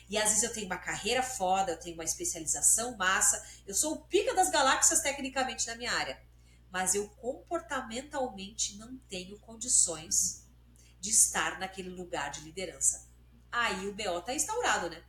E 0.10 0.18
às 0.18 0.30
vezes 0.30 0.44
eu 0.44 0.54
tenho 0.54 0.68
uma 0.68 0.78
carreira 0.78 1.22
foda, 1.22 1.74
eu 1.74 1.80
tenho 1.80 1.96
uma 1.96 2.04
especialização 2.06 2.96
massa, 2.96 3.46
eu 3.66 3.76
sou 3.76 3.94
o 3.94 4.02
pica 4.06 4.34
das 4.34 4.50
galáxias 4.50 5.02
tecnicamente 5.02 5.68
na 5.68 5.76
minha 5.76 5.92
área. 5.92 6.18
Mas 6.72 6.96
eu 6.96 7.10
comportamentalmente 7.10 8.78
não 8.78 8.98
tenho 9.10 9.38
condições 9.40 10.48
de 11.00 11.10
estar 11.10 11.60
naquele 11.60 11.90
lugar 11.90 12.32
de 12.32 12.42
liderança. 12.42 13.06
Aí 13.52 13.88
o 13.88 13.94
BO 13.94 14.22
tá 14.22 14.34
instaurado, 14.34 14.90
né? 14.90 15.04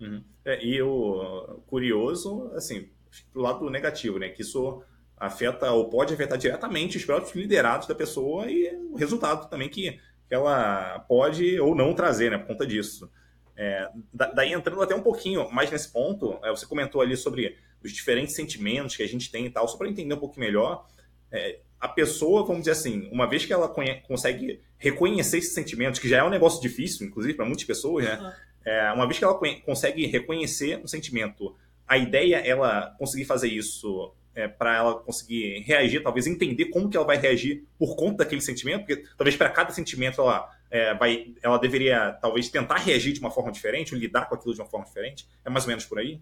Uhum. 0.00 0.24
É, 0.44 0.64
e 0.64 0.80
o 0.80 1.60
curioso, 1.66 2.50
assim, 2.54 2.90
pro 3.32 3.42
lado 3.42 3.68
negativo, 3.68 4.18
né? 4.18 4.28
Que 4.30 4.42
isso 4.42 4.82
afeta 5.18 5.70
ou 5.72 5.88
pode 5.88 6.14
afetar 6.14 6.38
diretamente 6.38 6.96
os 6.96 7.04
próprios 7.04 7.34
liderados 7.34 7.86
da 7.86 7.94
pessoa 7.94 8.50
e 8.50 8.74
o 8.90 8.96
resultado 8.96 9.48
também 9.48 9.68
que 9.68 9.98
ela 10.30 11.00
pode 11.08 11.58
ou 11.60 11.74
não 11.74 11.94
trazer, 11.94 12.30
né, 12.30 12.38
por 12.38 12.48
conta 12.48 12.66
disso. 12.66 13.10
É, 13.56 13.88
daí 14.34 14.52
entrando 14.52 14.80
até 14.80 14.94
um 14.94 15.02
pouquinho 15.02 15.50
mais 15.50 15.70
nesse 15.70 15.90
ponto, 15.90 16.38
é, 16.44 16.50
você 16.50 16.64
comentou 16.64 17.00
ali 17.00 17.16
sobre 17.16 17.56
os 17.82 17.92
diferentes 17.92 18.34
sentimentos 18.34 18.96
que 18.96 19.02
a 19.02 19.08
gente 19.08 19.30
tem 19.30 19.46
e 19.46 19.50
tal, 19.50 19.66
só 19.66 19.76
para 19.76 19.88
entender 19.88 20.14
um 20.14 20.18
pouquinho 20.18 20.46
melhor, 20.46 20.86
é, 21.32 21.58
a 21.80 21.88
pessoa, 21.88 22.44
vamos 22.44 22.62
dizer 22.62 22.72
assim, 22.72 23.08
uma 23.12 23.28
vez 23.28 23.44
que 23.46 23.52
ela 23.52 23.68
consegue 24.06 24.60
reconhecer 24.78 25.38
esses 25.38 25.54
sentimentos, 25.54 26.00
que 26.00 26.08
já 26.08 26.18
é 26.18 26.24
um 26.24 26.30
negócio 26.30 26.60
difícil, 26.60 27.06
inclusive, 27.06 27.34
para 27.34 27.44
muitas 27.44 27.64
pessoas, 27.64 28.04
né? 28.04 28.18
Uhum. 28.18 28.32
É, 28.64 28.92
uma 28.92 29.06
vez 29.06 29.18
que 29.18 29.24
ela 29.24 29.38
consegue 29.64 30.06
reconhecer 30.06 30.80
um 30.82 30.86
sentimento, 30.86 31.56
a 31.86 31.96
ideia 31.96 32.36
é 32.36 32.48
ela 32.48 32.94
conseguir 32.98 33.24
fazer 33.24 33.48
isso 33.48 34.12
é, 34.38 34.46
para 34.46 34.76
ela 34.76 35.00
conseguir 35.00 35.58
reagir, 35.62 36.00
talvez 36.00 36.28
entender 36.28 36.66
como 36.66 36.88
que 36.88 36.96
ela 36.96 37.04
vai 37.04 37.16
reagir 37.16 37.66
por 37.76 37.96
conta 37.96 38.18
daquele 38.18 38.40
sentimento, 38.40 38.86
porque 38.86 39.04
talvez 39.16 39.36
para 39.36 39.50
cada 39.50 39.72
sentimento 39.72 40.20
ela 40.20 40.48
é, 40.70 40.94
vai, 40.94 41.34
ela 41.42 41.58
deveria 41.58 42.12
talvez 42.22 42.48
tentar 42.48 42.76
reagir 42.76 43.12
de 43.12 43.18
uma 43.18 43.32
forma 43.32 43.50
diferente, 43.50 43.92
ou 43.92 44.00
lidar 44.00 44.28
com 44.28 44.36
aquilo 44.36 44.54
de 44.54 44.60
uma 44.60 44.68
forma 44.68 44.86
diferente. 44.86 45.28
É 45.44 45.50
mais 45.50 45.64
ou 45.64 45.70
menos 45.70 45.84
por 45.84 45.98
aí? 45.98 46.20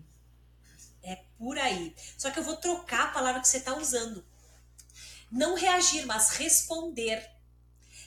É 1.02 1.18
por 1.38 1.58
aí. 1.58 1.94
Só 2.16 2.30
que 2.30 2.38
eu 2.38 2.42
vou 2.42 2.56
trocar 2.56 3.08
a 3.08 3.12
palavra 3.12 3.42
que 3.42 3.48
você 3.48 3.58
está 3.58 3.76
usando. 3.76 4.24
Não 5.30 5.54
reagir, 5.54 6.06
mas 6.06 6.30
responder. 6.30 7.22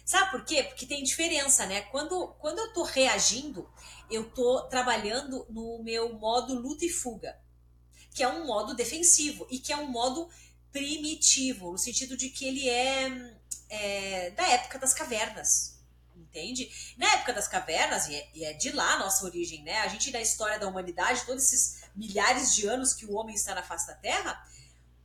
Sabe 0.04 0.32
por 0.32 0.44
quê? 0.44 0.64
Porque 0.64 0.88
tem 0.88 1.04
diferença, 1.04 1.68
né? 1.68 1.82
Quando, 1.82 2.30
quando 2.40 2.58
eu 2.58 2.74
tô 2.74 2.82
reagindo, 2.82 3.70
eu 4.10 4.24
tô 4.24 4.64
trabalhando 4.64 5.46
no 5.52 5.84
meu 5.84 6.14
modo 6.14 6.56
luta 6.56 6.84
e 6.84 6.90
fuga 6.90 7.38
que 8.20 8.24
é 8.24 8.28
um 8.28 8.46
modo 8.46 8.74
defensivo 8.74 9.48
e 9.50 9.60
que 9.60 9.72
é 9.72 9.78
um 9.78 9.88
modo 9.88 10.30
primitivo, 10.74 11.72
no 11.72 11.78
sentido 11.78 12.18
de 12.18 12.30
que 12.30 12.46
ele 12.46 12.68
é, 12.68 13.34
é 13.70 14.32
da 14.32 14.46
época 14.50 14.78
das 14.78 14.94
cavernas. 14.94 15.80
Entende? 16.14 16.70
Na 16.98 17.14
época 17.14 17.32
das 17.32 17.48
cavernas, 17.48 18.10
e 18.10 18.16
é, 18.16 18.30
e 18.36 18.44
é 18.44 18.52
de 18.52 18.74
lá 18.74 18.96
a 18.96 19.00
nossa 19.00 19.24
origem, 19.24 19.64
né? 19.64 19.80
A 19.80 19.88
gente, 19.88 20.12
na 20.12 20.20
história 20.20 20.60
da 20.60 20.68
humanidade, 20.68 21.26
todos 21.26 21.46
esses 21.46 21.82
milhares 21.96 22.54
de 22.54 22.68
anos 22.68 22.94
que 22.94 23.06
o 23.06 23.14
homem 23.14 23.34
está 23.34 23.56
na 23.56 23.64
face 23.64 23.88
da 23.88 23.96
Terra, 23.96 24.46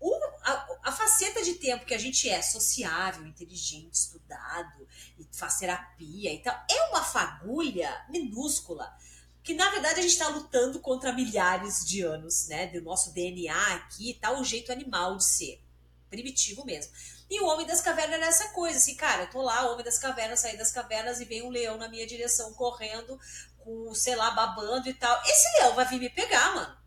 o, 0.00 0.12
a, 0.42 0.78
a, 0.82 0.92
faceta 0.92 1.40
de 1.44 1.54
tempo 1.54 1.86
que 1.86 1.94
a 1.94 1.98
gente 1.98 2.28
é 2.28 2.42
sociável, 2.42 3.24
inteligente, 3.28 3.94
estudado, 3.94 4.88
e 5.20 5.24
faz 5.30 5.58
terapia 5.58 6.34
e 6.34 6.40
tal, 6.40 6.52
é 6.68 6.82
uma 6.88 7.04
fagulha 7.04 8.04
minúscula 8.08 8.92
que 9.44 9.52
na 9.52 9.70
verdade 9.70 10.00
a 10.00 10.02
gente 10.02 10.12
está 10.12 10.28
lutando 10.28 10.80
contra 10.80 11.12
milhares 11.12 11.84
de 11.84 12.00
anos, 12.00 12.48
né? 12.48 12.66
Do 12.68 12.80
nosso 12.80 13.12
DNA 13.12 13.74
aqui, 13.74 14.14
tá 14.14 14.32
o 14.32 14.42
jeito 14.42 14.72
animal 14.72 15.18
de 15.18 15.24
ser. 15.24 15.62
Primitivo 16.08 16.64
mesmo. 16.64 16.90
E 17.28 17.40
o 17.40 17.46
Homem 17.46 17.66
das 17.66 17.82
Cavernas 17.82 18.16
era 18.16 18.26
essa 18.26 18.48
coisa, 18.50 18.78
assim, 18.78 18.94
cara, 18.94 19.24
eu 19.24 19.30
tô 19.30 19.42
lá, 19.42 19.70
Homem 19.70 19.84
das 19.84 19.98
Cavernas, 19.98 20.40
saí 20.40 20.56
das 20.56 20.72
cavernas 20.72 21.20
e 21.20 21.26
vem 21.26 21.42
um 21.42 21.50
leão 21.50 21.76
na 21.76 21.88
minha 21.88 22.06
direção 22.06 22.54
correndo, 22.54 23.18
com, 23.58 23.94
sei 23.94 24.16
lá, 24.16 24.30
babando 24.30 24.88
e 24.88 24.94
tal. 24.94 25.20
Esse 25.26 25.58
leão 25.58 25.74
vai 25.74 25.86
vir 25.86 26.00
me 26.00 26.08
pegar, 26.08 26.54
mano. 26.54 26.78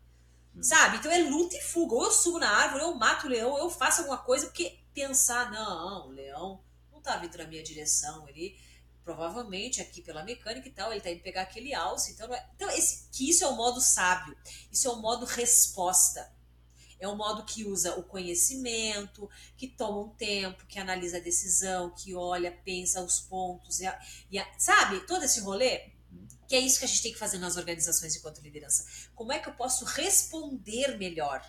Hum. 0.56 0.62
Sabe? 0.62 0.96
Então 0.96 1.12
é 1.12 1.18
luta 1.18 1.56
e 1.56 1.60
fuga. 1.60 1.94
Ou 1.94 2.04
eu 2.04 2.10
subo 2.10 2.40
na 2.40 2.50
árvore, 2.50 2.82
ou 2.82 2.90
eu 2.90 2.96
mato 2.96 3.26
o 3.26 3.30
leão, 3.30 3.50
ou 3.50 3.58
eu 3.58 3.70
faço 3.70 4.00
alguma 4.00 4.18
coisa, 4.18 4.46
porque 4.46 4.80
pensar, 4.92 5.50
não, 5.52 6.08
o 6.08 6.10
leão 6.10 6.60
não 6.90 7.00
tá 7.00 7.16
vindo 7.18 7.38
na 7.38 7.44
minha 7.44 7.62
direção, 7.62 8.28
ele 8.28 8.58
provavelmente 9.08 9.80
aqui 9.80 10.02
pela 10.02 10.22
mecânica 10.22 10.68
e 10.68 10.70
tal, 10.70 10.92
ele 10.92 11.00
tá 11.00 11.10
indo 11.10 11.22
pegar 11.22 11.40
aquele 11.40 11.72
alce. 11.72 12.12
Então, 12.12 12.32
é... 12.34 12.46
então 12.54 12.68
esse, 12.68 13.08
que 13.10 13.30
isso 13.30 13.42
é 13.42 13.46
o 13.46 13.56
modo 13.56 13.80
sábio, 13.80 14.36
isso 14.70 14.86
é 14.86 14.90
o 14.90 14.96
modo 14.96 15.24
resposta. 15.24 16.30
É 17.00 17.08
um 17.08 17.16
modo 17.16 17.42
que 17.44 17.64
usa 17.64 17.94
o 17.94 18.02
conhecimento, 18.02 19.30
que 19.56 19.66
toma 19.66 20.00
um 20.00 20.10
tempo, 20.10 20.66
que 20.66 20.78
analisa 20.78 21.16
a 21.16 21.20
decisão, 21.20 21.94
que 21.94 22.14
olha, 22.14 22.52
pensa 22.52 23.00
os 23.00 23.20
pontos, 23.20 23.80
e, 23.80 23.86
a, 23.86 23.98
e 24.30 24.38
a, 24.38 24.46
sabe? 24.58 25.00
Todo 25.06 25.24
esse 25.24 25.40
rolê, 25.40 25.92
que 26.46 26.54
é 26.54 26.60
isso 26.60 26.78
que 26.78 26.84
a 26.84 26.88
gente 26.88 27.02
tem 27.02 27.12
que 27.12 27.18
fazer 27.18 27.38
nas 27.38 27.56
organizações 27.56 28.14
enquanto 28.14 28.42
liderança. 28.42 28.84
Como 29.14 29.32
é 29.32 29.38
que 29.38 29.48
eu 29.48 29.54
posso 29.54 29.86
responder 29.86 30.98
melhor 30.98 31.42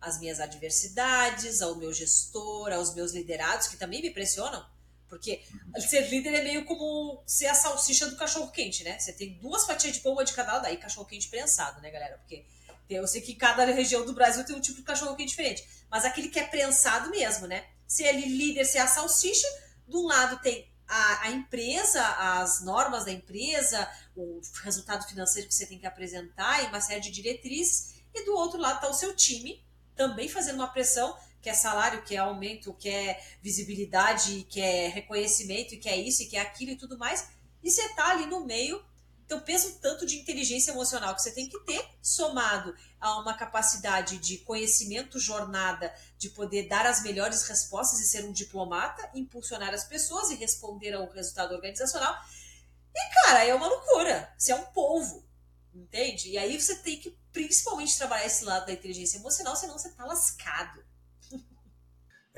às 0.00 0.18
minhas 0.18 0.40
adversidades, 0.40 1.60
ao 1.60 1.74
meu 1.74 1.92
gestor, 1.92 2.72
aos 2.72 2.94
meus 2.94 3.12
liderados, 3.12 3.66
que 3.66 3.76
também 3.76 4.00
me 4.00 4.10
pressionam? 4.10 4.77
Porque 5.08 5.42
ser 5.88 6.08
líder 6.08 6.34
é 6.34 6.42
meio 6.42 6.64
como 6.64 7.22
ser 7.26 7.46
a 7.46 7.54
salsicha 7.54 8.06
do 8.06 8.16
cachorro 8.16 8.50
quente, 8.50 8.84
né? 8.84 8.98
Você 8.98 9.12
tem 9.12 9.38
duas 9.38 9.64
fatias 9.64 9.94
de 9.94 10.00
pão 10.00 10.22
de 10.22 10.32
cada 10.32 10.54
lado, 10.54 10.66
aí 10.66 10.76
cachorro 10.76 11.06
quente 11.06 11.28
prensado, 11.28 11.80
né, 11.80 11.90
galera? 11.90 12.18
Porque 12.18 12.44
eu 12.88 13.06
sei 13.06 13.20
que 13.20 13.34
cada 13.34 13.64
região 13.66 14.04
do 14.04 14.12
Brasil 14.12 14.44
tem 14.44 14.56
um 14.56 14.60
tipo 14.60 14.78
de 14.78 14.84
cachorro 14.84 15.16
quente 15.16 15.30
diferente. 15.30 15.66
Mas 15.90 16.04
aquele 16.04 16.28
que 16.28 16.38
é 16.38 16.44
prensado 16.44 17.10
mesmo, 17.10 17.46
né? 17.46 17.66
Se 17.86 18.04
ele 18.04 18.26
líder, 18.26 18.64
se 18.64 18.78
é 18.78 18.80
a 18.80 18.86
salsicha, 18.86 19.46
de 19.86 19.96
um 19.96 20.06
lado 20.06 20.40
tem 20.40 20.70
a, 20.86 21.26
a, 21.26 21.30
empresa, 21.30 22.02
as 22.40 22.62
normas 22.62 23.04
da 23.04 23.12
empresa, 23.12 23.88
o 24.16 24.40
resultado 24.62 25.06
financeiro 25.06 25.48
que 25.48 25.54
você 25.54 25.66
tem 25.66 25.78
que 25.78 25.86
apresentar 25.86 26.64
e 26.64 26.66
uma 26.66 26.80
série 26.80 27.00
de 27.00 27.10
diretrizes, 27.10 27.94
e 28.14 28.24
do 28.24 28.34
outro 28.34 28.58
lado 28.58 28.76
está 28.76 28.88
o 28.88 28.94
seu 28.94 29.14
time, 29.14 29.62
também 29.94 30.28
fazendo 30.28 30.56
uma 30.56 30.68
pressão 30.68 31.16
quer 31.48 31.54
salário, 31.54 32.02
quer 32.02 32.18
aumento, 32.18 32.74
quer 32.74 33.24
visibilidade, 33.42 34.46
quer 34.50 34.90
reconhecimento, 34.90 35.78
quer 35.80 35.96
isso, 35.96 36.22
e 36.22 36.26
quer 36.26 36.40
aquilo 36.40 36.72
e 36.72 36.76
tudo 36.76 36.98
mais. 36.98 37.26
E 37.62 37.70
você 37.70 37.88
tá 37.94 38.10
ali 38.10 38.26
no 38.26 38.44
meio. 38.44 38.84
Então, 39.24 39.40
pensa 39.40 39.68
o 39.68 39.72
tanto 39.72 40.06
de 40.06 40.16
inteligência 40.16 40.70
emocional 40.72 41.14
que 41.14 41.22
você 41.22 41.30
tem 41.30 41.48
que 41.48 41.58
ter, 41.60 41.86
somado 42.02 42.74
a 42.98 43.18
uma 43.20 43.34
capacidade 43.34 44.18
de 44.18 44.38
conhecimento, 44.38 45.18
jornada, 45.18 45.94
de 46.16 46.30
poder 46.30 46.66
dar 46.66 46.86
as 46.86 47.02
melhores 47.02 47.42
respostas 47.42 48.00
e 48.00 48.06
ser 48.06 48.24
um 48.24 48.32
diplomata, 48.32 49.10
impulsionar 49.14 49.72
as 49.72 49.84
pessoas 49.84 50.30
e 50.30 50.34
responder 50.34 50.94
ao 50.94 51.10
resultado 51.10 51.54
organizacional. 51.54 52.14
E, 52.94 53.24
cara, 53.24 53.44
é 53.44 53.54
uma 53.54 53.68
loucura. 53.68 54.32
Você 54.36 54.52
é 54.52 54.54
um 54.54 54.64
povo, 54.66 55.22
entende? 55.74 56.30
E 56.30 56.38
aí 56.38 56.58
você 56.58 56.76
tem 56.76 56.98
que 56.98 57.16
principalmente 57.32 57.96
trabalhar 57.96 58.26
esse 58.26 58.44
lado 58.44 58.66
da 58.66 58.72
inteligência 58.72 59.18
emocional, 59.18 59.56
senão 59.56 59.78
você 59.78 59.90
tá 59.90 60.06
lascado. 60.06 60.87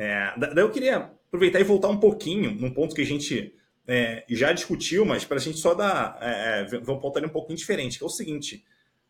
É, 0.00 0.32
daí 0.38 0.64
eu 0.64 0.70
queria 0.70 1.10
aproveitar 1.28 1.60
e 1.60 1.64
voltar 1.64 1.88
um 1.88 2.00
pouquinho 2.00 2.52
num 2.52 2.70
ponto 2.70 2.94
que 2.94 3.02
a 3.02 3.06
gente 3.06 3.54
é, 3.86 4.24
já 4.30 4.50
discutiu, 4.50 5.04
mas 5.04 5.26
para 5.26 5.36
a 5.36 5.40
gente 5.40 5.58
só 5.58 5.74
dar 5.74 6.16
é, 6.22 6.60
é, 6.60 6.64
ver 6.64 6.90
um 6.90 6.98
ponto 6.98 7.18
ali 7.18 7.26
um 7.26 7.30
pouquinho 7.30 7.58
diferente, 7.58 7.98
que 7.98 8.04
é 8.04 8.06
o 8.06 8.10
seguinte. 8.10 8.64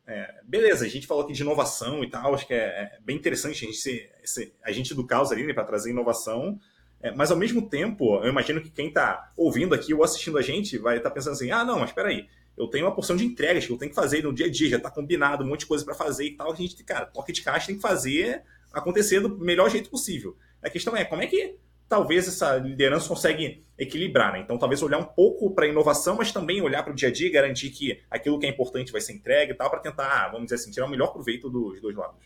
É, 0.04 0.40
beleza, 0.42 0.84
a 0.84 0.88
gente 0.88 1.06
falou 1.06 1.22
aqui 1.22 1.32
de 1.32 1.42
inovação 1.42 2.02
e 2.02 2.10
tal, 2.10 2.34
acho 2.34 2.44
que 2.44 2.52
é, 2.52 2.56
é 2.56 2.98
bem 3.04 3.14
interessante 3.14 3.64
a 3.64 3.68
gente 3.68 3.78
ser, 3.78 4.10
ser 4.24 4.52
do 4.96 5.06
caos 5.06 5.30
ali 5.30 5.46
né, 5.46 5.52
para 5.52 5.62
trazer 5.62 5.90
inovação, 5.90 6.58
mas 7.16 7.30
ao 7.30 7.36
mesmo 7.36 7.66
tempo, 7.66 8.16
eu 8.22 8.28
imagino 8.28 8.60
que 8.60 8.68
quem 8.68 8.88
está 8.88 9.32
ouvindo 9.34 9.74
aqui 9.74 9.94
ou 9.94 10.04
assistindo 10.04 10.36
a 10.36 10.42
gente 10.42 10.76
vai 10.76 10.96
estar 10.98 11.08
tá 11.08 11.14
pensando 11.14 11.32
assim: 11.32 11.50
ah, 11.50 11.64
não, 11.64 11.78
mas 11.78 11.90
espera 11.90 12.08
aí, 12.08 12.26
eu 12.58 12.66
tenho 12.66 12.84
uma 12.84 12.94
porção 12.94 13.16
de 13.16 13.24
entregas 13.24 13.64
que 13.64 13.72
eu 13.72 13.78
tenho 13.78 13.90
que 13.90 13.94
fazer 13.94 14.22
no 14.22 14.34
dia 14.34 14.46
a 14.46 14.50
dia, 14.50 14.68
já 14.68 14.76
está 14.76 14.90
combinado, 14.90 15.44
um 15.44 15.46
monte 15.46 15.60
de 15.60 15.66
coisa 15.66 15.82
para 15.82 15.94
fazer 15.94 16.26
e 16.26 16.36
tal. 16.36 16.52
A 16.52 16.54
gente, 16.54 16.82
cara, 16.84 17.06
toque 17.06 17.32
de 17.32 17.40
caixa 17.40 17.68
tem 17.68 17.76
que 17.76 17.80
fazer 17.80 18.42
acontecer 18.72 19.20
do 19.20 19.38
melhor 19.38 19.70
jeito 19.70 19.88
possível. 19.88 20.36
A 20.62 20.70
questão 20.70 20.96
é 20.96 21.04
como 21.04 21.22
é 21.22 21.26
que 21.26 21.56
talvez 21.88 22.28
essa 22.28 22.56
liderança 22.56 23.08
consegue 23.08 23.66
equilibrar, 23.76 24.32
né? 24.32 24.40
Então, 24.40 24.56
talvez 24.56 24.80
olhar 24.80 24.98
um 24.98 25.04
pouco 25.04 25.52
para 25.52 25.64
a 25.64 25.68
inovação, 25.68 26.16
mas 26.16 26.30
também 26.30 26.62
olhar 26.62 26.84
para 26.84 26.92
o 26.92 26.96
dia 26.96 27.08
a 27.08 27.12
dia 27.12 27.26
e 27.26 27.30
garantir 27.30 27.70
que 27.70 28.00
aquilo 28.08 28.38
que 28.38 28.46
é 28.46 28.48
importante 28.48 28.92
vai 28.92 29.00
ser 29.00 29.14
entregue 29.14 29.52
e 29.52 29.54
tal, 29.56 29.68
para 29.68 29.80
tentar, 29.80 30.28
vamos 30.28 30.44
dizer 30.46 30.54
assim, 30.54 30.70
tirar 30.70 30.86
o 30.86 30.88
melhor 30.88 31.12
proveito 31.12 31.50
dos 31.50 31.80
dois 31.80 31.96
lados. 31.96 32.24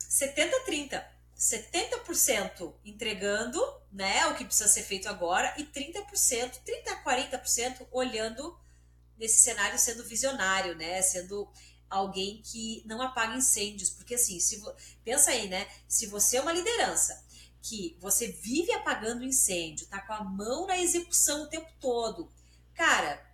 70-30. 0.00 1.00
70% 1.38 2.72
entregando 2.84 3.60
né, 3.92 4.26
o 4.26 4.34
que 4.34 4.44
precisa 4.44 4.68
ser 4.68 4.82
feito 4.82 5.08
agora 5.08 5.52
e 5.58 5.64
30%, 5.64 6.60
30 6.64 6.90
a 6.92 7.04
40% 7.04 7.86
olhando 7.90 8.56
nesse 9.18 9.40
cenário 9.40 9.78
sendo 9.78 10.04
visionário, 10.04 10.74
né? 10.76 11.00
Sendo 11.02 11.48
alguém 11.88 12.40
que 12.42 12.82
não 12.86 13.02
apaga 13.02 13.36
incêndios, 13.36 13.90
porque 13.90 14.14
assim, 14.14 14.40
se 14.40 14.60
pensa 15.04 15.30
aí, 15.30 15.48
né? 15.48 15.66
Se 15.86 16.06
você 16.06 16.36
é 16.36 16.40
uma 16.40 16.52
liderança 16.52 17.21
que 17.62 17.96
você 18.00 18.28
vive 18.28 18.72
apagando 18.72 19.24
incêndio, 19.24 19.86
tá 19.86 20.00
com 20.00 20.12
a 20.12 20.24
mão 20.24 20.66
na 20.66 20.78
execução 20.78 21.44
o 21.44 21.48
tempo 21.48 21.70
todo, 21.80 22.30
cara, 22.74 23.24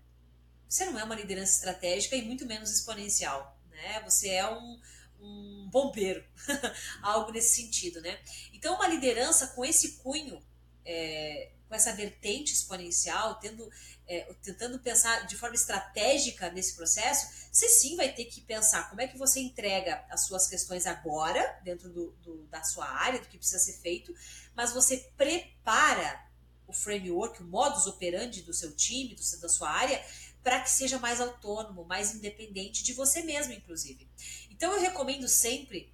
você 0.68 0.84
não 0.84 0.98
é 0.98 1.04
uma 1.04 1.14
liderança 1.14 1.56
estratégica 1.56 2.14
e 2.14 2.22
muito 2.22 2.44
menos 2.44 2.70
exponencial, 2.70 3.58
né? 3.70 4.02
Você 4.04 4.28
é 4.28 4.48
um, 4.48 4.80
um 5.18 5.68
bombeiro, 5.70 6.22
algo 7.02 7.32
nesse 7.32 7.56
sentido, 7.56 8.02
né? 8.02 8.20
Então, 8.52 8.74
uma 8.74 8.86
liderança 8.86 9.46
com 9.48 9.64
esse 9.64 9.96
cunho, 9.98 10.42
é, 10.84 11.52
com 11.68 11.74
essa 11.74 11.92
vertente 11.92 12.52
exponencial, 12.52 13.38
tendo, 13.38 13.70
é, 14.06 14.32
tentando 14.42 14.78
pensar 14.78 15.26
de 15.26 15.36
forma 15.36 15.54
estratégica 15.54 16.50
nesse 16.50 16.74
processo, 16.74 17.28
você 17.52 17.68
sim 17.68 17.94
vai 17.94 18.12
ter 18.12 18.24
que 18.24 18.40
pensar 18.40 18.88
como 18.88 19.02
é 19.02 19.06
que 19.06 19.18
você 19.18 19.40
entrega 19.40 20.04
as 20.10 20.26
suas 20.26 20.48
questões 20.48 20.86
agora, 20.86 21.60
dentro 21.62 21.90
do, 21.90 22.12
do, 22.22 22.46
da 22.46 22.64
sua 22.64 22.88
área, 22.88 23.20
do 23.20 23.28
que 23.28 23.36
precisa 23.36 23.58
ser 23.58 23.74
feito, 23.80 24.14
mas 24.54 24.72
você 24.72 24.96
prepara 25.16 26.26
o 26.66 26.72
framework, 26.72 27.42
o 27.42 27.46
modus 27.46 27.86
operandi 27.86 28.42
do 28.42 28.54
seu 28.54 28.74
time, 28.74 29.14
do, 29.14 29.40
da 29.40 29.48
sua 29.48 29.70
área, 29.70 30.02
para 30.42 30.60
que 30.60 30.70
seja 30.70 30.98
mais 30.98 31.20
autônomo, 31.20 31.84
mais 31.84 32.14
independente 32.14 32.82
de 32.82 32.94
você 32.94 33.22
mesmo, 33.22 33.52
inclusive. 33.52 34.08
Então 34.50 34.72
eu 34.72 34.80
recomendo 34.80 35.28
sempre 35.28 35.92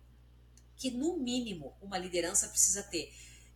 que, 0.77 0.91
no 0.91 1.17
mínimo, 1.17 1.77
uma 1.81 1.99
liderança 1.99 2.49
precisa 2.49 2.83
ter 2.83 3.13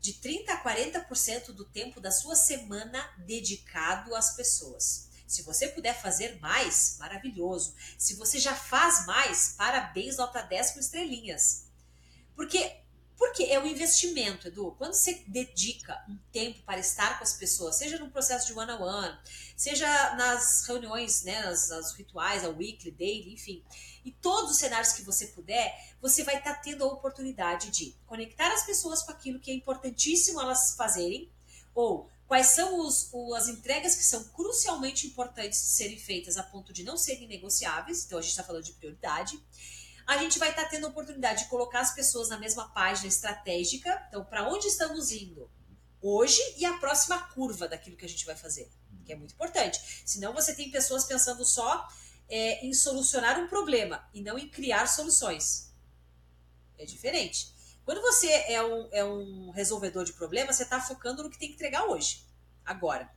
de 0.09 0.15
30 0.15 0.55
a 0.55 0.65
40% 0.65 1.53
do 1.53 1.67
tempo 1.67 2.01
da 2.01 2.11
sua 2.11 2.35
semana 2.35 2.99
dedicado 3.19 4.15
às 4.15 4.35
pessoas. 4.35 5.11
Se 5.27 5.43
você 5.43 5.69
puder 5.69 5.95
fazer 6.01 6.41
mais, 6.41 6.97
maravilhoso. 6.99 7.75
Se 7.99 8.15
você 8.15 8.39
já 8.39 8.55
faz 8.55 9.05
mais, 9.05 9.55
parabéns, 9.59 10.17
nota 10.17 10.41
10 10.41 10.71
com 10.71 10.81
estrelinhas. 10.81 11.67
Porque 12.35 12.75
porque 13.19 13.43
é 13.45 13.59
um 13.59 13.67
investimento, 13.67 14.47
Edu. 14.47 14.75
Quando 14.79 14.95
você 14.95 15.25
dedica 15.27 16.03
um 16.09 16.17
tempo 16.33 16.63
para 16.63 16.79
estar 16.79 17.19
com 17.19 17.25
as 17.25 17.33
pessoas, 17.33 17.77
seja 17.77 17.99
no 17.99 18.11
processo 18.11 18.47
de 18.47 18.53
one 18.57 18.71
on 18.71 18.81
one, 18.81 19.19
seja 19.57 20.15
nas 20.15 20.65
reuniões, 20.65 21.25
né, 21.25 21.43
nas, 21.43 21.69
nas 21.69 21.93
rituais, 21.95 22.45
a 22.45 22.49
weekly, 22.49 22.93
daily, 22.93 23.35
enfim, 23.35 23.63
e 24.05 24.13
todos 24.13 24.53
os 24.53 24.59
cenários 24.59 24.93
que 24.93 25.03
você 25.03 25.27
puder, 25.27 25.97
você 26.01 26.23
vai 26.23 26.39
estar 26.39 26.55
tá 26.55 26.61
tendo 26.61 26.85
a 26.85 26.87
oportunidade 26.87 27.71
de 27.71 27.95
conectar 28.07 28.53
as 28.53 28.65
pessoas 28.65 29.03
com 29.03 29.11
aquilo 29.11 29.41
que 29.41 29.51
é 29.51 29.55
importantíssimo 29.55 30.41
elas 30.41 30.75
fazerem, 30.77 31.29
ou 31.75 32.09
quais 32.29 32.49
são 32.49 32.81
os, 32.81 33.13
as 33.37 33.49
entregas 33.49 33.97
que 33.97 34.05
são 34.05 34.23
crucialmente 34.29 35.07
importantes 35.09 35.61
de 35.61 35.69
serem 35.69 35.99
feitas 35.99 36.37
a 36.37 36.43
ponto 36.43 36.73
de 36.73 36.85
não 36.85 36.97
serem 36.97 37.27
negociáveis, 37.27 38.05
então 38.05 38.19
a 38.19 38.23
gente 38.23 38.31
está 38.31 38.45
falando 38.45 38.65
de 38.65 38.73
prioridade 38.73 39.43
a 40.09 40.17
gente 40.17 40.39
vai 40.39 40.49
estar 40.49 40.65
tá 40.65 40.69
tendo 40.71 40.87
a 40.87 40.89
oportunidade 40.89 41.45
de 41.45 41.51
colocar 41.51 41.81
as 41.81 41.95
pessoas 41.95 42.31
na 42.31 42.39
mesma 42.39 42.67
página 42.71 43.09
estratégica. 43.09 44.07
Então, 44.09 44.25
para 44.25 44.49
onde 44.49 44.67
estamos 44.67 45.13
indo 45.13 45.51
hoje 46.01 46.41
e 46.57 46.65
a 46.65 46.79
próxima 46.79 47.19
curva 47.35 47.69
daquilo 47.69 47.95
que 47.95 48.07
a 48.07 48.09
gente 48.09 48.25
vai 48.25 48.35
fazer, 48.35 48.71
que 49.05 49.13
é 49.13 49.17
muito 49.17 49.35
importante. 49.35 50.03
Senão 50.07 50.33
você 50.33 50.55
tem 50.55 50.71
pessoas 50.71 51.05
pensando 51.05 51.45
só 51.45 51.87
é, 52.27 52.65
em 52.65 52.73
solucionar 52.73 53.39
um 53.39 53.49
problema 53.49 54.09
e 54.15 54.23
não 54.23 54.39
em 54.39 54.49
criar 54.49 54.87
soluções. 54.87 55.75
É 56.79 56.87
diferente. 56.87 57.53
Quando 57.85 58.01
você 58.01 58.29
é 58.29 58.65
um, 58.65 58.89
é 58.91 59.05
um 59.05 59.51
resolvedor 59.51 60.05
de 60.05 60.15
problemas, 60.15 60.57
você 60.57 60.63
está 60.63 60.81
focando 60.81 61.23
no 61.23 61.31
que 61.31 61.39
tem 61.39 61.49
que 61.49 61.55
entregar 61.55 61.85
hoje, 61.85 62.25
agora, 62.65 63.11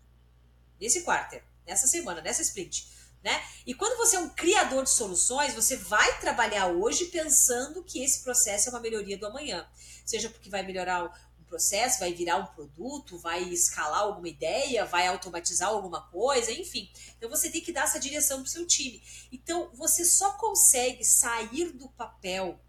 nesse 0.78 1.04
quarter, 1.04 1.42
nessa 1.66 1.88
semana, 1.88 2.20
nessa 2.22 2.42
sprint. 2.42 2.90
Né? 3.24 3.40
E 3.68 3.74
quando 3.74 3.98
você 3.98 4.16
é 4.16 4.20
um 4.20 4.30
criador 4.30 4.84
de 4.84 4.90
soluções, 4.90 5.54
você 5.54 5.78
vai 5.78 6.20
trabalhar 6.20 6.68
hoje 6.68 7.06
pensando 7.06 7.84
que 7.84 8.04
esse 8.04 8.24
processo 8.24 8.70
é 8.70 8.72
uma 8.72 8.80
melhoria 8.80 9.18
do 9.18 9.28
amanhã. 9.28 9.68
Seja 10.04 10.30
porque 10.30 10.50
vai 10.50 10.64
melhorar 10.64 11.06
um 11.40 11.44
processo, 11.44 12.00
vai 12.00 12.14
virar 12.14 12.38
um 12.38 12.48
produto, 12.48 13.20
vai 13.20 13.44
escalar 13.44 14.00
alguma 14.00 14.28
ideia, 14.28 14.86
vai 14.86 15.06
automatizar 15.06 15.70
alguma 15.70 16.02
coisa, 16.10 16.52
enfim. 16.52 16.92
Então 17.16 17.30
você 17.30 17.52
tem 17.52 17.62
que 17.62 17.72
dar 17.72 17.84
essa 17.84 18.00
direção 18.00 18.40
para 18.40 18.48
o 18.48 18.52
seu 18.52 18.66
time. 18.66 19.04
Então 19.32 19.70
você 19.76 20.04
só 20.04 20.34
consegue 20.34 21.06
sair 21.06 21.72
do 21.74 21.90
papel 21.90 22.60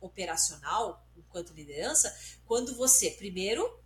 operacional 0.00 1.06
enquanto 1.16 1.52
liderança 1.52 2.12
quando 2.46 2.74
você, 2.74 3.12
primeiro, 3.12 3.80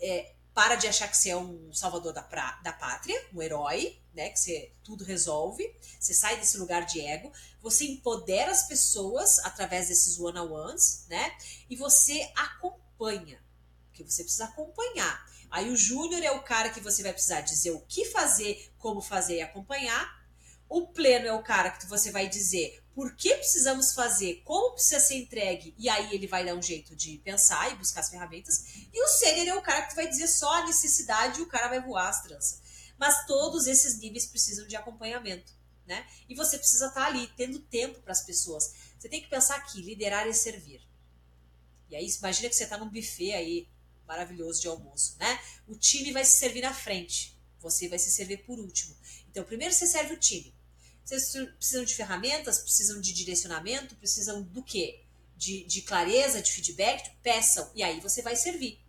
é, 0.00 0.33
para 0.54 0.76
de 0.76 0.86
achar 0.86 1.08
que 1.08 1.16
você 1.16 1.30
é 1.30 1.36
um 1.36 1.72
salvador 1.72 2.12
da, 2.12 2.22
pra, 2.22 2.60
da 2.62 2.72
pátria, 2.72 3.20
um 3.34 3.42
herói, 3.42 3.98
né? 4.14 4.30
Que 4.30 4.38
você 4.38 4.72
tudo 4.84 5.04
resolve, 5.04 5.68
você 5.98 6.14
sai 6.14 6.38
desse 6.38 6.56
lugar 6.56 6.86
de 6.86 7.00
ego, 7.00 7.32
você 7.60 7.84
empodera 7.84 8.52
as 8.52 8.68
pessoas 8.68 9.40
através 9.40 9.88
desses 9.88 10.18
one-on-ones, 10.18 11.06
né? 11.08 11.36
E 11.68 11.74
você 11.74 12.30
acompanha, 12.36 13.42
porque 13.86 14.04
você 14.04 14.22
precisa 14.22 14.44
acompanhar. 14.44 15.28
Aí 15.50 15.68
o 15.70 15.76
júnior 15.76 16.22
é 16.22 16.30
o 16.30 16.42
cara 16.42 16.70
que 16.70 16.80
você 16.80 17.02
vai 17.02 17.12
precisar 17.12 17.40
dizer 17.40 17.72
o 17.72 17.80
que 17.80 18.04
fazer, 18.04 18.72
como 18.78 19.00
fazer 19.00 19.36
e 19.36 19.42
acompanhar. 19.42 20.24
O 20.68 20.88
pleno 20.88 21.26
é 21.26 21.32
o 21.32 21.42
cara 21.42 21.70
que 21.70 21.86
você 21.86 22.10
vai 22.12 22.28
dizer 22.28 22.83
por 22.94 23.16
que 23.16 23.34
precisamos 23.34 23.92
fazer, 23.92 24.42
como 24.44 24.74
precisa 24.74 25.00
ser 25.00 25.16
entregue, 25.16 25.74
e 25.76 25.88
aí 25.88 26.14
ele 26.14 26.28
vai 26.28 26.44
dar 26.44 26.54
um 26.54 26.62
jeito 26.62 26.94
de 26.94 27.18
pensar 27.18 27.72
e 27.72 27.76
buscar 27.76 28.00
as 28.00 28.08
ferramentas. 28.08 28.64
E 28.92 29.02
o 29.02 29.08
sênior 29.08 29.48
é 29.48 29.54
o 29.54 29.62
cara 29.62 29.82
que 29.86 29.96
vai 29.96 30.08
dizer 30.08 30.28
só 30.28 30.52
a 30.54 30.66
necessidade 30.66 31.40
e 31.40 31.42
o 31.42 31.48
cara 31.48 31.68
vai 31.68 31.80
voar 31.80 32.08
as 32.08 32.22
tranças. 32.22 32.62
Mas 32.96 33.26
todos 33.26 33.66
esses 33.66 33.98
níveis 33.98 34.26
precisam 34.26 34.66
de 34.68 34.76
acompanhamento, 34.76 35.52
né? 35.84 36.06
E 36.28 36.36
você 36.36 36.56
precisa 36.56 36.86
estar 36.86 37.06
ali, 37.06 37.26
tendo 37.36 37.58
tempo 37.58 38.00
para 38.00 38.12
as 38.12 38.24
pessoas. 38.24 38.72
Você 38.96 39.08
tem 39.08 39.20
que 39.20 39.28
pensar 39.28 39.60
que 39.66 39.82
liderar 39.82 40.28
é 40.28 40.32
servir. 40.32 40.80
E 41.90 41.96
aí, 41.96 42.06
imagina 42.06 42.48
que 42.48 42.54
você 42.54 42.64
está 42.64 42.78
num 42.78 42.88
buffet 42.88 43.32
aí 43.32 43.68
maravilhoso 44.06 44.60
de 44.60 44.68
almoço, 44.68 45.16
né? 45.18 45.40
O 45.66 45.74
time 45.74 46.12
vai 46.12 46.24
se 46.24 46.38
servir 46.38 46.62
na 46.62 46.72
frente, 46.72 47.36
você 47.58 47.88
vai 47.88 47.98
se 47.98 48.12
servir 48.12 48.44
por 48.44 48.58
último. 48.60 48.96
Então, 49.28 49.42
primeiro 49.42 49.74
você 49.74 49.86
serve 49.86 50.14
o 50.14 50.20
time. 50.20 50.53
Vocês 51.04 51.32
precisam 51.56 51.84
de 51.84 51.94
ferramentas, 51.94 52.58
precisam 52.58 52.98
de 52.98 53.12
direcionamento, 53.12 53.94
precisam 53.96 54.42
do 54.42 54.62
quê? 54.62 55.02
De, 55.36 55.64
de 55.64 55.82
clareza, 55.82 56.40
de 56.40 56.50
feedback, 56.50 57.10
peçam, 57.22 57.70
e 57.74 57.82
aí 57.82 58.00
você 58.00 58.22
vai 58.22 58.34
servir. 58.34 58.80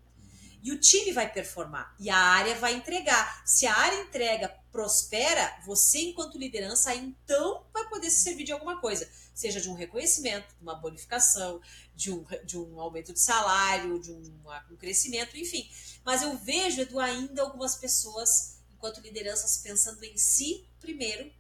E 0.64 0.72
o 0.72 0.80
time 0.80 1.12
vai 1.12 1.32
performar, 1.32 1.94
e 2.00 2.10
a 2.10 2.18
área 2.18 2.56
vai 2.56 2.74
entregar. 2.74 3.44
Se 3.46 3.68
a 3.68 3.76
área 3.76 4.02
entrega, 4.02 4.48
prospera, 4.72 5.60
você, 5.66 6.00
enquanto 6.00 6.40
liderança, 6.40 6.96
então 6.96 7.66
vai 7.74 7.88
poder 7.90 8.10
se 8.10 8.24
servir 8.24 8.46
de 8.46 8.52
alguma 8.54 8.80
coisa. 8.80 9.08
Seja 9.34 9.60
de 9.60 9.70
um 9.70 9.74
reconhecimento, 9.74 10.56
de 10.56 10.64
uma 10.64 10.76
bonificação, 10.76 11.62
de 11.94 12.12
um, 12.12 12.26
de 12.46 12.58
um 12.58 12.80
aumento 12.80 13.12
de 13.12 13.20
salário, 13.20 14.00
de 14.00 14.12
um, 14.12 14.24
um 14.72 14.76
crescimento, 14.78 15.38
enfim. 15.38 15.70
Mas 16.04 16.22
eu 16.22 16.36
vejo, 16.38 16.82
Edu, 16.82 17.00
ainda 17.00 17.42
algumas 17.42 17.76
pessoas, 17.76 18.60
enquanto 18.74 19.02
lideranças, 19.02 19.58
pensando 19.58 20.04
em 20.04 20.18
si 20.18 20.66
primeiro 20.80 21.32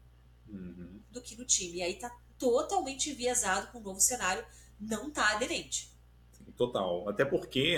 uhum. 0.48 1.00
do 1.12 1.22
que 1.22 1.36
no 1.36 1.46
time. 1.46 1.78
E 1.78 1.82
aí 1.84 1.93
tá 1.96 2.12
totalmente 2.38 3.10
enviesado 3.10 3.68
com 3.72 3.80
o 3.80 3.84
novo 3.84 4.00
cenário, 4.00 4.43
não 4.80 5.10
tá 5.10 5.32
aderente. 5.32 5.89
Total. 6.56 7.08
Até 7.10 7.26
porque, 7.26 7.78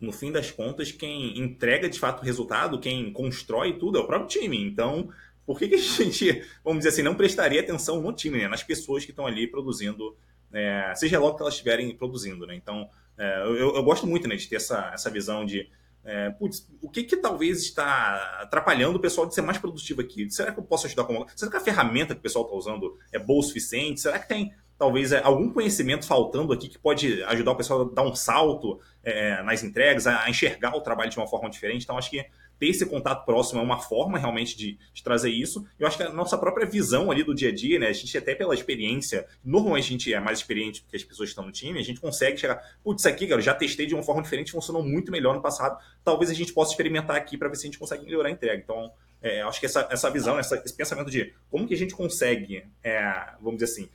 no 0.00 0.12
fim 0.12 0.30
das 0.30 0.50
contas, 0.50 0.92
quem 0.92 1.38
entrega 1.38 1.88
de 1.88 1.98
fato 1.98 2.20
o 2.20 2.24
resultado, 2.24 2.80
quem 2.80 3.12
constrói 3.12 3.78
tudo 3.78 3.98
é 3.98 4.00
o 4.00 4.06
próprio 4.06 4.28
time. 4.28 4.62
Então, 4.62 5.10
por 5.46 5.58
que, 5.58 5.68
que 5.68 5.74
a 5.74 5.78
gente, 6.04 6.44
vamos 6.62 6.80
dizer 6.80 6.90
assim, 6.90 7.02
não 7.02 7.14
prestaria 7.14 7.60
atenção 7.60 8.00
no 8.00 8.12
time, 8.12 8.38
né? 8.38 8.48
nas 8.48 8.62
pessoas 8.62 9.04
que 9.04 9.10
estão 9.10 9.26
ali 9.26 9.46
produzindo, 9.46 10.16
é, 10.52 10.92
seja 10.94 11.18
logo 11.18 11.36
que 11.36 11.42
elas 11.42 11.54
estiverem 11.54 11.94
produzindo, 11.96 12.46
né? 12.46 12.54
Então, 12.54 12.88
é, 13.18 13.42
eu, 13.42 13.74
eu, 13.74 13.82
gosto 13.82 14.06
muito 14.06 14.28
né, 14.28 14.36
de 14.36 14.46
ter 14.46 14.56
essa, 14.56 14.90
essa 14.94 15.10
visão 15.10 15.44
de 15.44 15.68
é, 16.08 16.30
putz, 16.30 16.66
o 16.80 16.88
que, 16.88 17.04
que 17.04 17.18
talvez 17.18 17.58
está 17.60 18.38
atrapalhando 18.40 18.96
o 18.96 19.00
pessoal 19.00 19.26
de 19.26 19.34
ser 19.34 19.42
mais 19.42 19.58
produtivo 19.58 20.00
aqui? 20.00 20.30
Será 20.30 20.50
que 20.50 20.58
eu 20.58 20.64
posso 20.64 20.86
ajudar 20.86 21.04
com 21.04 21.26
Será 21.36 21.50
que 21.50 21.56
a 21.58 21.60
ferramenta 21.60 22.14
que 22.14 22.20
o 22.20 22.22
pessoal 22.22 22.46
está 22.46 22.56
usando 22.56 22.96
é 23.12 23.18
boa 23.18 23.40
o 23.40 23.42
suficiente? 23.42 24.00
Será 24.00 24.18
que 24.18 24.26
tem 24.26 24.54
talvez 24.78 25.12
é, 25.12 25.20
algum 25.22 25.50
conhecimento 25.52 26.06
faltando 26.06 26.50
aqui 26.54 26.66
que 26.66 26.78
pode 26.78 27.22
ajudar 27.24 27.50
o 27.50 27.56
pessoal 27.56 27.82
a 27.82 27.94
dar 27.94 28.04
um 28.04 28.14
salto 28.14 28.80
é, 29.04 29.42
nas 29.42 29.62
entregas, 29.62 30.06
a, 30.06 30.24
a, 30.24 30.30
enxergar 30.30 30.74
o 30.74 30.80
trabalho 30.80 31.10
de 31.10 31.18
uma 31.18 31.26
forma 31.26 31.50
diferente? 31.50 31.82
Então, 31.82 31.98
acho 31.98 32.08
que 32.08 32.24
ter 32.58 32.68
esse 32.68 32.84
contato 32.86 33.24
próximo 33.24 33.60
é 33.60 33.62
uma 33.62 33.78
forma 33.78 34.18
realmente 34.18 34.56
de, 34.56 34.78
de, 34.92 35.02
trazer 35.02 35.30
isso. 35.30 35.66
Eu 35.78 35.86
acho 35.86 35.96
que 35.96 36.02
a 36.02 36.12
nossa 36.12 36.36
própria 36.36 36.66
visão 36.66 37.10
ali 37.10 37.22
do 37.22 37.34
dia 37.34 37.50
a 37.50 37.54
dia, 37.54 37.78
né? 37.78 37.88
A 37.88 37.92
gente 37.92 38.16
até 38.16 38.34
pela 38.34 38.54
experiência, 38.54 39.26
normalmente 39.44 39.84
a 39.84 39.88
gente 39.88 40.14
é 40.14 40.20
mais 40.20 40.38
experiente 40.38 40.82
do 40.82 40.88
que 40.88 40.96
as 40.96 41.04
pessoas 41.04 41.28
estão 41.28 41.44
no 41.44 41.52
time, 41.52 41.78
a 41.78 41.82
gente 41.82 42.00
consegue 42.00 42.36
chegar, 42.36 42.60
putz, 42.82 43.02
isso 43.02 43.08
aqui, 43.08 43.26
cara, 43.26 43.40
eu 43.40 43.44
já 43.44 43.54
testei 43.54 43.86
de 43.86 43.94
uma 43.94 44.02
forma 44.02 44.22
diferente, 44.22 44.52
funcionou 44.52 44.82
muito 44.82 45.12
melhor 45.12 45.34
no 45.34 45.42
passado. 45.42 45.78
Talvez 46.04 46.30
a 46.30 46.34
gente 46.34 46.52
possa 46.52 46.72
experimentar 46.72 47.16
aqui 47.16 47.36
para 47.36 47.48
ver 47.48 47.56
se 47.56 47.62
a 47.62 47.66
gente 47.66 47.78
consegue 47.78 48.04
melhorar 48.04 48.28
a 48.28 48.32
entrega. 48.32 48.60
Então, 48.62 48.92
é, 49.20 49.42
acho 49.42 49.60
que 49.60 49.66
essa, 49.66 49.88
essa 49.90 50.10
visão, 50.10 50.38
essa, 50.38 50.56
esse 50.64 50.74
pensamento 50.74 51.10
de 51.10 51.32
como 51.50 51.66
que 51.66 51.74
a 51.74 51.76
gente 51.76 51.94
consegue, 51.94 52.64
é, 52.82 53.32
vamos 53.40 53.58
dizer 53.58 53.72
assim, 53.72 53.88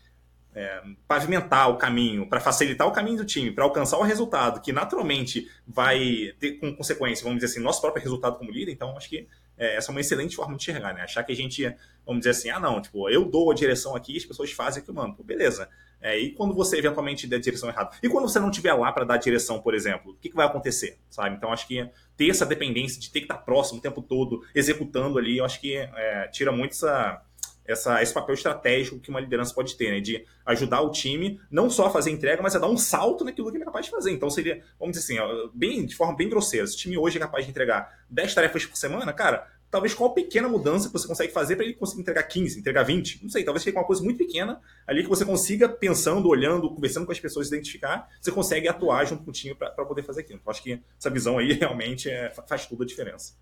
é, 0.56 0.82
pavimentar 1.08 1.70
o 1.70 1.78
caminho, 1.78 2.28
para 2.28 2.40
facilitar 2.40 2.88
o 2.88 2.92
caminho 2.92 3.18
do 3.18 3.26
time, 3.26 3.52
para 3.52 3.64
alcançar 3.64 3.98
o 3.98 4.04
resultado 4.04 4.62
que 4.62 4.72
naturalmente 4.72 5.50
vai 5.68 6.34
ter 6.40 6.54
com 6.54 6.76
consequência, 6.76 7.24
vamos 7.24 7.40
dizer 7.40 7.52
assim, 7.52 7.64
nosso 7.64 7.82
próprio 7.82 8.04
resultado 8.04 8.38
como 8.38 8.52
líder. 8.52 8.72
Então, 8.72 8.96
acho 8.96 9.10
que 9.10 9.28
é, 9.58 9.76
essa 9.76 9.92
é 9.92 9.92
uma 9.92 10.02
excelente 10.02 10.36
forma 10.36 10.56
de 10.56 10.64
enxergar, 10.64 10.94
né? 10.94 11.02
Achar 11.02 11.24
que 11.24 11.32
a 11.32 11.36
gente, 11.36 11.64
vamos 12.06 12.22
dizer 12.22 12.32
assim, 12.32 12.50
ah, 12.50 12.60
não, 12.60 12.82
tipo, 12.82 13.10
eu 13.10 13.26
dou 13.26 13.52
a 13.52 13.54
direção 13.54 13.96
aqui, 13.96 14.18
as 14.18 14.26
pessoas 14.26 14.52
fazem 14.52 14.82
aquilo, 14.82 14.96
mano, 14.96 15.16
pô, 15.16 15.24
beleza. 15.24 15.70
É, 16.02 16.20
e 16.20 16.32
quando 16.32 16.54
você 16.54 16.78
eventualmente 16.78 17.26
der 17.26 17.38
a 17.38 17.40
direção 17.40 17.70
errada? 17.70 17.92
E 18.04 18.10
quando 18.10 18.28
você 18.28 18.38
não 18.38 18.50
estiver 18.50 18.74
lá 18.74 18.92
para 18.92 19.06
dar 19.06 19.14
a 19.14 19.18
direção, 19.18 19.62
por 19.62 19.74
exemplo, 19.74 20.12
o 20.12 20.16
que, 20.16 20.30
que 20.30 20.36
vai 20.36 20.46
acontecer? 20.46 21.00
Sabe? 21.10 21.36
Então, 21.36 21.52
acho 21.52 21.66
que 21.66 21.90
ter 22.18 22.30
essa 22.30 22.46
dependência 22.46 23.00
de 23.00 23.10
ter 23.10 23.22
que 23.22 23.26
estar 23.26 23.38
próximo 23.38 23.80
o 23.80 23.82
tempo 23.82 24.02
todo, 24.02 24.46
executando 24.54 25.18
ali, 25.18 25.38
eu 25.38 25.46
acho 25.46 25.62
que 25.62 25.78
é, 25.78 26.28
tira 26.28 26.52
muito 26.52 26.72
essa 26.72 27.24
essa, 27.66 28.02
esse 28.02 28.14
papel 28.14 28.36
estratégico 28.36 29.00
que 29.00 29.10
uma 29.10 29.20
liderança 29.20 29.54
pode 29.54 29.76
ter, 29.76 29.92
né? 29.92 30.00
De 30.00 30.26
ajudar 30.46 30.82
o 30.82 30.92
time 30.92 31.40
não 31.50 31.70
só 31.70 31.88
a 31.88 31.90
fazer 31.90 32.12
entrega, 32.12 32.42
mas 32.42 32.56
a 32.56 32.60
dar 32.60 32.68
um 32.68 32.78
salto 32.78 33.24
naquilo 33.24 33.50
que 33.50 33.58
ele 33.58 33.64
é 33.64 33.66
capaz 33.66 33.86
de 33.86 33.92
fazer. 33.92 34.12
Então 34.12 34.30
seria, 34.30 34.64
vamos 34.80 34.98
dizer 34.98 35.20
assim, 35.20 35.50
bem, 35.54 35.86
de 35.86 35.96
forma 35.96 36.16
bem 36.16 36.30
grosseira, 36.30 36.68
se 36.68 36.76
o 36.76 36.78
time 36.78 36.98
hoje 36.98 37.18
é 37.18 37.20
capaz 37.20 37.46
de 37.46 37.52
entregar 37.52 38.04
10 38.10 38.34
tarefas 38.34 38.66
por 38.66 38.78
semana, 38.78 39.12
cara, 39.14 39.48
talvez 39.74 39.96
qual 39.96 40.14
pequena 40.14 40.48
mudança 40.48 40.88
que 40.88 40.94
você 40.94 41.08
consegue 41.08 41.34
fazer 41.34 41.56
para 41.56 41.66
ele 41.66 41.74
conseguir 41.74 42.02
entregar 42.02 42.22
15, 42.22 42.60
entregar 42.60 42.84
20, 42.84 43.24
não 43.24 43.30
sei, 43.30 43.44
talvez 43.44 43.64
seja 43.64 43.76
uma 43.76 43.84
coisa 43.84 44.04
muito 44.04 44.20
pequena 44.20 44.62
ali 44.86 45.02
que 45.02 45.10
você 45.10 45.26
consiga, 45.26 45.68
pensando, 45.68 46.30
olhando, 46.30 46.70
conversando 46.70 47.08
com 47.08 47.12
as 47.12 47.20
pessoas, 47.20 47.48
identificar, 47.48 48.08
você 48.22 48.32
consegue 48.32 48.68
atuar 48.68 49.04
junto 49.06 49.24
com 49.24 49.32
o 49.32 49.34
time 49.34 49.56
para 49.56 49.72
poder 49.84 50.04
fazer 50.04 50.22
aquilo. 50.22 50.38
Então, 50.40 50.52
acho 50.52 50.62
que 50.62 50.80
essa 51.00 51.10
visão 51.10 51.40
aí 51.40 51.54
realmente 51.58 52.08
é, 52.08 52.30
faz 52.48 52.68
tudo 52.68 52.84
a 52.84 52.86
diferença. 52.86 53.34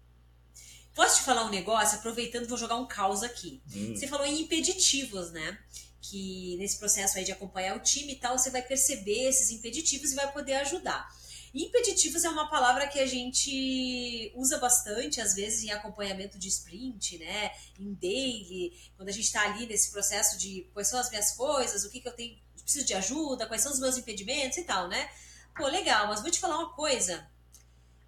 Posso 0.94 1.18
te 1.18 1.24
falar 1.24 1.46
um 1.46 1.50
negócio? 1.50 1.98
Aproveitando, 1.98 2.48
vou 2.48 2.58
jogar 2.58 2.76
um 2.76 2.86
caos 2.86 3.24
aqui. 3.24 3.62
Hum. 3.74 3.96
Você 3.96 4.08
falou 4.08 4.26
em 4.26 4.42
impeditivos, 4.42 5.32
né? 5.32 5.58
Que 6.02 6.58
nesse 6.58 6.78
processo 6.78 7.18
aí 7.18 7.24
de 7.24 7.32
acompanhar 7.32 7.78
o 7.78 7.80
time 7.80 8.14
e 8.14 8.16
tal, 8.18 8.38
você 8.38 8.50
vai 8.50 8.62
perceber 8.62 9.30
esses 9.30 9.52
impeditivos 9.52 10.12
e 10.12 10.16
vai 10.16 10.32
poder 10.32 10.54
ajudar. 10.56 11.10
Impeditivos 11.54 12.24
é 12.24 12.30
uma 12.30 12.50
palavra 12.50 12.88
que 12.88 13.00
a 13.00 13.06
gente 13.06 14.32
usa 14.36 14.58
bastante, 14.58 15.20
às 15.20 15.34
vezes, 15.36 15.64
em 15.64 15.72
acompanhamento 15.72 16.40
de 16.40 16.48
sprint, 16.48 17.18
né? 17.18 17.52
Em 17.78 17.94
daily, 17.94 18.74
quando 18.96 19.10
a 19.10 19.12
gente 19.12 19.26
está 19.26 19.44
ali 19.44 19.66
nesse 19.66 19.92
processo 19.92 20.38
de 20.38 20.70
quais 20.74 20.88
são 20.88 21.00
as 21.00 21.10
minhas 21.10 21.34
coisas, 21.34 21.84
o 21.84 21.90
que, 21.90 22.00
que 22.00 22.08
eu 22.08 22.14
tenho, 22.14 22.38
preciso 22.62 22.86
de 22.86 22.94
ajuda, 22.94 23.48
quais 23.48 23.62
são 23.62 23.72
os 23.72 23.80
meus 23.80 23.98
impedimentos 23.98 24.58
e 24.58 24.64
tal, 24.64 24.88
né? 24.88 25.10
Pô, 25.58 25.68
legal, 25.68 26.08
mas 26.08 26.22
vou 26.22 26.32
te 26.32 26.40
falar 26.40 26.58
uma 26.58 26.74
coisa. 26.74 27.30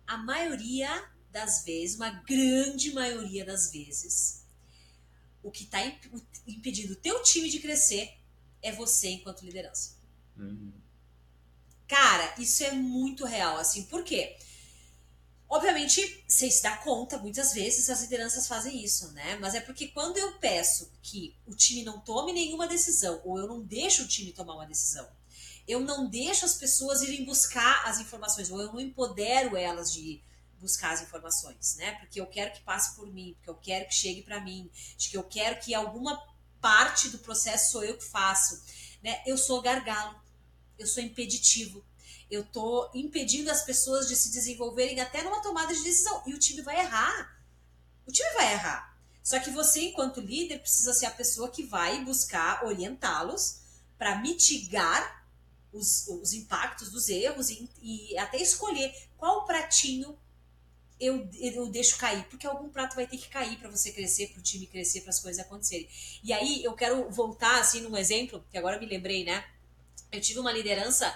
A 0.07 0.17
maioria 0.17 0.89
das 1.33 1.65
vezes, 1.65 1.97
uma 1.97 2.11
grande 2.11 2.93
maioria 2.93 3.43
das 3.43 3.71
vezes, 3.71 4.45
o 5.41 5.51
que 5.51 5.63
está 5.63 5.79
impedindo 6.47 6.93
o 6.93 6.97
teu 6.97 7.21
time 7.23 7.49
de 7.49 7.59
crescer 7.59 8.13
é 8.61 8.71
você 8.71 9.09
enquanto 9.09 9.43
liderança. 9.43 9.97
Uhum. 10.37 10.71
Cara, 11.87 12.33
isso 12.39 12.63
é 12.63 12.71
muito 12.71 13.25
real, 13.25 13.57
assim, 13.57 13.83
por 13.83 14.03
quê? 14.03 14.37
Obviamente, 15.49 16.23
você 16.27 16.49
se 16.49 16.63
dá 16.63 16.77
conta, 16.77 17.17
muitas 17.17 17.53
vezes 17.53 17.89
as 17.89 18.01
lideranças 18.01 18.47
fazem 18.47 18.83
isso, 18.83 19.11
né? 19.11 19.37
Mas 19.39 19.53
é 19.53 19.59
porque 19.59 19.89
quando 19.89 20.17
eu 20.17 20.39
peço 20.39 20.91
que 21.01 21.35
o 21.45 21.53
time 21.53 21.83
não 21.83 21.99
tome 21.99 22.31
nenhuma 22.31 22.67
decisão, 22.67 23.21
ou 23.23 23.37
eu 23.37 23.47
não 23.47 23.61
deixo 23.61 24.03
o 24.03 24.07
time 24.07 24.31
tomar 24.31 24.55
uma 24.55 24.65
decisão, 24.65 25.07
eu 25.67 25.79
não 25.79 26.09
deixo 26.09 26.45
as 26.45 26.55
pessoas 26.55 27.01
irem 27.01 27.25
buscar 27.25 27.85
as 27.85 27.99
informações, 27.99 28.49
ou 28.49 28.59
eu 28.61 28.73
não 28.73 28.79
empodero 28.79 29.55
elas 29.55 29.93
de 29.93 30.23
buscar 30.63 30.93
as 30.93 31.01
informações, 31.01 31.75
né? 31.75 31.91
Porque 31.99 32.19
eu 32.19 32.25
quero 32.25 32.53
que 32.53 32.61
passe 32.61 32.95
por 32.95 33.05
mim, 33.11 33.35
porque 33.35 33.49
eu 33.49 33.55
quero 33.55 33.87
que 33.87 33.93
chegue 33.93 34.23
para 34.23 34.41
mim, 34.41 34.71
de 34.97 35.09
que 35.09 35.17
eu 35.17 35.23
quero 35.23 35.59
que 35.59 35.75
alguma 35.75 36.19
parte 36.59 37.09
do 37.09 37.19
processo 37.19 37.71
sou 37.73 37.83
eu 37.83 37.97
que 37.97 38.05
faço, 38.05 38.59
né? 39.03 39.21
Eu 39.27 39.37
sou 39.37 39.61
gargalo 39.61 40.23
eu 40.77 40.87
sou 40.87 41.03
impeditivo. 41.03 41.83
Eu 42.29 42.43
tô 42.43 42.89
impedindo 42.93 43.51
as 43.51 43.63
pessoas 43.63 44.07
de 44.07 44.15
se 44.15 44.31
desenvolverem 44.31 44.99
até 44.99 45.21
numa 45.23 45.41
tomada 45.41 45.73
de 45.73 45.83
decisão. 45.83 46.23
E 46.25 46.33
o 46.33 46.39
time 46.39 46.61
vai 46.61 46.79
errar. 46.79 47.39
O 48.07 48.11
time 48.11 48.29
vai 48.33 48.53
errar. 48.53 48.97
Só 49.23 49.39
que 49.39 49.49
você, 49.51 49.81
enquanto 49.81 50.19
líder, 50.19 50.59
precisa 50.59 50.93
ser 50.93 51.05
a 51.05 51.11
pessoa 51.11 51.49
que 51.49 51.63
vai 51.63 52.03
buscar 52.03 52.65
orientá-los 52.65 53.59
para 53.97 54.17
mitigar 54.17 55.23
os, 55.71 56.07
os, 56.07 56.33
impactos 56.33 56.91
dos 56.91 57.07
erros 57.07 57.49
e, 57.49 57.69
e, 57.81 58.17
até 58.17 58.37
escolher 58.37 58.93
qual 59.17 59.45
pratinho 59.45 60.17
eu, 61.05 61.29
eu 61.39 61.67
deixo 61.67 61.97
cair, 61.97 62.23
porque 62.25 62.47
algum 62.47 62.69
prato 62.69 62.95
vai 62.95 63.07
ter 63.07 63.17
que 63.17 63.27
cair 63.27 63.57
para 63.57 63.69
você 63.69 63.91
crescer, 63.91 64.27
para 64.27 64.39
o 64.39 64.43
time 64.43 64.67
crescer, 64.67 65.01
para 65.01 65.09
as 65.09 65.19
coisas 65.19 65.43
acontecerem. 65.43 65.87
E 66.23 66.31
aí 66.31 66.63
eu 66.63 66.73
quero 66.73 67.09
voltar 67.09 67.59
assim 67.59 67.81
num 67.81 67.97
exemplo, 67.97 68.43
que 68.51 68.57
agora 68.57 68.79
me 68.79 68.85
lembrei, 68.85 69.23
né? 69.23 69.43
eu 70.13 70.21
tive 70.21 70.39
uma 70.39 70.51
liderança, 70.51 71.13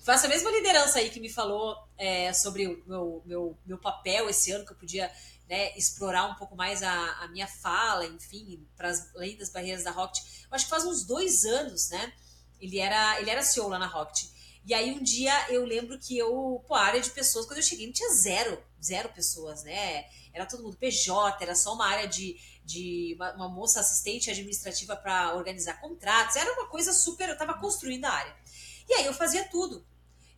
foi 0.00 0.14
essa 0.14 0.26
mesma 0.26 0.50
liderança 0.50 0.98
aí 0.98 1.10
que 1.10 1.20
me 1.20 1.28
falou 1.28 1.76
é, 1.98 2.32
sobre 2.32 2.66
o 2.66 2.82
meu, 2.86 3.22
meu, 3.26 3.58
meu 3.66 3.78
papel 3.78 4.28
esse 4.28 4.50
ano, 4.50 4.64
que 4.64 4.72
eu 4.72 4.76
podia 4.76 5.12
né, 5.48 5.76
explorar 5.76 6.24
um 6.24 6.34
pouco 6.34 6.56
mais 6.56 6.82
a, 6.82 7.12
a 7.22 7.28
minha 7.28 7.46
fala, 7.46 8.06
enfim, 8.06 8.66
para 8.76 8.90
além 9.14 9.36
das 9.36 9.50
barreiras 9.50 9.84
da 9.84 9.90
Rocket. 9.90 10.22
Eu 10.50 10.54
acho 10.54 10.64
que 10.64 10.70
faz 10.70 10.84
uns 10.84 11.04
dois 11.04 11.44
anos, 11.44 11.90
né? 11.90 12.12
Ele 12.60 12.78
era, 12.78 13.20
ele 13.20 13.30
era 13.30 13.42
CEO 13.42 13.68
lá 13.68 13.78
na 13.78 13.86
Rocket. 13.86 14.24
E 14.68 14.74
aí 14.74 14.92
um 14.92 15.02
dia 15.02 15.32
eu 15.50 15.64
lembro 15.64 15.98
que 15.98 16.18
eu, 16.18 16.62
pô, 16.68 16.74
a 16.74 16.82
área 16.82 17.00
de 17.00 17.08
pessoas, 17.08 17.46
quando 17.46 17.56
eu 17.56 17.62
cheguei, 17.62 17.86
não 17.86 17.92
tinha 17.94 18.12
zero, 18.12 18.62
zero 18.82 19.08
pessoas, 19.08 19.64
né? 19.64 20.04
Era 20.30 20.44
todo 20.44 20.62
mundo 20.62 20.76
PJ, 20.76 21.42
era 21.42 21.54
só 21.54 21.72
uma 21.72 21.86
área 21.86 22.06
de, 22.06 22.38
de 22.66 23.14
uma, 23.16 23.32
uma 23.34 23.48
moça 23.48 23.80
assistente 23.80 24.30
administrativa 24.30 24.94
para 24.94 25.34
organizar 25.34 25.80
contratos. 25.80 26.36
Era 26.36 26.52
uma 26.52 26.66
coisa 26.68 26.92
super. 26.92 27.30
Eu 27.30 27.32
estava 27.32 27.54
construindo 27.54 28.04
a 28.04 28.10
área. 28.10 28.36
E 28.86 28.92
aí 28.92 29.06
eu 29.06 29.14
fazia 29.14 29.48
tudo. 29.48 29.82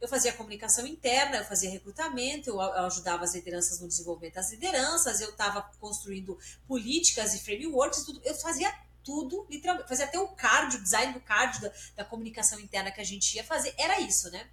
Eu 0.01 0.07
fazia 0.07 0.33
comunicação 0.33 0.87
interna, 0.87 1.39
eu 1.39 1.45
fazia 1.45 1.69
recrutamento, 1.69 2.51
eu 2.51 2.61
ajudava 2.61 3.25
as 3.25 3.35
lideranças 3.35 3.81
no 3.81 3.89
desenvolvimento 3.89 4.35
das 4.35 4.53
lideranças, 4.53 5.21
eu 5.21 5.31
estava 5.31 5.61
construindo 5.81 6.39
políticas 6.69 7.35
e 7.35 7.41
frameworks, 7.41 8.05
tudo. 8.05 8.21
Eu 8.25 8.35
fazia 8.37 8.73
tudo, 9.05 9.47
literalmente. 9.51 9.89
Fazia 9.89 10.05
até 10.05 10.19
o 10.19 10.29
card, 10.29 10.77
o 10.77 10.83
design 10.83 11.13
do 11.13 11.21
card 11.21 11.61
da, 11.61 11.73
da 11.97 12.05
comunicação 12.05 12.59
interna 12.61 12.91
que 12.91 13.01
a 13.01 13.05
gente 13.05 13.35
ia 13.35 13.45
fazer. 13.45 13.75
Era 13.79 14.01
isso, 14.01 14.31
né? 14.31 14.49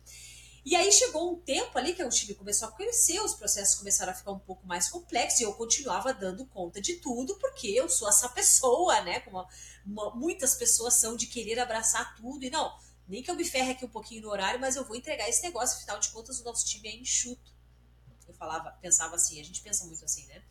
E 0.70 0.76
aí 0.76 0.92
chegou 0.92 1.32
um 1.32 1.40
tempo 1.40 1.78
ali 1.78 1.96
que 1.96 2.04
o 2.04 2.10
time 2.10 2.36
começou 2.36 2.68
a 2.68 2.72
crescer, 2.74 3.22
os 3.22 3.34
processos 3.34 3.76
começaram 3.76 4.12
a 4.12 4.16
ficar 4.16 4.34
um 4.34 4.40
pouco 4.40 4.68
mais 4.68 4.90
complexos 4.90 5.40
e 5.40 5.44
eu 5.44 5.54
continuava 5.54 6.14
dando 6.14 6.46
conta 6.46 6.82
de 6.82 6.96
tudo, 6.96 7.38
porque 7.38 7.68
eu 7.68 7.88
sou 7.88 8.10
essa 8.10 8.28
pessoa, 8.28 9.00
né? 9.00 9.22
Como 9.22 9.48
uma, 9.86 10.14
muitas 10.14 10.56
pessoas 10.56 10.96
são 10.96 11.16
de 11.16 11.28
querer 11.28 11.58
abraçar 11.58 12.18
tudo 12.18 12.44
e 12.44 12.50
não, 12.50 12.78
nem 13.08 13.24
que 13.24 13.32
eu 13.32 13.36
me 13.36 13.46
ferre 13.46 13.72
aqui 13.72 13.86
um 13.86 13.90
pouquinho 13.90 14.24
no 14.24 14.30
horário, 14.30 14.60
mas 14.60 14.76
eu 14.76 14.84
vou 14.84 14.98
entregar 14.98 15.30
esse 15.30 15.42
negócio, 15.42 15.78
afinal 15.78 16.00
de 16.00 16.10
contas 16.10 16.42
o 16.42 16.44
nosso 16.44 16.66
time 16.66 16.90
é 16.90 16.96
enxuto. 16.98 17.56
Eu 18.28 18.34
falava, 18.34 18.72
pensava 18.82 19.16
assim, 19.16 19.40
a 19.40 19.46
gente 19.46 19.62
pensa 19.62 19.86
muito 19.86 20.04
assim, 20.04 20.26
né? 20.26 20.44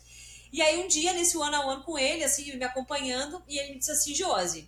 E 0.56 0.62
aí 0.62 0.82
um 0.82 0.88
dia, 0.88 1.12
nesse 1.12 1.36
one 1.36 1.54
on 1.54 1.66
one 1.66 1.84
com 1.84 1.98
ele, 1.98 2.24
assim, 2.24 2.56
me 2.56 2.64
acompanhando, 2.64 3.44
e 3.46 3.58
ele 3.58 3.74
me 3.74 3.78
disse 3.78 3.90
assim, 3.90 4.14
Josi, 4.14 4.66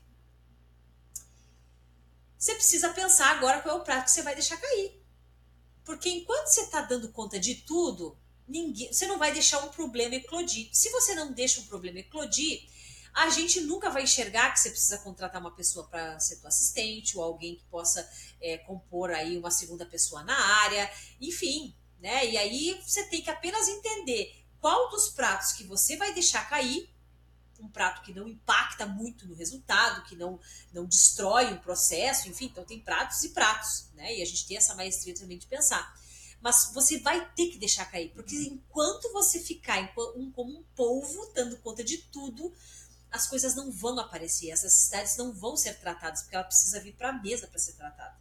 você 2.38 2.54
precisa 2.54 2.90
pensar 2.90 3.30
agora 3.30 3.62
qual 3.62 3.78
é 3.78 3.80
o 3.80 3.82
prato 3.82 4.04
que 4.04 4.10
você 4.10 4.20
vai 4.20 4.34
deixar 4.34 4.58
cair. 4.58 5.02
Porque 5.86 6.10
enquanto 6.10 6.48
você 6.48 6.60
está 6.60 6.82
dando 6.82 7.10
conta 7.10 7.40
de 7.40 7.54
tudo, 7.54 8.18
ninguém, 8.46 8.92
você 8.92 9.06
não 9.06 9.16
vai 9.16 9.32
deixar 9.32 9.64
um 9.64 9.70
problema 9.70 10.16
eclodir. 10.16 10.68
Se 10.74 10.90
você 10.90 11.14
não 11.14 11.32
deixa 11.32 11.62
um 11.62 11.64
problema 11.64 12.00
eclodir, 12.00 12.68
a 13.14 13.30
gente 13.30 13.62
nunca 13.62 13.88
vai 13.88 14.02
enxergar 14.02 14.52
que 14.52 14.60
você 14.60 14.68
precisa 14.68 14.98
contratar 14.98 15.40
uma 15.40 15.52
pessoa 15.56 15.86
para 15.86 16.20
ser 16.20 16.36
tua 16.36 16.48
assistente 16.48 17.16
ou 17.16 17.24
alguém 17.24 17.56
que 17.56 17.64
possa 17.64 18.06
é, 18.42 18.58
compor 18.58 19.10
aí 19.10 19.38
uma 19.38 19.50
segunda 19.50 19.86
pessoa 19.86 20.22
na 20.22 20.38
área, 20.64 20.92
enfim, 21.18 21.74
né? 21.98 22.26
E 22.26 22.36
aí 22.36 22.78
você 22.84 23.04
tem 23.04 23.22
que 23.22 23.30
apenas 23.30 23.66
entender 23.68 24.44
qual 24.60 24.90
dos 24.90 25.08
pratos 25.08 25.52
que 25.52 25.64
você 25.64 25.96
vai 25.96 26.12
deixar 26.12 26.48
cair 26.48 26.90
um 27.60 27.68
prato 27.68 28.02
que 28.02 28.14
não 28.14 28.28
impacta 28.28 28.86
muito 28.86 29.26
no 29.26 29.34
resultado, 29.34 30.04
que 30.04 30.14
não, 30.14 30.38
não 30.72 30.86
destrói 30.86 31.52
o 31.52 31.60
processo, 31.60 32.28
enfim, 32.28 32.46
então 32.46 32.64
tem 32.64 32.80
pratos 32.80 33.24
e 33.24 33.30
pratos, 33.30 33.88
né? 33.94 34.16
E 34.16 34.22
a 34.22 34.24
gente 34.24 34.46
tem 34.46 34.56
essa 34.56 34.74
maestria 34.74 35.14
também 35.14 35.38
de 35.38 35.46
pensar. 35.46 35.92
Mas 36.40 36.70
você 36.72 36.98
vai 37.00 37.28
ter 37.34 37.48
que 37.48 37.58
deixar 37.58 37.86
cair, 37.86 38.10
porque 38.10 38.36
enquanto 38.36 39.12
você 39.12 39.40
ficar 39.40 39.92
como 39.92 40.58
um 40.58 40.62
polvo, 40.76 41.32
dando 41.34 41.56
conta 41.58 41.82
de 41.82 41.98
tudo, 41.98 42.54
as 43.10 43.26
coisas 43.26 43.56
não 43.56 43.72
vão 43.72 43.98
aparecer, 43.98 44.52
as 44.52 44.62
necessidades 44.62 45.16
não 45.16 45.32
vão 45.32 45.56
ser 45.56 45.74
tratadas, 45.80 46.22
porque 46.22 46.36
ela 46.36 46.44
precisa 46.44 46.80
vir 46.80 46.94
para 46.94 47.08
a 47.10 47.12
mesa 47.12 47.48
para 47.48 47.58
ser 47.58 47.72
tratada. 47.72 48.16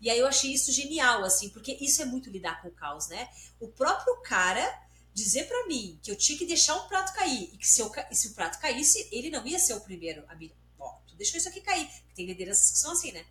E 0.00 0.08
aí 0.08 0.18
eu 0.18 0.26
achei 0.26 0.52
isso 0.52 0.70
genial, 0.70 1.24
assim, 1.24 1.48
porque 1.48 1.76
isso 1.80 2.00
é 2.02 2.04
muito 2.04 2.30
lidar 2.30 2.62
com 2.62 2.68
o 2.68 2.72
caos, 2.72 3.08
né? 3.08 3.28
O 3.58 3.66
próprio 3.66 4.20
cara 4.20 4.85
dizer 5.16 5.48
para 5.48 5.66
mim 5.66 5.98
que 6.02 6.10
eu 6.10 6.16
tinha 6.16 6.38
que 6.38 6.44
deixar 6.44 6.76
um 6.76 6.86
prato 6.88 7.14
cair 7.14 7.48
e 7.50 7.56
que 7.56 7.66
se, 7.66 7.80
eu, 7.80 7.90
se 8.12 8.28
o 8.28 8.34
prato 8.34 8.60
caísse, 8.60 9.08
ele 9.10 9.30
não 9.30 9.46
ia 9.46 9.58
ser 9.58 9.72
o 9.72 9.80
primeiro 9.80 10.22
a 10.28 10.34
me. 10.34 10.54
Ó, 10.78 10.90
tu 11.06 11.16
deixou 11.16 11.38
isso 11.38 11.48
aqui 11.48 11.62
cair. 11.62 11.90
Tem 12.14 12.26
lideranças 12.26 12.70
que 12.70 12.78
são 12.78 12.92
assim, 12.92 13.12
né? 13.12 13.24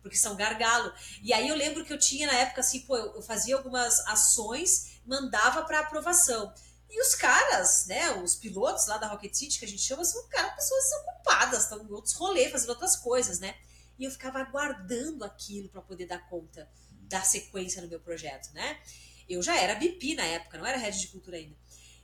Porque 0.00 0.16
são 0.16 0.36
gargalo. 0.36 0.92
E 1.20 1.32
aí 1.32 1.48
eu 1.48 1.56
lembro 1.56 1.84
que 1.84 1.92
eu 1.92 1.98
tinha 1.98 2.28
na 2.28 2.34
época 2.34 2.60
assim, 2.60 2.82
pô, 2.82 2.96
eu, 2.96 3.16
eu 3.16 3.22
fazia 3.22 3.56
algumas 3.56 3.98
ações, 4.06 5.00
mandava 5.04 5.64
para 5.64 5.80
aprovação. 5.80 6.54
E 6.88 7.02
os 7.02 7.16
caras, 7.16 7.86
né, 7.86 8.12
os 8.22 8.36
pilotos 8.36 8.86
lá 8.86 8.96
da 8.96 9.08
Rocket 9.08 9.34
City, 9.34 9.58
que 9.58 9.64
a 9.64 9.68
gente 9.68 9.82
chama, 9.82 10.04
são 10.04 10.24
cara, 10.28 10.50
pessoas 10.50 10.84
ocupadas, 11.00 11.64
estão 11.64 11.82
em 11.82 11.90
outros 11.90 12.14
rolês, 12.14 12.52
fazendo 12.52 12.68
outras 12.68 12.94
coisas, 12.94 13.40
né? 13.40 13.56
E 13.98 14.04
eu 14.04 14.12
ficava 14.12 14.38
aguardando 14.38 15.24
aquilo 15.24 15.68
para 15.68 15.82
poder 15.82 16.06
dar 16.06 16.28
conta, 16.28 16.70
dar 17.08 17.24
sequência 17.26 17.82
no 17.82 17.88
meu 17.88 17.98
projeto, 17.98 18.52
né? 18.52 18.80
Eu 19.28 19.42
já 19.42 19.56
era 19.56 19.74
BP 19.74 20.14
na 20.14 20.24
época, 20.24 20.58
não 20.58 20.66
era 20.66 20.78
head 20.78 20.98
de 20.98 21.08
cultura 21.08 21.36
ainda. 21.36 21.56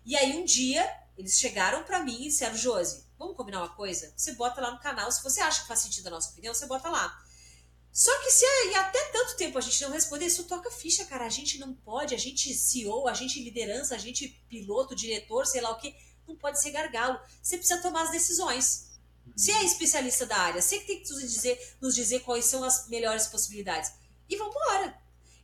E 0.05 0.17
aí 0.17 0.37
um 0.37 0.45
dia 0.45 0.85
eles 1.17 1.39
chegaram 1.39 1.85
para 1.85 2.03
mim 2.03 2.23
e 2.23 2.29
disseram: 2.29 2.57
Josi, 2.57 3.05
vamos 3.19 3.37
combinar 3.37 3.59
uma 3.59 3.75
coisa? 3.75 4.13
Você 4.17 4.33
bota 4.33 4.61
lá 4.61 4.71
no 4.71 4.81
canal, 4.81 5.11
se 5.13 5.23
você 5.23 5.41
acha 5.41 5.63
que 5.63 5.69
faz 5.69 5.81
sentido 5.81 6.07
a 6.07 6.11
nossa 6.11 6.31
opinião, 6.31 6.55
você 6.55 6.67
bota 6.67 6.89
lá. 6.89 7.23
Só 7.93 8.17
que 8.21 8.31
se 8.31 8.45
aí 8.45 8.75
até 8.77 9.03
tanto 9.11 9.37
tempo 9.37 9.59
a 9.59 9.61
gente 9.61 9.83
não 9.83 9.91
responder, 9.91 10.27
isso 10.27 10.45
toca 10.45 10.71
ficha, 10.71 11.05
cara. 11.05 11.27
A 11.27 11.31
gente 11.31 11.59
não 11.59 11.75
pode, 11.75 12.15
a 12.15 12.19
gente 12.19 12.55
CEO, 12.55 13.09
a 13.09 13.15
gente 13.15 13.43
liderança, 13.43 13.95
a 13.95 13.99
gente 13.99 14.29
piloto, 14.49 14.95
diretor, 14.95 15.47
sei 15.47 15.61
lá 15.61 15.71
o 15.71 15.79
que, 15.79 15.95
não 16.27 16.37
pode 16.37 16.61
ser 16.61 16.71
gargalo. 16.71 17.19
Você 17.43 17.59
precisa 17.59 17.83
tomar 17.83 18.03
as 18.03 18.11
decisões. 18.11 18.91
Você 19.37 19.53
é 19.53 19.65
especialista 19.65 20.27
da 20.27 20.37
área, 20.37 20.63
você 20.63 20.79
que 20.79 20.87
tem 20.87 21.03
que 21.03 21.11
nos 21.11 21.21
dizer, 21.21 21.77
nos 21.81 21.95
dizer 21.95 22.21
quais 22.21 22.45
são 22.45 22.65
as 22.65 22.89
melhores 22.89 23.27
possibilidades. 23.27 23.93
E 24.29 24.37
vamos 24.37 24.55
embora. 24.55 25.00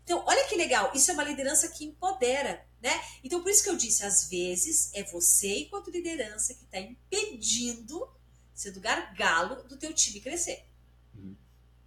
Então, 0.06 0.22
olha 0.24 0.46
que 0.46 0.54
legal, 0.54 0.92
isso 0.94 1.10
é 1.10 1.14
uma 1.14 1.24
liderança 1.24 1.68
que 1.68 1.84
empodera, 1.84 2.64
né? 2.80 2.92
Então, 3.24 3.42
por 3.42 3.50
isso 3.50 3.64
que 3.64 3.68
eu 3.68 3.76
disse, 3.76 4.04
às 4.04 4.30
vezes 4.30 4.94
é 4.94 5.02
você, 5.02 5.62
enquanto 5.62 5.90
liderança, 5.90 6.54
que 6.54 6.62
está 6.62 6.78
impedindo, 6.78 8.08
sendo 8.54 8.78
gargalo 8.78 9.64
do 9.64 9.76
teu 9.76 9.92
time 9.92 10.20
crescer. 10.20 10.64
Uhum. 11.12 11.34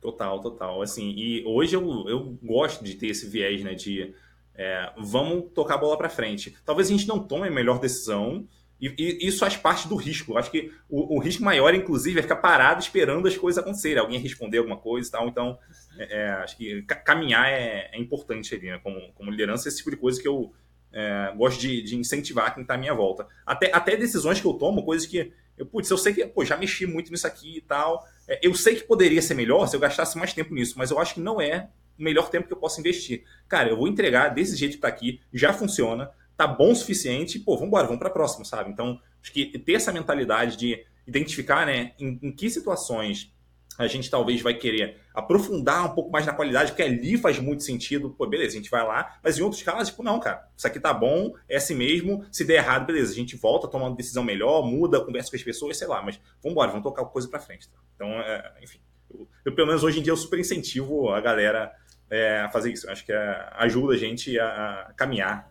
Total, 0.01 0.41
total. 0.41 0.81
Assim, 0.81 1.11
e 1.11 1.45
hoje 1.45 1.77
eu, 1.77 2.09
eu 2.09 2.37
gosto 2.43 2.83
de 2.83 2.95
ter 2.95 3.07
esse 3.07 3.25
viés, 3.25 3.63
né? 3.63 3.73
De 3.73 4.13
é, 4.53 4.93
vamos 4.97 5.53
tocar 5.53 5.75
a 5.75 5.77
bola 5.77 5.97
para 5.97 6.09
frente. 6.09 6.53
Talvez 6.65 6.89
a 6.89 6.91
gente 6.91 7.07
não 7.07 7.25
tome 7.25 7.47
a 7.47 7.51
melhor 7.51 7.79
decisão, 7.79 8.45
E, 8.79 8.93
e, 8.97 9.27
isso 9.27 9.39
faz 9.39 9.57
parte 9.57 9.87
do 9.87 9.95
risco. 9.95 10.37
Acho 10.37 10.49
que 10.49 10.71
o, 10.89 11.17
o, 11.17 11.19
risco 11.19 11.43
maior, 11.43 11.73
inclusive, 11.73 12.19
é 12.19 12.23
ficar 12.23 12.37
parado 12.37 12.81
esperando 12.81 13.27
as 13.27 13.37
coisas 13.37 13.61
acontecerem, 13.61 13.99
alguém 13.99 14.19
responder 14.19 14.59
alguma 14.59 14.77
coisa 14.77 15.07
e 15.07 15.11
tal. 15.11 15.27
Então, 15.27 15.59
é, 15.97 16.17
é 16.17 16.29
acho 16.31 16.57
que 16.57 16.81
caminhar 16.83 17.47
é, 17.47 17.89
é, 17.91 17.99
importante 17.99 18.55
ali, 18.55 18.67
né? 18.67 18.79
Como, 18.81 19.11
como 19.13 19.31
liderança, 19.31 19.67
esse 19.67 19.77
tipo 19.77 19.91
de 19.91 19.97
coisa 19.97 20.21
que 20.21 20.27
eu 20.27 20.53
é, 20.93 21.33
gosto 21.35 21.59
de, 21.59 21.81
de, 21.81 21.95
incentivar 21.95 22.53
quem 22.53 22.61
está 22.61 22.75
à 22.75 22.77
minha 22.77 22.93
volta. 22.93 23.27
Até, 23.45 23.69
até 23.73 23.97
decisões 23.97 24.39
que 24.39 24.47
eu 24.47 24.53
tomo, 24.53 24.85
coisas 24.85 25.05
que 25.05 25.31
eu, 25.57 25.65
putz, 25.65 25.89
eu 25.89 25.97
sei 25.97 26.13
que 26.13 26.25
pô, 26.25 26.45
já 26.45 26.55
mexi 26.55 26.85
muito 26.85 27.11
nisso 27.11 27.27
aqui 27.27 27.57
e 27.57 27.61
tal. 27.61 28.03
É, 28.27 28.39
eu 28.41 28.55
sei 28.55 28.75
que 28.75 28.83
poderia 28.83 29.21
ser 29.21 29.33
melhor 29.33 29.67
se 29.67 29.75
eu 29.75 29.79
gastasse 29.79 30.17
mais 30.17 30.33
tempo 30.33 30.53
nisso, 30.53 30.75
mas 30.77 30.89
eu 30.89 30.97
acho 30.99 31.15
que 31.15 31.19
não 31.19 31.41
é 31.41 31.69
o 31.99 32.03
melhor 32.03 32.29
tempo 32.29 32.47
que 32.47 32.53
eu 32.53 32.57
posso 32.57 32.79
investir. 32.79 33.25
Cara, 33.47 33.69
eu 33.69 33.75
vou 33.75 33.87
entregar 33.87 34.29
desse 34.29 34.55
jeito 34.55 34.75
que 34.75 34.81
tá 34.81 34.87
aqui, 34.87 35.19
já 35.33 35.51
funciona, 35.51 36.09
tá 36.39 36.47
bom 36.47 36.71
o 36.71 36.75
suficiente, 36.75 37.37
pô, 37.37 37.55
vamos 37.55 37.67
embora, 37.67 37.85
vamos 37.85 37.99
para 37.99 38.09
próximo, 38.09 38.45
sabe? 38.45 38.71
Então, 38.71 38.97
acho 39.21 39.33
que 39.33 39.59
ter 39.59 39.73
essa 39.73 39.91
mentalidade 39.91 40.55
de 40.55 40.85
identificar, 41.05 41.65
né, 41.65 41.91
em, 41.99 42.17
em 42.23 42.31
que 42.31 42.49
situações 42.49 43.33
a 43.77 43.87
gente 43.87 44.09
talvez 44.09 44.41
vai 44.41 44.53
querer 44.53 45.01
aprofundar 45.13 45.85
um 45.85 45.93
pouco 45.93 46.09
mais 46.09 46.25
na 46.25 46.31
qualidade, 46.31 46.71
porque 46.71 46.83
ali 46.83 47.17
faz 47.17 47.39
muito 47.39 47.63
sentido. 47.63 48.09
Pô, 48.11 48.25
beleza, 48.25 48.53
a 48.53 48.57
gente 48.57 48.69
vai 48.69 48.85
lá, 48.85 49.19
mas 49.21 49.37
em 49.37 49.41
outros 49.41 49.61
casos, 49.61 49.89
tipo, 49.89 50.01
não, 50.01 50.17
cara, 50.17 50.47
isso 50.55 50.65
aqui 50.65 50.79
tá 50.79 50.93
bom, 50.93 51.33
é 51.47 51.57
assim 51.57 51.75
mesmo. 51.75 52.25
Se 52.31 52.45
der 52.45 52.55
errado, 52.55 52.85
beleza, 52.85 53.11
a 53.11 53.15
gente 53.15 53.35
volta, 53.35 53.67
toma 53.67 53.87
uma 53.87 53.95
decisão 53.95 54.23
melhor, 54.23 54.65
muda, 54.65 55.03
conversa 55.03 55.29
com 55.29 55.35
as 55.35 55.43
pessoas, 55.43 55.77
sei 55.77 55.87
lá, 55.87 56.01
mas 56.01 56.19
vamos 56.41 56.53
embora, 56.53 56.71
vamos 56.71 56.83
tocar 56.83 57.03
coisa 57.05 57.27
para 57.27 57.39
frente. 57.39 57.69
Tá? 57.69 57.77
Então, 57.95 58.07
é, 58.07 58.53
enfim, 58.61 58.79
eu, 59.13 59.27
eu, 59.43 59.55
pelo 59.55 59.67
menos 59.67 59.83
hoje 59.83 59.99
em 59.99 60.03
dia, 60.03 60.11
eu 60.11 60.17
super 60.17 60.39
incentivo 60.39 61.09
a 61.09 61.19
galera 61.19 61.73
é, 62.09 62.41
a 62.41 62.49
fazer 62.49 62.71
isso. 62.71 62.87
Eu 62.87 62.91
acho 62.91 63.05
que 63.05 63.11
é, 63.11 63.49
ajuda 63.53 63.93
a 63.93 63.97
gente 63.97 64.37
a, 64.39 64.87
a 64.89 64.93
caminhar 64.93 65.48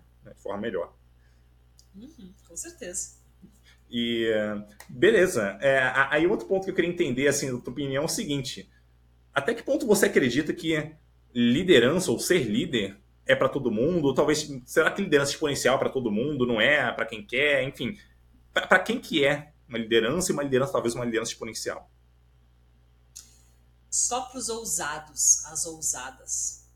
forma 0.49 0.63
melhor. 0.63 0.95
Uhum, 1.95 2.33
com 2.47 2.57
certeza. 2.57 3.19
E 3.91 4.31
beleza. 4.89 5.59
É, 5.61 5.93
aí 6.11 6.27
outro 6.27 6.47
ponto 6.47 6.65
que 6.65 6.71
eu 6.71 6.75
queria 6.75 6.91
entender, 6.91 7.29
assim, 7.29 7.53
da 7.53 7.61
tua 7.61 7.73
opinião 7.73 8.03
é 8.03 8.07
o 8.07 8.09
seguinte: 8.09 8.71
até 9.33 9.55
que 9.55 9.63
ponto 9.63 9.87
você 9.87 10.07
acredita 10.07 10.53
que 10.53 10.95
liderança 11.35 12.11
ou 12.11 12.19
ser 12.19 12.45
líder 12.45 12.99
é 13.27 13.35
para 13.35 13.49
todo 13.49 13.71
mundo? 13.71 14.07
Ou 14.07 14.15
talvez 14.15 14.49
será 14.67 14.91
que 14.91 15.03
liderança 15.03 15.33
exponencial 15.33 15.77
é 15.77 15.79
para 15.79 15.91
todo 15.91 16.11
mundo? 16.11 16.47
Não 16.47 16.61
é 16.61 16.91
para 16.93 17.07
quem 17.07 17.25
quer? 17.25 17.63
Enfim, 17.65 17.99
para 18.53 18.79
quem 18.79 19.01
que 19.01 19.25
é 19.25 19.53
uma 19.69 19.79
liderança 19.79 20.31
e 20.31 20.35
uma 20.35 20.43
liderança 20.43 20.73
talvez 20.73 20.95
uma 20.95 21.05
liderança 21.05 21.33
exponencial? 21.33 21.91
Só 23.91 24.23
para 24.23 24.39
os 24.39 24.49
ousados, 24.49 25.45
as 25.47 25.67
ousadas. 25.67 26.68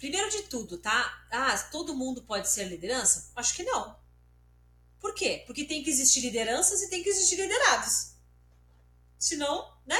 Primeiro 0.00 0.30
de 0.30 0.44
tudo, 0.44 0.78
tá? 0.78 1.26
Ah, 1.30 1.56
todo 1.70 1.94
mundo 1.94 2.22
pode 2.22 2.48
ser 2.48 2.64
liderança? 2.64 3.30
Acho 3.36 3.54
que 3.54 3.62
não. 3.62 3.94
Por 4.98 5.14
quê? 5.14 5.44
Porque 5.46 5.66
tem 5.66 5.82
que 5.84 5.90
existir 5.90 6.20
lideranças 6.20 6.80
e 6.80 6.88
tem 6.88 7.02
que 7.02 7.10
existir 7.10 7.36
liderados. 7.36 8.12
Senão, 9.18 9.76
né? 9.86 9.96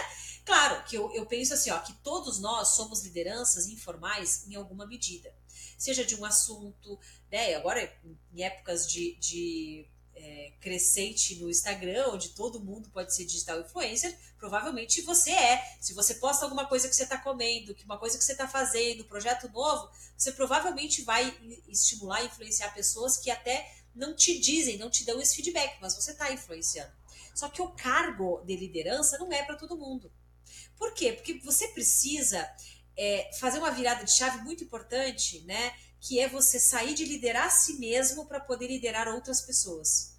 Claro 0.46 0.82
que 0.84 0.96
eu, 0.96 1.12
eu 1.12 1.26
penso 1.26 1.53
assim, 1.53 1.70
ó, 1.70 1.78
que 1.80 1.92
todos 2.03 2.38
nós 2.38 2.68
somos 2.68 3.03
lideranças 3.03 3.66
informais 3.66 4.48
em 4.48 4.55
alguma 4.55 4.86
medida. 4.86 5.34
Seja 5.76 6.03
de 6.03 6.16
um 6.16 6.24
assunto, 6.24 6.98
né? 7.30 7.55
Agora, 7.55 7.94
em 8.32 8.42
épocas 8.42 8.90
de, 8.90 9.16
de 9.16 9.86
é, 10.22 10.52
crescente 10.60 11.36
no 11.36 11.48
Instagram, 11.48 12.10
onde 12.12 12.30
todo 12.30 12.60
mundo 12.60 12.90
pode 12.90 13.14
ser 13.14 13.24
digital 13.24 13.60
influencer, 13.60 14.16
provavelmente 14.38 15.00
você 15.02 15.30
é. 15.30 15.76
Se 15.80 15.94
você 15.94 16.14
posta 16.14 16.44
alguma 16.44 16.66
coisa 16.66 16.88
que 16.88 16.94
você 16.94 17.04
está 17.04 17.16
comendo, 17.16 17.74
que 17.74 17.84
uma 17.84 17.98
coisa 17.98 18.18
que 18.18 18.24
você 18.24 18.32
está 18.32 18.46
fazendo, 18.46 19.04
projeto 19.04 19.48
novo, 19.48 19.90
você 20.16 20.32
provavelmente 20.32 21.02
vai 21.02 21.34
estimular 21.66 22.24
influenciar 22.24 22.74
pessoas 22.74 23.16
que 23.16 23.30
até 23.30 23.74
não 23.94 24.14
te 24.14 24.38
dizem, 24.38 24.76
não 24.76 24.90
te 24.90 25.04
dão 25.04 25.20
esse 25.20 25.34
feedback, 25.36 25.78
mas 25.80 25.94
você 25.94 26.12
está 26.12 26.30
influenciando. 26.30 26.92
Só 27.34 27.48
que 27.48 27.62
o 27.62 27.70
cargo 27.70 28.42
de 28.44 28.54
liderança 28.56 29.18
não 29.18 29.32
é 29.32 29.42
para 29.42 29.56
todo 29.56 29.76
mundo. 29.76 30.12
Por 30.76 30.92
quê? 30.92 31.12
Porque 31.12 31.38
você 31.38 31.68
precisa 31.68 32.48
é, 32.96 33.30
fazer 33.38 33.58
uma 33.58 33.70
virada 33.70 34.04
de 34.04 34.14
chave 34.14 34.42
muito 34.42 34.64
importante, 34.64 35.40
né? 35.42 35.74
Que 36.00 36.20
é 36.20 36.28
você 36.28 36.58
sair 36.58 36.94
de 36.94 37.04
liderar 37.04 37.46
a 37.46 37.50
si 37.50 37.74
mesmo 37.74 38.26
para 38.26 38.40
poder 38.40 38.68
liderar 38.68 39.08
outras 39.08 39.40
pessoas. 39.40 40.09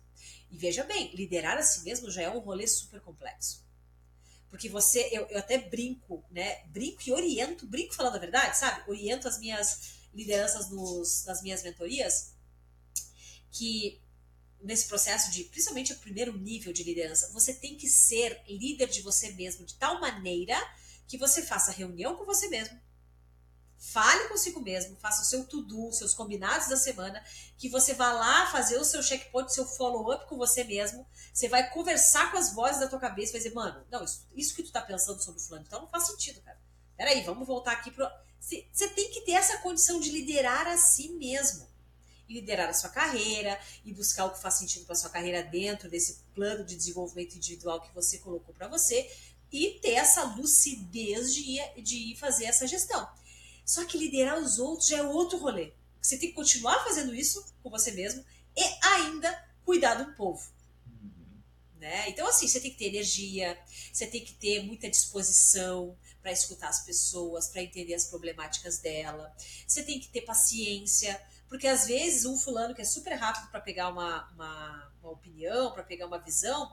E 0.51 0.57
veja 0.57 0.83
bem, 0.83 1.15
liderar 1.15 1.57
a 1.57 1.63
si 1.63 1.81
mesmo 1.81 2.11
já 2.11 2.23
é 2.23 2.29
um 2.29 2.39
rolê 2.39 2.67
super 2.67 2.99
complexo. 3.01 3.65
Porque 4.49 4.67
você, 4.67 5.07
eu, 5.11 5.25
eu 5.27 5.39
até 5.39 5.57
brinco, 5.57 6.23
né? 6.29 6.63
Brinco 6.65 7.01
e 7.07 7.11
oriento, 7.13 7.65
brinco 7.65 7.95
falando 7.95 8.17
a 8.17 8.19
verdade, 8.19 8.57
sabe? 8.57 8.89
Oriento 8.89 9.27
as 9.27 9.39
minhas 9.39 9.93
lideranças 10.13 10.69
nos, 10.69 11.23
nas 11.25 11.41
minhas 11.41 11.63
mentorias 11.63 12.33
que 13.49 14.01
nesse 14.61 14.87
processo 14.87 15.31
de, 15.31 15.45
principalmente 15.45 15.93
o 15.93 15.97
primeiro 15.99 16.37
nível 16.37 16.71
de 16.71 16.83
liderança, 16.83 17.31
você 17.31 17.53
tem 17.53 17.75
que 17.75 17.87
ser 17.87 18.41
líder 18.47 18.87
de 18.87 19.01
você 19.01 19.31
mesmo 19.31 19.65
de 19.65 19.75
tal 19.75 19.99
maneira 19.99 20.55
que 21.07 21.17
você 21.17 21.41
faça 21.41 21.71
reunião 21.71 22.15
com 22.15 22.25
você 22.25 22.47
mesmo, 22.47 22.79
fale 23.81 24.29
consigo 24.29 24.61
mesmo, 24.61 24.95
faça 24.97 25.23
o 25.23 25.25
seu 25.25 25.43
to-do, 25.43 25.91
seus 25.91 26.13
combinados 26.13 26.69
da 26.69 26.77
semana, 26.77 27.21
que 27.57 27.67
você 27.67 27.95
vá 27.95 28.13
lá 28.13 28.45
fazer 28.51 28.77
o 28.77 28.85
seu 28.85 29.01
checkpoint, 29.01 29.51
seu 29.51 29.65
follow-up 29.65 30.27
com 30.29 30.37
você 30.37 30.63
mesmo, 30.63 31.05
você 31.33 31.49
vai 31.49 31.67
conversar 31.71 32.31
com 32.31 32.37
as 32.37 32.53
vozes 32.53 32.79
da 32.79 32.87
tua 32.87 32.99
cabeça, 32.99 33.31
vai 33.31 33.41
dizer, 33.41 33.55
mano, 33.55 33.83
não, 33.89 34.03
isso, 34.03 34.27
isso 34.35 34.55
que 34.55 34.61
tu 34.61 34.71
tá 34.71 34.81
pensando 34.81 35.19
sobre 35.21 35.41
o 35.41 35.43
fulano, 35.43 35.65
então 35.67 35.81
não 35.81 35.87
faz 35.87 36.05
sentido, 36.05 36.39
cara. 36.41 36.59
Peraí, 36.95 37.23
vamos 37.23 37.47
voltar 37.47 37.71
aqui 37.71 37.89
pro... 37.89 38.07
Você 38.39 38.87
tem 38.89 39.09
que 39.11 39.21
ter 39.21 39.33
essa 39.33 39.57
condição 39.57 39.99
de 39.99 40.11
liderar 40.11 40.67
a 40.67 40.77
si 40.77 41.09
mesmo 41.13 41.69
liderar 42.29 42.69
a 42.69 42.73
sua 42.73 42.89
carreira 42.89 43.59
e 43.83 43.93
buscar 43.93 44.23
o 44.23 44.31
que 44.31 44.41
faz 44.41 44.53
sentido 44.53 44.85
para 44.85 44.95
sua 44.95 45.09
carreira 45.09 45.43
dentro 45.43 45.89
desse 45.89 46.23
plano 46.33 46.63
de 46.63 46.77
desenvolvimento 46.77 47.35
individual 47.35 47.81
que 47.81 47.93
você 47.93 48.19
colocou 48.19 48.55
para 48.55 48.69
você 48.69 49.11
e 49.51 49.79
ter 49.81 49.95
essa 49.95 50.23
lucidez 50.23 51.33
de 51.33 51.41
ir, 51.41 51.81
de 51.83 52.13
ir 52.13 52.15
fazer 52.15 52.45
essa 52.45 52.65
gestão. 52.65 53.05
Só 53.65 53.85
que 53.85 53.97
liderar 53.97 54.37
os 54.39 54.59
outros 54.59 54.87
já 54.87 54.97
é 54.97 55.03
outro 55.03 55.37
rolê. 55.37 55.73
Você 56.01 56.17
tem 56.17 56.29
que 56.29 56.35
continuar 56.35 56.83
fazendo 56.83 57.13
isso 57.13 57.53
com 57.61 57.69
você 57.69 57.91
mesmo 57.91 58.25
e 58.55 58.63
ainda 58.87 59.31
cuidar 59.63 59.95
do 59.95 60.13
povo. 60.15 60.51
Né? 61.81 62.09
Então, 62.09 62.27
assim, 62.27 62.47
você 62.47 62.59
tem 62.59 62.71
que 62.71 62.77
ter 62.77 62.85
energia, 62.85 63.57
você 63.91 64.05
tem 64.05 64.23
que 64.23 64.33
ter 64.33 64.63
muita 64.63 64.89
disposição 64.89 65.97
para 66.21 66.31
escutar 66.31 66.69
as 66.69 66.85
pessoas, 66.85 67.47
para 67.47 67.63
entender 67.63 67.95
as 67.95 68.05
problemáticas 68.05 68.77
dela. 68.77 69.35
Você 69.67 69.81
tem 69.81 69.99
que 69.99 70.07
ter 70.09 70.21
paciência, 70.21 71.19
porque 71.49 71.67
às 71.67 71.87
vezes 71.87 72.25
um 72.25 72.37
fulano 72.37 72.75
que 72.75 72.81
é 72.81 72.85
super 72.85 73.15
rápido 73.15 73.49
para 73.49 73.59
pegar 73.59 73.89
uma, 73.89 74.29
uma, 74.31 74.93
uma 75.01 75.11
opinião, 75.11 75.71
para 75.71 75.83
pegar 75.83 76.05
uma 76.05 76.19
visão, 76.19 76.71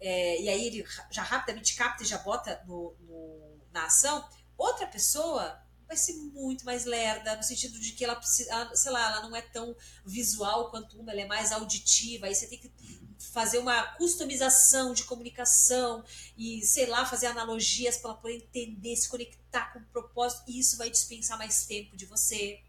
é, 0.00 0.40
e 0.40 0.48
aí 0.48 0.66
ele 0.66 0.86
já 1.10 1.22
rapidamente 1.22 1.74
capta 1.76 2.02
e 2.02 2.06
já 2.06 2.18
bota 2.18 2.62
no, 2.66 2.94
no, 3.00 3.58
na 3.72 3.84
ação, 3.84 4.26
outra 4.56 4.86
pessoa 4.86 5.62
vai 5.86 5.96
ser 5.96 6.14
muito 6.14 6.64
mais 6.64 6.84
lerda, 6.84 7.36
no 7.36 7.42
sentido 7.42 7.78
de 7.78 7.92
que 7.92 8.04
ela 8.04 8.16
precisa, 8.16 8.70
sei 8.74 8.92
lá, 8.92 9.12
ela 9.12 9.28
não 9.28 9.36
é 9.36 9.42
tão 9.42 9.76
visual 10.04 10.70
quanto 10.70 10.98
uma, 10.98 11.12
ela 11.12 11.20
é 11.20 11.26
mais 11.26 11.52
auditiva, 11.52 12.26
aí 12.26 12.34
você 12.34 12.46
tem 12.46 12.58
que 12.58 12.70
fazer 13.18 13.58
uma 13.58 13.82
customização 13.96 14.92
de 14.92 15.04
comunicação 15.04 16.04
e, 16.36 16.62
sei 16.62 16.86
lá, 16.86 17.04
fazer 17.04 17.26
analogias 17.26 17.98
para 17.98 18.14
poder 18.14 18.36
entender, 18.36 18.96
se 18.96 19.08
conectar 19.08 19.72
com 19.72 19.78
o 19.78 19.84
propósito, 19.86 20.44
e 20.48 20.58
isso 20.58 20.76
vai 20.76 20.90
dispensar 20.90 21.38
mais 21.38 21.66
tempo 21.66 21.96
de 21.96 22.06
você. 22.06 22.60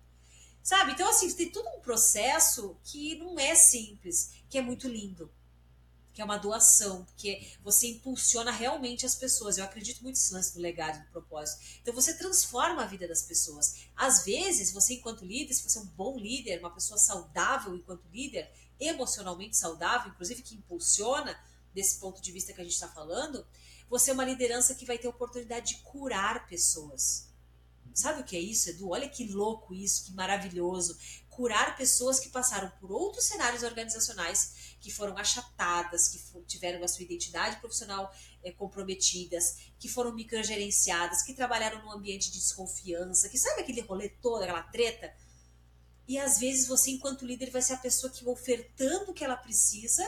Sabe? 0.62 0.92
Então, 0.92 1.10
assim, 1.10 1.32
tem 1.34 1.50
todo 1.50 1.68
um 1.70 1.80
processo 1.80 2.78
que 2.84 3.16
não 3.16 3.40
é 3.40 3.56
simples, 3.56 4.32
que 4.50 4.58
é 4.58 4.62
muito 4.62 4.88
lindo. 4.88 5.32
Que 6.18 6.22
é 6.24 6.26
uma 6.26 6.40
doação, 6.40 7.06
porque 7.06 7.48
você 7.64 7.90
impulsiona 7.90 8.50
realmente 8.50 9.06
as 9.06 9.14
pessoas. 9.14 9.60
Eu 9.60 9.64
acredito 9.64 10.02
muito 10.02 10.16
nesse 10.16 10.34
lance 10.34 10.52
do 10.52 10.60
legado, 10.60 11.00
do 11.06 11.12
propósito. 11.12 11.64
Então, 11.80 11.94
você 11.94 12.18
transforma 12.18 12.82
a 12.82 12.88
vida 12.88 13.08
das 13.08 13.22
pessoas. 13.22 13.86
Às 13.96 14.26
vezes, 14.26 14.72
você, 14.72 14.96
enquanto 14.96 15.24
líder, 15.24 15.54
se 15.54 15.62
você 15.62 15.78
é 15.78 15.82
um 15.82 15.86
bom 15.86 16.18
líder, 16.18 16.60
uma 16.60 16.74
pessoa 16.74 16.98
saudável 16.98 17.76
enquanto 17.76 18.10
líder, 18.12 18.52
emocionalmente 18.80 19.56
saudável, 19.56 20.12
inclusive 20.12 20.42
que 20.42 20.56
impulsiona, 20.56 21.40
desse 21.72 22.00
ponto 22.00 22.20
de 22.20 22.32
vista 22.32 22.52
que 22.52 22.62
a 22.62 22.64
gente 22.64 22.74
está 22.74 22.88
falando, 22.88 23.46
você 23.88 24.10
é 24.10 24.14
uma 24.16 24.26
liderança 24.26 24.74
que 24.74 24.88
vai 24.88 24.98
ter 24.98 25.08
oportunidade 25.08 25.76
de 25.76 25.82
curar 25.84 26.48
pessoas 26.48 27.28
Sabe 27.98 28.22
o 28.22 28.24
que 28.24 28.38
é 28.38 28.40
isso, 28.40 28.70
Edu? 28.70 28.90
Olha 28.90 29.10
que 29.10 29.26
louco 29.26 29.74
isso, 29.74 30.06
que 30.06 30.14
maravilhoso. 30.14 30.96
Curar 31.38 31.78
pessoas 31.78 32.20
que 32.20 32.30
passaram 32.30 32.68
por 32.80 32.92
outros 32.92 33.26
cenários 33.26 33.62
organizacionais, 33.62 34.76
que 34.82 34.90
foram 34.90 35.16
achatadas, 35.16 36.08
que 36.08 36.20
tiveram 36.48 36.84
a 36.84 36.88
sua 36.88 37.04
identidade 37.04 37.58
profissional 37.58 38.12
é, 38.44 38.52
comprometidas, 38.52 39.58
que 39.78 39.88
foram 39.88 40.16
microgerenciadas, 40.16 41.22
que 41.22 41.36
trabalharam 41.36 41.80
num 41.84 41.92
ambiente 41.92 42.32
de 42.32 42.40
desconfiança, 42.40 43.30
que 43.30 43.38
sabe 43.38 43.62
aquele 43.62 43.82
rolê 43.82 44.10
todo, 44.10 44.42
aquela 44.42 44.64
treta? 44.64 45.14
E 46.08 46.18
às 46.18 46.40
vezes 46.40 46.68
você, 46.68 46.90
enquanto 46.90 47.24
líder, 47.24 47.52
vai 47.52 47.62
ser 47.62 47.74
a 47.74 47.78
pessoa 47.78 48.12
que, 48.12 48.28
ofertando 48.28 49.12
o 49.12 49.14
que 49.14 49.24
ela 49.24 49.38
precisa, 49.38 50.04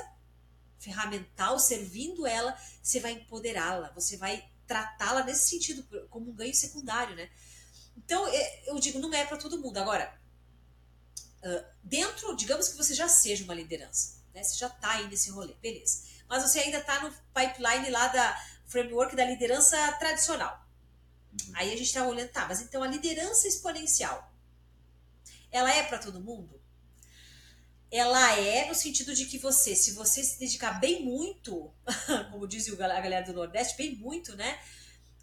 ferramental, 0.80 1.60
servindo 1.60 2.26
ela, 2.26 2.60
você 2.82 3.00
vai 3.00 3.12
empoderá-la, 3.12 3.92
você 3.92 4.18
vai 4.18 4.50
tratá-la 4.66 5.24
nesse 5.24 5.48
sentido, 5.48 6.08
como 6.10 6.32
um 6.32 6.34
ganho 6.34 6.56
secundário, 6.56 7.16
né? 7.16 7.30
Então, 7.96 8.28
é, 8.28 8.64
eu 8.68 8.80
digo, 8.80 8.98
não 8.98 9.14
é 9.14 9.28
para 9.28 9.38
todo 9.38 9.62
mundo. 9.62 9.78
Agora, 9.78 10.19
uh, 11.44 11.66
dentro, 11.84 12.36
digamos 12.36 12.70
que 12.70 12.78
você 12.78 12.94
já 12.94 13.08
seja 13.08 13.44
uma 13.44 13.54
liderança, 13.54 14.22
né? 14.34 14.44
Você 14.44 14.58
já 14.58 14.68
está 14.68 14.92
aí 14.92 15.08
nesse 15.08 15.30
rolê, 15.30 15.54
beleza. 15.62 16.04
Mas 16.28 16.44
você 16.44 16.60
ainda 16.60 16.78
está 16.78 17.02
no 17.02 17.12
pipeline 17.34 17.90
lá 17.90 18.08
da 18.08 18.46
framework 18.68 19.16
da 19.16 19.26
liderança 19.26 19.76
tradicional. 19.94 20.66
Uhum. 21.32 21.54
Aí 21.56 21.70
a 21.74 21.78
gente 21.78 21.88
está 21.88 22.06
olhando, 22.06 22.30
tá, 22.30 22.48
mas 22.48 22.62
então 22.62 22.84
a 22.84 22.88
liderança 22.88 23.48
exponencial, 23.48 24.32
ela 25.52 25.74
é 25.74 25.84
para 25.84 25.98
todo 25.98 26.22
mundo? 26.22 26.60
Ela 27.92 28.38
é 28.38 28.68
no 28.68 28.76
sentido 28.76 29.16
de 29.16 29.26
que 29.26 29.40
você, 29.40 29.76
se 29.76 29.94
você 29.94 30.24
se 30.24 30.38
dedicar 30.38 30.80
bem 30.80 31.04
muito, 31.04 31.74
como 32.32 32.48
diz 32.48 32.72
a 32.72 32.76
galera 32.76 33.26
do 33.26 33.34
Nordeste, 33.34 33.76
bem 33.76 33.96
muito, 33.96 34.36
né? 34.36 34.60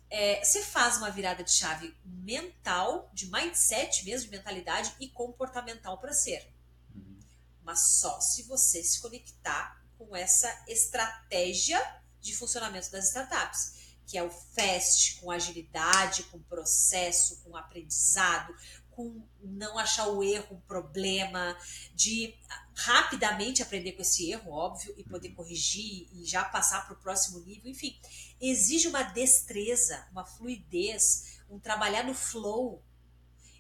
É, 0.09 0.45
você 0.45 0.63
faz 0.63 0.99
uma 0.99 1.11
virada 1.11 1.43
de 1.43 1.51
chave 1.51 1.95
mental, 2.05 3.11
de 3.13 3.31
mindset 3.31 4.05
mesmo, 4.05 4.31
de 4.31 4.37
mentalidade 4.37 4.95
e 5.01 5.09
comportamental 5.09 5.99
para 5.99 6.13
ser. 6.13 6.49
Uhum. 6.95 7.19
Mas 7.63 7.99
só 7.99 8.21
se 8.21 8.45
você 8.45 8.83
se 8.83 9.01
conectar 9.01 9.85
com 9.99 10.15
essa 10.15 10.65
estratégia 10.69 11.81
de 12.21 12.35
funcionamento 12.37 12.91
das 12.91 13.09
startups, 13.09 13.77
que 14.07 14.17
é 14.17 14.23
o 14.23 14.31
FAST, 14.31 15.21
com 15.21 15.31
agilidade, 15.31 16.23
com 16.25 16.41
processo, 16.43 17.43
com 17.43 17.57
aprendizado, 17.57 18.55
com 18.97 19.23
não 19.43 19.79
achar 19.79 20.09
o 20.09 20.25
erro 20.25 20.57
um 20.57 20.61
problema, 20.61 21.57
de 21.95 22.35
rapidamente 22.75 23.63
aprender 23.63 23.93
com 23.93 24.03
esse 24.03 24.31
erro, 24.31 24.51
óbvio, 24.51 24.95
e 24.97 25.05
poder 25.05 25.29
uhum. 25.29 25.35
corrigir 25.35 26.09
e 26.13 26.25
já 26.25 26.45
passar 26.45 26.85
para 26.87 26.95
o 26.95 27.01
próximo 27.01 27.39
nível, 27.41 27.71
enfim 27.71 27.97
exige 28.41 28.89
uma 28.89 29.03
destreza, 29.03 30.07
uma 30.11 30.25
fluidez, 30.25 31.41
um 31.49 31.59
trabalhar 31.59 32.05
no 32.05 32.15
flow 32.15 32.83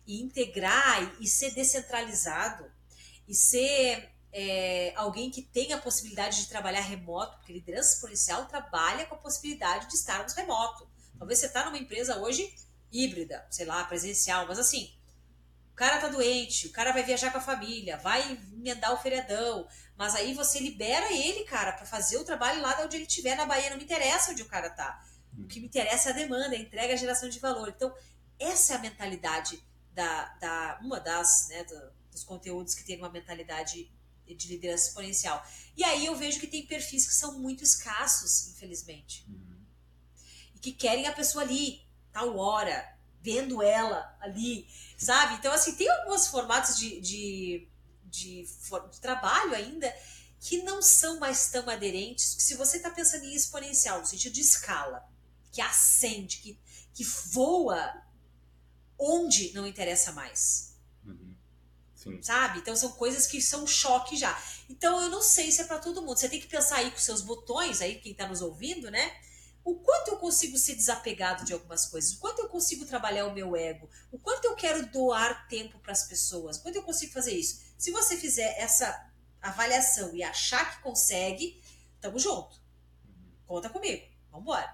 e 0.06 0.20
integrar 0.20 1.16
e 1.20 1.26
ser 1.26 1.52
descentralizado 1.52 2.70
e 3.26 3.34
ser 3.34 4.12
é, 4.32 4.92
alguém 4.96 5.30
que 5.30 5.42
tenha 5.42 5.76
a 5.76 5.80
possibilidade 5.80 6.42
de 6.42 6.48
trabalhar 6.48 6.80
remoto, 6.80 7.36
porque 7.38 7.52
liderança 7.52 7.94
exponencial 7.94 8.46
trabalha 8.46 9.06
com 9.06 9.14
a 9.14 9.18
possibilidade 9.18 9.88
de 9.88 9.94
estarmos 9.94 10.34
remoto. 10.34 10.88
Talvez 11.18 11.38
você 11.38 11.46
está 11.46 11.64
numa 11.64 11.78
empresa 11.78 12.18
hoje 12.18 12.54
híbrida, 12.92 13.46
sei 13.50 13.66
lá, 13.66 13.82
presencial, 13.84 14.46
mas 14.46 14.58
assim, 14.58 14.95
cara 15.76 16.00
tá 16.00 16.08
doente, 16.08 16.66
o 16.66 16.72
cara 16.72 16.90
vai 16.90 17.04
viajar 17.04 17.30
com 17.30 17.38
a 17.38 17.40
família, 17.40 17.98
vai 17.98 18.32
emendar 18.52 18.92
o 18.94 18.96
feriadão, 18.96 19.68
mas 19.96 20.14
aí 20.14 20.32
você 20.32 20.58
libera 20.58 21.12
ele, 21.12 21.44
cara, 21.44 21.72
para 21.72 21.84
fazer 21.84 22.16
o 22.16 22.24
trabalho 22.24 22.62
lá 22.62 22.74
de 22.74 22.82
onde 22.82 22.96
ele 22.96 23.06
estiver 23.06 23.36
na 23.36 23.44
Bahia. 23.44 23.70
Não 23.70 23.76
me 23.76 23.84
interessa 23.84 24.32
onde 24.32 24.42
o 24.42 24.46
cara 24.46 24.70
tá. 24.70 25.04
O 25.38 25.46
que 25.46 25.60
me 25.60 25.66
interessa 25.66 26.08
é 26.08 26.12
a 26.12 26.16
demanda, 26.16 26.56
a 26.56 26.58
entrega, 26.58 26.94
a 26.94 26.96
geração 26.96 27.28
de 27.28 27.38
valor. 27.38 27.68
Então, 27.68 27.94
essa 28.38 28.72
é 28.72 28.76
a 28.76 28.78
mentalidade 28.78 29.62
da, 29.92 30.24
da 30.40 30.78
uma 30.82 30.98
das, 30.98 31.48
né, 31.48 31.62
do, 31.64 31.92
dos 32.10 32.24
conteúdos 32.24 32.74
que 32.74 32.84
tem 32.84 32.96
uma 32.98 33.10
mentalidade 33.10 33.90
de 34.26 34.48
liderança 34.48 34.88
exponencial. 34.88 35.46
E 35.76 35.84
aí 35.84 36.06
eu 36.06 36.16
vejo 36.16 36.40
que 36.40 36.46
tem 36.46 36.66
perfis 36.66 37.06
que 37.06 37.14
são 37.14 37.38
muito 37.38 37.62
escassos, 37.62 38.48
infelizmente. 38.48 39.24
Uhum. 39.28 39.60
E 40.54 40.58
que 40.58 40.72
querem 40.72 41.06
a 41.06 41.12
pessoa 41.12 41.44
ali, 41.44 41.86
tal 42.12 42.36
hora, 42.36 42.95
vendo 43.26 43.60
ela 43.60 44.16
ali, 44.20 44.68
sabe? 44.96 45.34
Então, 45.34 45.52
assim, 45.52 45.74
tem 45.74 45.90
alguns 45.90 46.28
formatos 46.28 46.78
de, 46.78 47.00
de 47.00 47.68
de, 48.16 48.48
de 48.90 49.00
trabalho 49.00 49.54
ainda 49.54 49.94
que 50.40 50.62
não 50.62 50.80
são 50.80 51.18
mais 51.18 51.48
tão 51.48 51.68
aderentes, 51.68 52.34
que 52.34 52.42
se 52.42 52.54
você 52.54 52.76
está 52.76 52.90
pensando 52.90 53.24
em 53.24 53.34
exponencial, 53.34 54.00
no 54.00 54.06
sentido 54.06 54.32
de 54.32 54.40
escala, 54.40 55.06
que 55.50 55.60
ascende, 55.60 56.38
que, 56.38 56.58
que 56.94 57.04
voa 57.04 58.02
onde 58.98 59.52
não 59.52 59.66
interessa 59.66 60.12
mais. 60.12 60.76
Uhum. 61.04 61.34
Sabe? 62.22 62.60
Então 62.60 62.76
são 62.76 62.92
coisas 62.92 63.26
que 63.26 63.42
são 63.42 63.66
choque 63.66 64.16
já. 64.16 64.40
Então 64.70 65.02
eu 65.02 65.10
não 65.10 65.20
sei 65.20 65.50
se 65.50 65.62
é 65.62 65.64
para 65.64 65.80
todo 65.80 66.02
mundo. 66.02 66.16
Você 66.16 66.28
tem 66.28 66.40
que 66.40 66.46
pensar 66.46 66.76
aí 66.76 66.90
com 66.90 66.98
seus 66.98 67.20
botões, 67.20 67.80
aí 67.80 67.96
quem 67.96 68.12
está 68.12 68.28
nos 68.28 68.40
ouvindo, 68.40 68.90
né? 68.90 69.20
O 69.66 69.74
quanto 69.74 70.12
eu 70.12 70.16
consigo 70.18 70.56
ser 70.56 70.76
desapegado 70.76 71.44
de 71.44 71.52
algumas 71.52 71.86
coisas, 71.86 72.12
o 72.12 72.20
quanto 72.20 72.38
eu 72.40 72.48
consigo 72.48 72.86
trabalhar 72.86 73.26
o 73.26 73.34
meu 73.34 73.56
ego, 73.56 73.90
o 74.12 74.18
quanto 74.18 74.44
eu 74.44 74.54
quero 74.54 74.86
doar 74.86 75.48
tempo 75.48 75.76
para 75.80 75.90
as 75.90 76.06
pessoas, 76.06 76.56
o 76.56 76.62
quanto 76.62 76.76
eu 76.76 76.84
consigo 76.84 77.12
fazer 77.12 77.32
isso. 77.32 77.64
Se 77.76 77.90
você 77.90 78.16
fizer 78.16 78.54
essa 78.60 79.10
avaliação 79.42 80.14
e 80.14 80.22
achar 80.22 80.76
que 80.76 80.82
consegue, 80.84 81.60
tamo 82.00 82.16
junto. 82.16 82.60
Conta 83.44 83.68
comigo. 83.68 84.06
Vambora. 84.30 84.72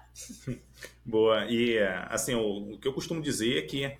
Boa. 1.03 1.47
E 1.49 1.79
assim, 2.07 2.35
o, 2.35 2.77
que 2.77 2.87
eu 2.87 2.93
costumo 2.93 3.19
dizer 3.19 3.57
é 3.57 3.61
que 3.63 3.97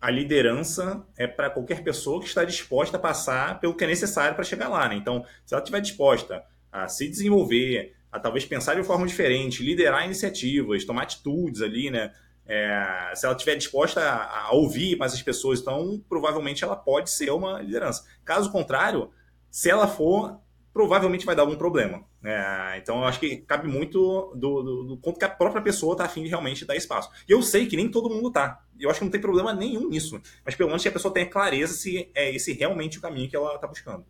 a 0.00 0.10
liderança 0.10 1.06
é 1.16 1.28
para 1.28 1.50
qualquer 1.50 1.84
pessoa 1.84 2.20
que 2.20 2.26
está 2.26 2.44
disposta 2.44 2.96
a 2.96 3.00
passar 3.00 3.60
pelo 3.60 3.76
que 3.76 3.84
é 3.84 3.86
necessário 3.86 4.34
para 4.34 4.42
chegar 4.42 4.68
lá. 4.68 4.88
Né? 4.88 4.96
Então, 4.96 5.24
se 5.46 5.54
ela 5.54 5.62
estiver 5.62 5.80
disposta 5.80 6.44
a 6.72 6.88
se 6.88 7.08
desenvolver, 7.08 7.94
a 8.12 8.20
talvez 8.20 8.44
pensar 8.44 8.74
de 8.74 8.82
forma 8.84 9.06
diferente, 9.06 9.64
liderar 9.64 10.04
iniciativas, 10.04 10.84
tomar 10.84 11.04
atitudes 11.04 11.62
ali, 11.62 11.90
né? 11.90 12.12
É, 12.44 13.12
se 13.14 13.24
ela 13.24 13.34
estiver 13.34 13.56
disposta 13.56 14.00
a, 14.00 14.48
a, 14.48 14.52
ouvir 14.52 14.96
mais 14.96 15.14
as 15.14 15.22
pessoas, 15.22 15.60
então 15.60 16.04
provavelmente 16.08 16.62
ela 16.62 16.76
pode 16.76 17.08
ser 17.10 17.30
uma 17.30 17.62
liderança. 17.62 18.04
Caso 18.24 18.50
contrário, 18.52 19.10
se 19.50 19.70
ela 19.70 19.88
for, 19.88 20.38
provavelmente 20.72 21.24
vai 21.24 21.34
dar 21.34 21.42
algum 21.42 21.56
problema. 21.56 22.04
É, 22.24 22.78
então 22.78 22.98
eu 22.98 23.04
acho 23.04 23.18
que 23.18 23.38
cabe 23.38 23.66
muito 23.66 24.32
do, 24.36 24.62
do, 24.62 24.84
do 24.84 24.96
quanto 24.98 25.18
que 25.18 25.24
a 25.24 25.28
própria 25.28 25.62
pessoa 25.62 25.94
está 25.94 26.04
afim 26.04 26.22
de 26.22 26.28
realmente 26.28 26.64
dar 26.64 26.76
espaço. 26.76 27.10
E 27.28 27.32
eu 27.32 27.42
sei 27.42 27.66
que 27.66 27.76
nem 27.76 27.90
todo 27.90 28.10
mundo 28.10 28.30
tá. 28.30 28.62
Eu 28.78 28.90
acho 28.90 28.98
que 28.98 29.04
não 29.04 29.12
tem 29.12 29.20
problema 29.20 29.54
nenhum 29.54 29.88
nisso. 29.88 30.20
Mas 30.44 30.54
pelo 30.54 30.68
menos 30.68 30.82
que 30.82 30.88
a 30.88 30.92
pessoa 30.92 31.14
tenha 31.14 31.28
clareza 31.28 31.74
se 31.74 32.10
é 32.14 32.34
esse 32.34 32.52
realmente 32.52 32.98
o 32.98 33.00
caminho 33.00 33.30
que 33.30 33.36
ela 33.36 33.54
está 33.54 33.66
buscando. 33.66 34.04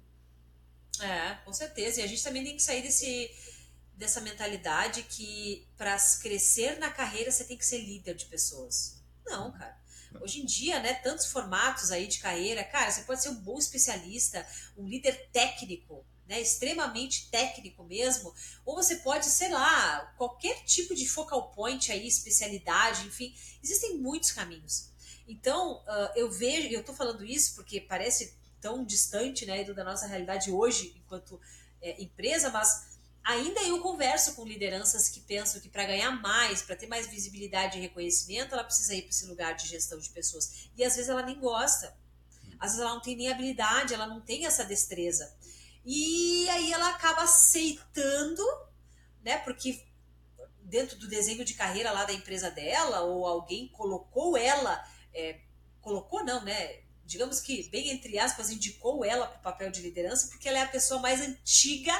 É, 1.00 1.36
com 1.44 1.52
certeza. 1.52 2.00
E 2.00 2.04
a 2.04 2.06
gente 2.06 2.22
também 2.22 2.44
tem 2.44 2.56
que 2.56 2.62
sair 2.62 2.82
desse 2.82 3.30
dessa 4.02 4.20
mentalidade 4.20 5.04
que 5.04 5.64
para 5.76 5.96
crescer 6.20 6.76
na 6.80 6.90
carreira 6.90 7.30
você 7.30 7.44
tem 7.44 7.56
que 7.56 7.64
ser 7.64 7.78
líder 7.78 8.14
de 8.16 8.26
pessoas. 8.26 9.00
Não, 9.24 9.52
cara. 9.52 9.80
Hoje 10.20 10.40
em 10.42 10.44
dia, 10.44 10.80
né, 10.80 10.94
tantos 10.94 11.26
formatos 11.26 11.92
aí 11.92 12.08
de 12.08 12.18
carreira, 12.18 12.64
cara, 12.64 12.90
você 12.90 13.02
pode 13.02 13.22
ser 13.22 13.28
um 13.28 13.40
bom 13.40 13.56
especialista, 13.58 14.44
um 14.76 14.86
líder 14.86 15.30
técnico, 15.32 16.04
né, 16.26 16.40
extremamente 16.40 17.30
técnico 17.30 17.84
mesmo, 17.84 18.34
ou 18.64 18.74
você 18.74 18.96
pode, 18.96 19.26
sei 19.26 19.48
lá, 19.48 20.12
qualquer 20.18 20.64
tipo 20.64 20.94
de 20.94 21.08
focal 21.08 21.52
point 21.52 21.90
aí, 21.90 22.06
especialidade, 22.06 23.06
enfim, 23.06 23.34
existem 23.62 23.98
muitos 23.98 24.32
caminhos. 24.32 24.90
Então, 25.28 25.76
uh, 25.82 26.10
eu 26.16 26.30
vejo, 26.30 26.68
eu 26.68 26.84
tô 26.84 26.92
falando 26.92 27.24
isso 27.24 27.54
porque 27.54 27.80
parece 27.80 28.36
tão 28.60 28.84
distante, 28.84 29.46
né, 29.46 29.64
da 29.64 29.84
nossa 29.84 30.06
realidade 30.06 30.50
hoje, 30.50 30.92
enquanto 30.96 31.40
é, 31.80 32.02
empresa, 32.02 32.50
mas 32.50 32.91
ainda 33.24 33.60
eu 33.62 33.80
converso 33.80 34.34
com 34.34 34.44
lideranças 34.44 35.08
que 35.08 35.20
pensam 35.20 35.60
que 35.60 35.68
para 35.68 35.84
ganhar 35.84 36.10
mais, 36.10 36.62
para 36.62 36.76
ter 36.76 36.86
mais 36.86 37.06
visibilidade 37.06 37.78
e 37.78 37.80
reconhecimento, 37.80 38.54
ela 38.54 38.64
precisa 38.64 38.94
ir 38.94 39.02
para 39.02 39.10
esse 39.10 39.26
lugar 39.26 39.54
de 39.54 39.68
gestão 39.68 39.98
de 39.98 40.10
pessoas. 40.10 40.68
E 40.76 40.84
às 40.84 40.96
vezes 40.96 41.08
ela 41.08 41.22
nem 41.22 41.38
gosta. 41.38 41.96
Às 42.58 42.72
vezes 42.72 42.80
ela 42.80 42.94
não 42.94 43.02
tem 43.02 43.16
nem 43.16 43.30
habilidade, 43.30 43.94
ela 43.94 44.06
não 44.06 44.20
tem 44.20 44.46
essa 44.46 44.64
destreza. 44.64 45.34
E 45.84 46.48
aí 46.50 46.72
ela 46.72 46.90
acaba 46.90 47.22
aceitando, 47.22 48.42
né? 49.22 49.38
Porque 49.38 49.84
dentro 50.62 50.96
do 50.98 51.08
desenho 51.08 51.44
de 51.44 51.54
carreira 51.54 51.92
lá 51.92 52.04
da 52.04 52.12
empresa 52.12 52.50
dela, 52.50 53.00
ou 53.02 53.26
alguém 53.26 53.68
colocou 53.68 54.36
ela, 54.36 54.82
é, 55.12 55.40
colocou 55.80 56.24
não, 56.24 56.42
né? 56.44 56.82
Digamos 57.04 57.40
que, 57.40 57.68
bem 57.68 57.90
entre 57.90 58.18
aspas, 58.18 58.50
indicou 58.50 59.04
ela 59.04 59.26
para 59.26 59.38
o 59.38 59.42
papel 59.42 59.70
de 59.70 59.82
liderança, 59.82 60.28
porque 60.28 60.48
ela 60.48 60.58
é 60.58 60.62
a 60.62 60.68
pessoa 60.68 61.00
mais 61.00 61.20
antiga 61.20 61.92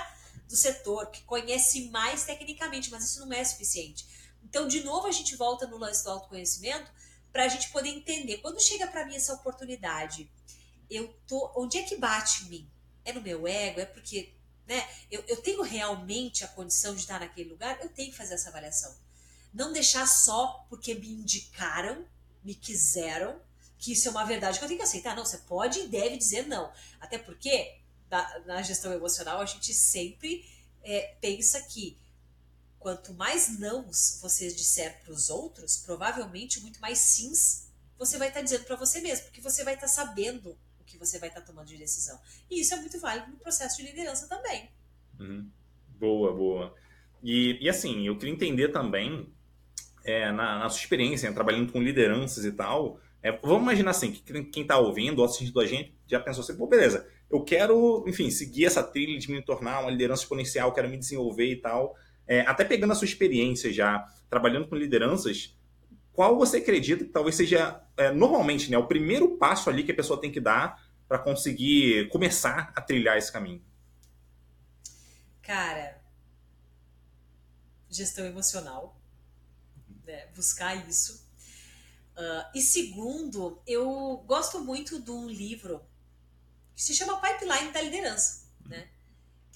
do 0.53 0.57
setor, 0.57 1.11
que 1.11 1.23
conhece 1.23 1.89
mais 1.89 2.25
tecnicamente, 2.25 2.91
mas 2.91 3.05
isso 3.05 3.21
não 3.21 3.33
é 3.33 3.43
suficiente. 3.43 4.07
Então, 4.45 4.69
de 4.69 4.85
novo, 4.85 5.07
a 5.07 5.11
gente 5.11 5.35
volta 5.35 5.67
no 5.67 5.79
lance 5.79 6.05
do 6.05 6.11
autoconhecimento 6.11 6.93
para 7.33 7.47
a 7.47 7.49
gente 7.49 7.71
poder 7.71 7.89
entender. 7.89 8.37
Quando 8.39 8.61
chega 8.61 8.87
para 8.87 9.07
mim 9.07 9.17
essa 9.17 9.33
oportunidade, 9.33 10.31
eu 10.91 11.09
tô. 11.27 11.51
Onde 11.57 11.79
é 11.79 11.83
que 11.85 11.97
bate 11.97 12.45
em 12.45 12.49
mim? 12.51 12.71
É 13.03 13.15
no 13.15 13.23
meu 13.23 13.49
ego? 13.49 13.81
É 13.81 13.87
porque 13.87 14.35
né, 14.67 14.87
eu, 15.11 15.25
eu 15.27 15.39
tenho 15.39 15.63
realmente 15.63 16.45
a 16.45 16.49
condição 16.49 16.95
de 16.95 17.01
estar 17.01 17.19
naquele 17.19 17.49
lugar? 17.49 17.81
Eu 17.81 17.89
tenho 17.89 18.11
que 18.11 18.17
fazer 18.19 18.35
essa 18.35 18.51
avaliação. 18.51 18.95
Não 19.55 19.73
deixar 19.73 20.07
só 20.07 20.67
porque 20.69 20.95
me 20.95 21.09
indicaram, 21.09 22.07
me 22.45 22.55
quiseram, 22.55 23.41
que 23.79 23.93
isso 23.93 24.07
é 24.07 24.11
uma 24.11 24.27
verdade 24.27 24.59
que 24.59 24.65
eu 24.67 24.69
tenho 24.69 24.81
que 24.81 24.85
aceitar. 24.85 25.17
Não, 25.17 25.25
você 25.25 25.39
pode 25.39 25.79
e 25.79 25.89
deve 25.89 26.19
dizer 26.19 26.47
não. 26.47 26.71
Até 27.01 27.17
porque 27.17 27.81
da, 28.13 28.43
na 28.45 28.61
gestão 28.61 28.93
emocional, 28.93 29.41
a 29.41 29.47
gente 29.47 29.73
sempre 29.73 30.45
é, 30.85 31.15
pensa 31.19 31.63
que 31.63 31.97
quanto 32.79 33.15
mais 33.15 33.59
nãos 33.59 34.19
você 34.21 34.53
disser 34.53 35.03
para 35.03 35.15
os 35.15 35.31
outros, 35.31 35.79
provavelmente 35.79 36.61
muito 36.61 36.79
mais 36.79 36.99
sims 36.99 37.69
você 37.99 38.19
vai 38.19 38.29
estar 38.29 38.41
tá 38.41 38.45
dizendo 38.45 38.65
para 38.65 38.77
você 38.77 39.01
mesmo, 39.01 39.25
porque 39.25 39.41
você 39.41 39.65
vai 39.65 39.75
estar 39.75 39.87
tá 39.87 39.93
sabendo 39.93 40.59
o 40.79 40.85
que 40.85 40.99
você 40.99 41.19
vai 41.19 41.31
estar 41.31 41.41
tá 41.41 41.47
tomando 41.47 41.69
de 41.69 41.79
decisão. 41.79 42.21
E 42.51 42.61
isso 42.61 42.75
é 42.75 42.77
muito 42.77 43.01
válido 43.01 43.31
no 43.31 43.39
processo 43.39 43.79
de 43.79 43.85
liderança 43.85 44.29
também. 44.29 44.69
Uhum. 45.19 45.49
Boa, 45.99 46.35
boa. 46.35 46.75
E, 47.23 47.65
e 47.65 47.71
assim, 47.71 48.07
eu 48.07 48.19
queria 48.19 48.35
entender 48.35 48.69
também, 48.73 49.33
é, 50.05 50.31
na, 50.33 50.59
na, 50.59 50.69
sua 50.69 50.81
experiência, 50.81 51.31
né, 51.31 51.35
trabalhando 51.35 51.73
com 51.73 51.81
lideranças 51.81 52.45
e 52.45 52.53
tal, 52.53 53.01
é, 53.23 53.33
vamos 53.33 53.63
imaginar 53.63 53.93
assim, 53.93 54.13
que 54.13 54.45
quem 54.47 54.63
está 54.65 54.77
ouvindo 54.79 55.21
ou 55.21 55.25
assistindo 55.25 55.61
a 55.61 55.67
gente 55.67 55.95
já 56.09 56.21
pensou 56.21 56.43
assim, 56.43 56.57
pô, 56.57 56.67
beleza, 56.67 57.09
eu 57.33 57.43
quero, 57.43 58.05
enfim, 58.07 58.31
seguir 58.31 58.67
essa 58.67 58.83
trilha 58.83 59.19
de 59.19 59.31
me 59.31 59.41
tornar 59.43 59.81
uma 59.81 59.91
liderança 59.91 60.23
exponencial, 60.23 60.71
quero 60.71 60.91
me 60.91 60.99
desenvolver 60.99 61.51
e 61.51 61.57
tal. 61.57 61.97
É, 62.29 62.43
até 62.43 62.63
pegando 62.63 62.93
a 62.93 62.95
sua 62.95 63.07
experiência 63.07 63.73
já, 63.73 64.07
trabalhando 64.29 64.69
com 64.69 64.77
lideranças, 64.77 65.57
qual 66.13 66.37
você 66.37 66.59
acredita 66.59 67.05
que 67.05 67.11
talvez 67.11 67.35
seja, 67.35 67.83
é, 67.97 68.13
normalmente, 68.13 68.71
né, 68.71 68.77
o 68.77 68.87
primeiro 68.87 69.39
passo 69.39 69.71
ali 69.71 69.83
que 69.83 69.93
a 69.93 69.95
pessoa 69.95 70.21
tem 70.21 70.31
que 70.31 70.41
dar 70.41 70.87
para 71.09 71.19
conseguir 71.19 72.11
começar 72.11 72.71
a 72.77 72.83
trilhar 72.83 73.17
esse 73.17 73.33
caminho? 73.33 73.65
Cara, 75.41 76.03
gestão 77.89 78.27
emocional, 78.27 78.95
né, 80.05 80.27
buscar 80.37 80.87
isso. 80.87 81.27
Uh, 82.15 82.45
e 82.55 82.61
segundo, 82.61 83.59
eu 83.67 84.23
gosto 84.27 84.61
muito 84.61 85.01
de 85.01 85.11
um 85.11 85.27
livro 85.27 85.81
que 86.83 86.87
se 86.87 86.95
chama 86.97 87.21
Pipeline 87.21 87.71
da 87.71 87.81
Liderança, 87.81 88.43
né? 88.67 88.89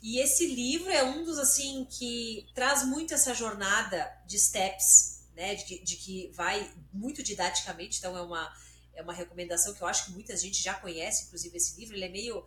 E 0.00 0.20
esse 0.20 0.46
livro 0.46 0.88
é 0.88 1.02
um 1.02 1.24
dos 1.24 1.38
assim 1.38 1.84
que 1.90 2.46
traz 2.54 2.84
muito 2.84 3.12
essa 3.12 3.34
jornada 3.34 4.16
de 4.24 4.38
steps, 4.38 5.24
né? 5.34 5.56
De, 5.56 5.80
de 5.82 5.96
que 5.96 6.30
vai 6.32 6.72
muito 6.92 7.24
didaticamente, 7.24 7.98
então 7.98 8.16
é 8.16 8.22
uma 8.22 8.56
é 8.94 9.02
uma 9.02 9.12
recomendação 9.12 9.74
que 9.74 9.82
eu 9.82 9.86
acho 9.86 10.06
que 10.06 10.12
muita 10.12 10.34
gente 10.36 10.62
já 10.62 10.72
conhece, 10.72 11.26
inclusive 11.26 11.54
esse 11.54 11.78
livro, 11.78 11.94
ele 11.94 12.06
é 12.06 12.08
meio 12.08 12.46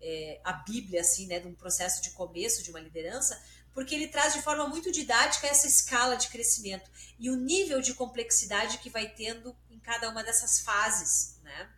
é, 0.00 0.40
a 0.42 0.52
Bíblia 0.52 1.02
assim, 1.02 1.26
né, 1.28 1.38
de 1.38 1.46
um 1.46 1.54
processo 1.54 2.02
de 2.02 2.10
começo 2.10 2.64
de 2.64 2.70
uma 2.70 2.80
liderança, 2.80 3.40
porque 3.72 3.94
ele 3.94 4.08
traz 4.08 4.32
de 4.32 4.42
forma 4.42 4.66
muito 4.66 4.90
didática 4.90 5.46
essa 5.46 5.68
escala 5.68 6.16
de 6.16 6.28
crescimento 6.28 6.90
e 7.16 7.30
o 7.30 7.36
nível 7.36 7.80
de 7.80 7.94
complexidade 7.94 8.78
que 8.78 8.90
vai 8.90 9.08
tendo 9.08 9.56
em 9.70 9.78
cada 9.78 10.08
uma 10.08 10.24
dessas 10.24 10.60
fases, 10.60 11.38
né? 11.44 11.70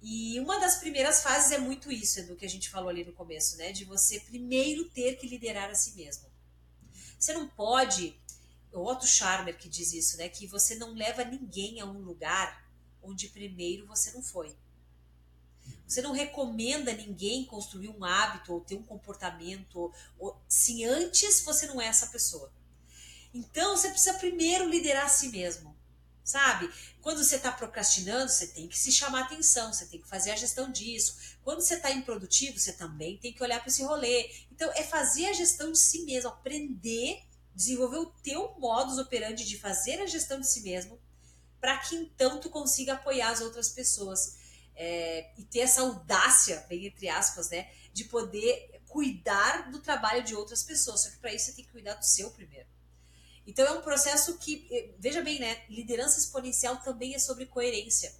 E 0.00 0.38
uma 0.38 0.60
das 0.60 0.76
primeiras 0.76 1.22
fases 1.22 1.50
é 1.50 1.58
muito 1.58 1.90
isso, 1.90 2.24
do 2.26 2.36
que 2.36 2.46
a 2.46 2.48
gente 2.48 2.70
falou 2.70 2.88
ali 2.88 3.04
no 3.04 3.12
começo, 3.12 3.56
né? 3.56 3.72
De 3.72 3.84
você 3.84 4.20
primeiro 4.20 4.88
ter 4.90 5.16
que 5.16 5.26
liderar 5.26 5.70
a 5.70 5.74
si 5.74 5.92
mesmo. 5.96 6.28
Você 7.18 7.32
não 7.32 7.48
pode, 7.48 8.16
o 8.72 8.84
Otto 8.84 9.06
Scharmer 9.06 9.58
que 9.58 9.68
diz 9.68 9.92
isso, 9.92 10.16
né? 10.16 10.28
Que 10.28 10.46
você 10.46 10.76
não 10.76 10.94
leva 10.94 11.24
ninguém 11.24 11.80
a 11.80 11.84
um 11.84 11.98
lugar 11.98 12.64
onde 13.02 13.28
primeiro 13.28 13.86
você 13.86 14.12
não 14.12 14.22
foi. 14.22 14.56
Você 15.86 16.00
não 16.00 16.12
recomenda 16.12 16.92
ninguém 16.92 17.44
construir 17.44 17.88
um 17.88 18.04
hábito 18.04 18.52
ou 18.52 18.60
ter 18.60 18.76
um 18.76 18.82
comportamento 18.82 19.92
ou, 20.18 20.40
se 20.48 20.84
antes 20.84 21.42
você 21.42 21.66
não 21.66 21.80
é 21.80 21.86
essa 21.86 22.06
pessoa. 22.06 22.52
Então 23.34 23.76
você 23.76 23.88
precisa 23.90 24.14
primeiro 24.14 24.68
liderar 24.68 25.06
a 25.06 25.08
si 25.08 25.28
mesmo 25.28 25.77
sabe? 26.28 26.70
Quando 27.00 27.24
você 27.24 27.36
está 27.36 27.50
procrastinando, 27.50 28.30
você 28.30 28.48
tem 28.48 28.68
que 28.68 28.78
se 28.78 28.92
chamar 28.92 29.22
atenção, 29.22 29.72
você 29.72 29.86
tem 29.86 29.98
que 29.98 30.06
fazer 30.06 30.30
a 30.30 30.36
gestão 30.36 30.70
disso. 30.70 31.16
Quando 31.42 31.62
você 31.62 31.76
está 31.76 31.90
improdutivo, 31.90 32.58
você 32.58 32.72
também 32.72 33.16
tem 33.16 33.32
que 33.32 33.42
olhar 33.42 33.60
para 33.60 33.68
esse 33.68 33.82
rolê. 33.82 34.30
Então, 34.52 34.70
é 34.74 34.82
fazer 34.82 35.26
a 35.26 35.32
gestão 35.32 35.72
de 35.72 35.78
si 35.78 36.04
mesmo, 36.04 36.28
aprender, 36.28 37.22
desenvolver 37.54 37.96
o 37.96 38.06
teu 38.22 38.54
modus 38.58 38.98
operandi 38.98 39.46
de 39.46 39.58
fazer 39.58 40.02
a 40.02 40.06
gestão 40.06 40.38
de 40.38 40.46
si 40.46 40.60
mesmo, 40.60 41.00
para 41.58 41.78
que 41.78 41.96
então 41.96 42.38
tu 42.38 42.50
consiga 42.50 42.92
apoiar 42.92 43.30
as 43.30 43.40
outras 43.40 43.70
pessoas. 43.70 44.36
É, 44.80 45.32
e 45.36 45.42
ter 45.42 45.60
essa 45.60 45.80
audácia, 45.80 46.64
bem 46.68 46.86
entre 46.86 47.08
aspas, 47.08 47.50
né, 47.50 47.68
de 47.92 48.04
poder 48.04 48.80
cuidar 48.86 49.72
do 49.72 49.80
trabalho 49.80 50.22
de 50.22 50.36
outras 50.36 50.62
pessoas. 50.62 51.00
Só 51.00 51.10
que 51.10 51.16
para 51.16 51.32
isso 51.32 51.46
você 51.46 51.52
tem 51.52 51.64
que 51.64 51.72
cuidar 51.72 51.94
do 51.94 52.04
seu 52.04 52.30
primeiro. 52.30 52.68
Então 53.48 53.64
é 53.64 53.72
um 53.72 53.80
processo 53.80 54.36
que, 54.36 54.68
eh, 54.70 54.90
veja 54.98 55.22
bem, 55.22 55.40
né? 55.40 55.64
Liderança 55.70 56.18
exponencial 56.18 56.76
também 56.82 57.14
é 57.14 57.18
sobre 57.18 57.46
coerência. 57.46 58.14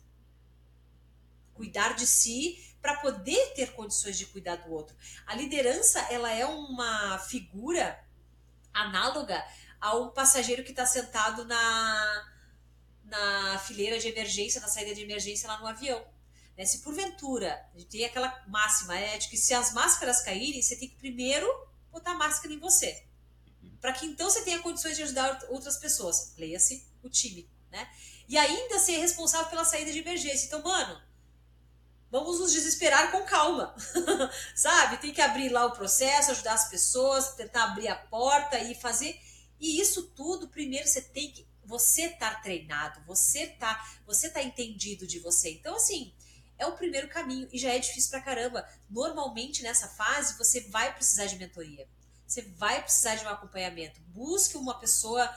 Cuidar 1.53 1.95
de 1.95 2.07
si 2.07 2.65
para 2.81 2.97
poder 2.97 3.53
ter 3.53 3.75
condições 3.75 4.17
de 4.17 4.25
cuidar 4.25 4.57
do 4.57 4.73
outro. 4.73 4.97
A 5.27 5.35
liderança, 5.35 6.01
ela 6.11 6.33
é 6.33 6.47
uma 6.47 7.19
figura 7.19 8.03
análoga 8.73 9.45
a 9.79 9.95
um 9.99 10.09
passageiro 10.09 10.65
que 10.65 10.71
está 10.71 10.87
sentado 10.87 11.45
na, 11.45 12.33
na 13.05 13.59
fileira 13.59 13.99
de 13.99 14.09
emergência, 14.09 14.63
na 14.63 14.69
saída 14.69 14.95
de 14.95 15.03
emergência 15.03 15.47
lá 15.47 15.61
no 15.61 15.67
avião. 15.67 16.03
Né? 16.57 16.65
Se 16.65 16.79
porventura, 16.79 17.69
tem 17.91 18.07
aquela 18.07 18.43
máxima 18.47 18.97
é 18.97 19.19
de 19.19 19.29
que 19.29 19.37
se 19.37 19.53
as 19.53 19.75
máscaras 19.75 20.23
caírem, 20.23 20.63
você 20.63 20.75
tem 20.75 20.89
que 20.89 20.97
primeiro 20.97 21.47
botar 21.93 22.13
a 22.13 22.19
máscara 22.19 22.55
em 22.55 22.59
você 22.59 23.08
para 23.81 23.93
que 23.93 24.07
então 24.07 24.29
você 24.29 24.43
tenha 24.43 24.61
condições 24.61 24.97
de 24.97 25.03
ajudar 25.03 25.47
outras 25.49 25.77
pessoas. 25.77 26.33
Leia-se 26.37 26.87
o 27.03 27.09
time, 27.09 27.49
né? 27.71 27.89
E 28.29 28.37
ainda 28.37 28.79
ser 28.79 28.99
responsável 28.99 29.49
pela 29.49 29.65
saída 29.65 29.93
de 29.93 30.01
emergência. 30.01 30.47
Então, 30.47 30.63
mano, 30.63 31.01
vamos 32.11 32.41
nos 32.41 32.53
desesperar 32.53 33.11
com 33.11 33.25
calma, 33.25 33.75
sabe? 34.55 34.99
Tem 34.99 35.13
que 35.13 35.21
abrir 35.21 35.49
lá 35.49 35.67
o 35.67 35.73
processo, 35.73 36.31
ajudar 36.31 36.55
as 36.55 36.69
pessoas, 36.69 37.35
tentar 37.35 37.65
abrir 37.65 37.89
a 37.89 37.97
porta 37.97 38.59
e 38.59 38.75
fazer. 38.75 39.19
E 39.61 39.81
isso 39.81 40.09
tudo, 40.09 40.49
primeiro 40.49 40.87
você 40.87 41.01
tem 41.01 41.31
que 41.31 41.47
você 41.65 42.09
tá 42.09 42.35
treinado, 42.37 43.03
você 43.07 43.47
tá, 43.47 43.87
você 44.07 44.31
tá 44.31 44.43
entendido 44.43 45.07
de 45.07 45.19
você. 45.19 45.51
Então, 45.51 45.77
assim, 45.77 46.15
é 46.57 46.67
o 46.67 46.73
primeiro 46.73 47.09
caminho 47.09 47.47
e 47.53 47.59
já 47.59 47.75
é 47.75 47.79
difícil 47.79 48.11
pra 48.11 48.23
caramba. 48.23 48.67
Normalmente 48.89 49.63
nessa 49.63 49.87
fase 49.87 50.37
você 50.39 50.63
vai 50.63 50.95
precisar 50.95 51.27
de 51.27 51.37
mentoria 51.37 51.87
você 52.29 52.43
vai 52.43 52.83
precisar 52.83 53.15
de 53.15 53.25
um 53.25 53.29
acompanhamento. 53.29 54.01
Busque 54.09 54.57
uma 54.59 54.79
pessoa 54.79 55.35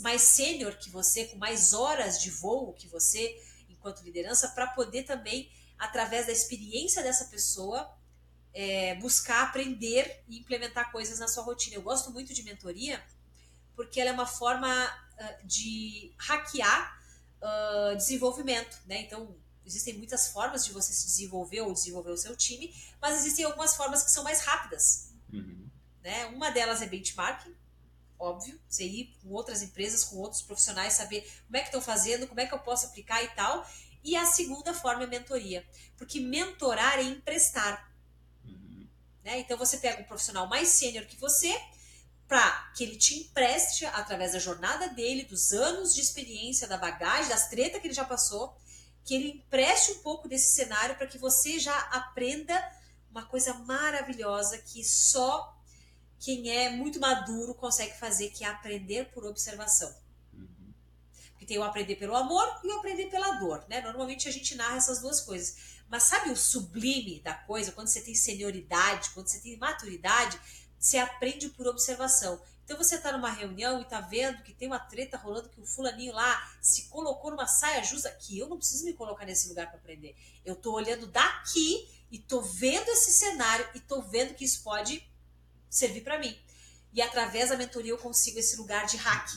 mais 0.00 0.22
sênior 0.22 0.76
que 0.76 0.88
você, 0.88 1.24
com 1.26 1.36
mais 1.36 1.72
horas 1.72 2.20
de 2.20 2.30
voo 2.30 2.72
que 2.72 2.86
você, 2.86 3.42
enquanto 3.68 4.02
liderança, 4.02 4.48
para 4.48 4.68
poder 4.68 5.02
também, 5.02 5.50
através 5.76 6.26
da 6.26 6.32
experiência 6.32 7.02
dessa 7.02 7.24
pessoa, 7.24 7.92
é, 8.54 8.94
buscar 8.96 9.42
aprender 9.42 10.22
e 10.28 10.38
implementar 10.38 10.92
coisas 10.92 11.18
na 11.18 11.26
sua 11.26 11.42
rotina. 11.42 11.74
Eu 11.74 11.82
gosto 11.82 12.10
muito 12.12 12.32
de 12.32 12.44
mentoria 12.44 13.02
porque 13.74 14.00
ela 14.00 14.10
é 14.10 14.12
uma 14.12 14.26
forma 14.26 14.68
uh, 14.86 15.46
de 15.46 16.14
hackear 16.18 17.02
uh, 17.40 17.96
desenvolvimento, 17.96 18.78
né? 18.86 19.00
Então, 19.00 19.34
existem 19.64 19.94
muitas 19.94 20.28
formas 20.28 20.64
de 20.64 20.72
você 20.72 20.92
se 20.92 21.06
desenvolver 21.06 21.62
ou 21.62 21.72
desenvolver 21.72 22.10
o 22.10 22.16
seu 22.16 22.36
time, 22.36 22.72
mas 23.00 23.18
existem 23.18 23.44
algumas 23.44 23.74
formas 23.74 24.02
que 24.04 24.10
são 24.10 24.22
mais 24.22 24.42
rápidas. 24.42 25.08
Uhum. 25.32 25.71
Né? 26.02 26.26
Uma 26.26 26.50
delas 26.50 26.82
é 26.82 26.86
benchmarking, 26.86 27.54
óbvio, 28.18 28.60
você 28.68 28.84
ir 28.84 29.16
com 29.22 29.30
outras 29.30 29.62
empresas, 29.62 30.04
com 30.04 30.16
outros 30.16 30.42
profissionais, 30.42 30.94
saber 30.94 31.22
como 31.46 31.56
é 31.56 31.60
que 31.60 31.66
estão 31.66 31.80
fazendo, 31.80 32.26
como 32.26 32.40
é 32.40 32.46
que 32.46 32.54
eu 32.54 32.58
posso 32.58 32.86
aplicar 32.86 33.22
e 33.22 33.28
tal. 33.28 33.66
E 34.04 34.16
a 34.16 34.26
segunda 34.26 34.74
forma 34.74 35.04
é 35.04 35.06
mentoria, 35.06 35.66
porque 35.96 36.20
mentorar 36.20 36.98
é 36.98 37.02
emprestar. 37.02 37.92
Uhum. 38.44 38.86
Né? 39.24 39.40
Então 39.40 39.56
você 39.56 39.76
pega 39.78 40.02
um 40.02 40.04
profissional 40.04 40.48
mais 40.48 40.68
sênior 40.68 41.04
que 41.06 41.16
você, 41.16 41.56
para 42.26 42.72
que 42.74 42.82
ele 42.82 42.96
te 42.96 43.14
empreste 43.18 43.84
através 43.86 44.32
da 44.32 44.38
jornada 44.38 44.88
dele, 44.88 45.24
dos 45.24 45.52
anos 45.52 45.94
de 45.94 46.00
experiência, 46.00 46.66
da 46.66 46.76
bagagem, 46.76 47.28
das 47.28 47.48
tretas 47.48 47.80
que 47.80 47.86
ele 47.88 47.94
já 47.94 48.04
passou, 48.04 48.56
que 49.04 49.14
ele 49.14 49.30
empreste 49.30 49.92
um 49.92 49.98
pouco 49.98 50.28
desse 50.28 50.52
cenário 50.54 50.96
para 50.96 51.06
que 51.06 51.18
você 51.18 51.58
já 51.58 51.76
aprenda 51.90 52.54
uma 53.10 53.24
coisa 53.26 53.52
maravilhosa 53.54 54.58
que 54.58 54.82
só 54.82 55.61
quem 56.22 56.48
é 56.56 56.70
muito 56.70 57.00
maduro 57.00 57.52
consegue 57.52 57.98
fazer, 57.98 58.30
que 58.30 58.44
é 58.44 58.46
aprender 58.46 59.06
por 59.06 59.26
observação. 59.26 59.92
Uhum. 60.32 60.72
Porque 61.32 61.44
tem 61.44 61.58
o 61.58 61.64
aprender 61.64 61.96
pelo 61.96 62.14
amor 62.14 62.60
e 62.62 62.68
o 62.68 62.78
aprender 62.78 63.06
pela 63.06 63.32
dor, 63.40 63.66
né? 63.68 63.80
Normalmente 63.80 64.28
a 64.28 64.32
gente 64.32 64.54
narra 64.54 64.76
essas 64.76 65.00
duas 65.00 65.20
coisas. 65.20 65.82
Mas 65.88 66.04
sabe 66.04 66.30
o 66.30 66.36
sublime 66.36 67.18
da 67.20 67.34
coisa? 67.34 67.72
Quando 67.72 67.88
você 67.88 68.00
tem 68.00 68.14
senioridade, 68.14 69.10
quando 69.10 69.26
você 69.26 69.40
tem 69.40 69.58
maturidade, 69.58 70.40
você 70.78 70.96
aprende 70.96 71.48
por 71.48 71.66
observação. 71.66 72.40
Então 72.64 72.78
você 72.78 72.94
está 72.94 73.10
numa 73.10 73.30
reunião 73.30 73.80
e 73.80 73.82
está 73.82 74.00
vendo 74.00 74.44
que 74.44 74.54
tem 74.54 74.68
uma 74.68 74.78
treta 74.78 75.16
rolando 75.16 75.48
que 75.48 75.60
o 75.60 75.66
fulaninho 75.66 76.12
lá 76.12 76.56
se 76.60 76.84
colocou 76.84 77.32
numa 77.32 77.48
saia 77.48 77.82
justa 77.82 78.08
que 78.12 78.38
eu 78.38 78.48
não 78.48 78.58
preciso 78.58 78.84
me 78.84 78.92
colocar 78.92 79.26
nesse 79.26 79.48
lugar 79.48 79.66
para 79.66 79.78
aprender. 79.78 80.14
Eu 80.44 80.54
estou 80.54 80.74
olhando 80.74 81.08
daqui 81.08 81.88
e 82.12 82.18
estou 82.18 82.40
vendo 82.42 82.88
esse 82.90 83.10
cenário 83.10 83.68
e 83.74 83.78
estou 83.78 84.00
vendo 84.02 84.34
que 84.34 84.44
isso 84.44 84.62
pode 84.62 85.10
servir 85.72 86.02
para 86.02 86.18
mim. 86.18 86.36
E 86.92 87.00
através 87.00 87.48
da 87.48 87.56
mentoria 87.56 87.90
eu 87.92 87.98
consigo 87.98 88.38
esse 88.38 88.56
lugar 88.58 88.86
de 88.86 88.98
hack. 88.98 89.30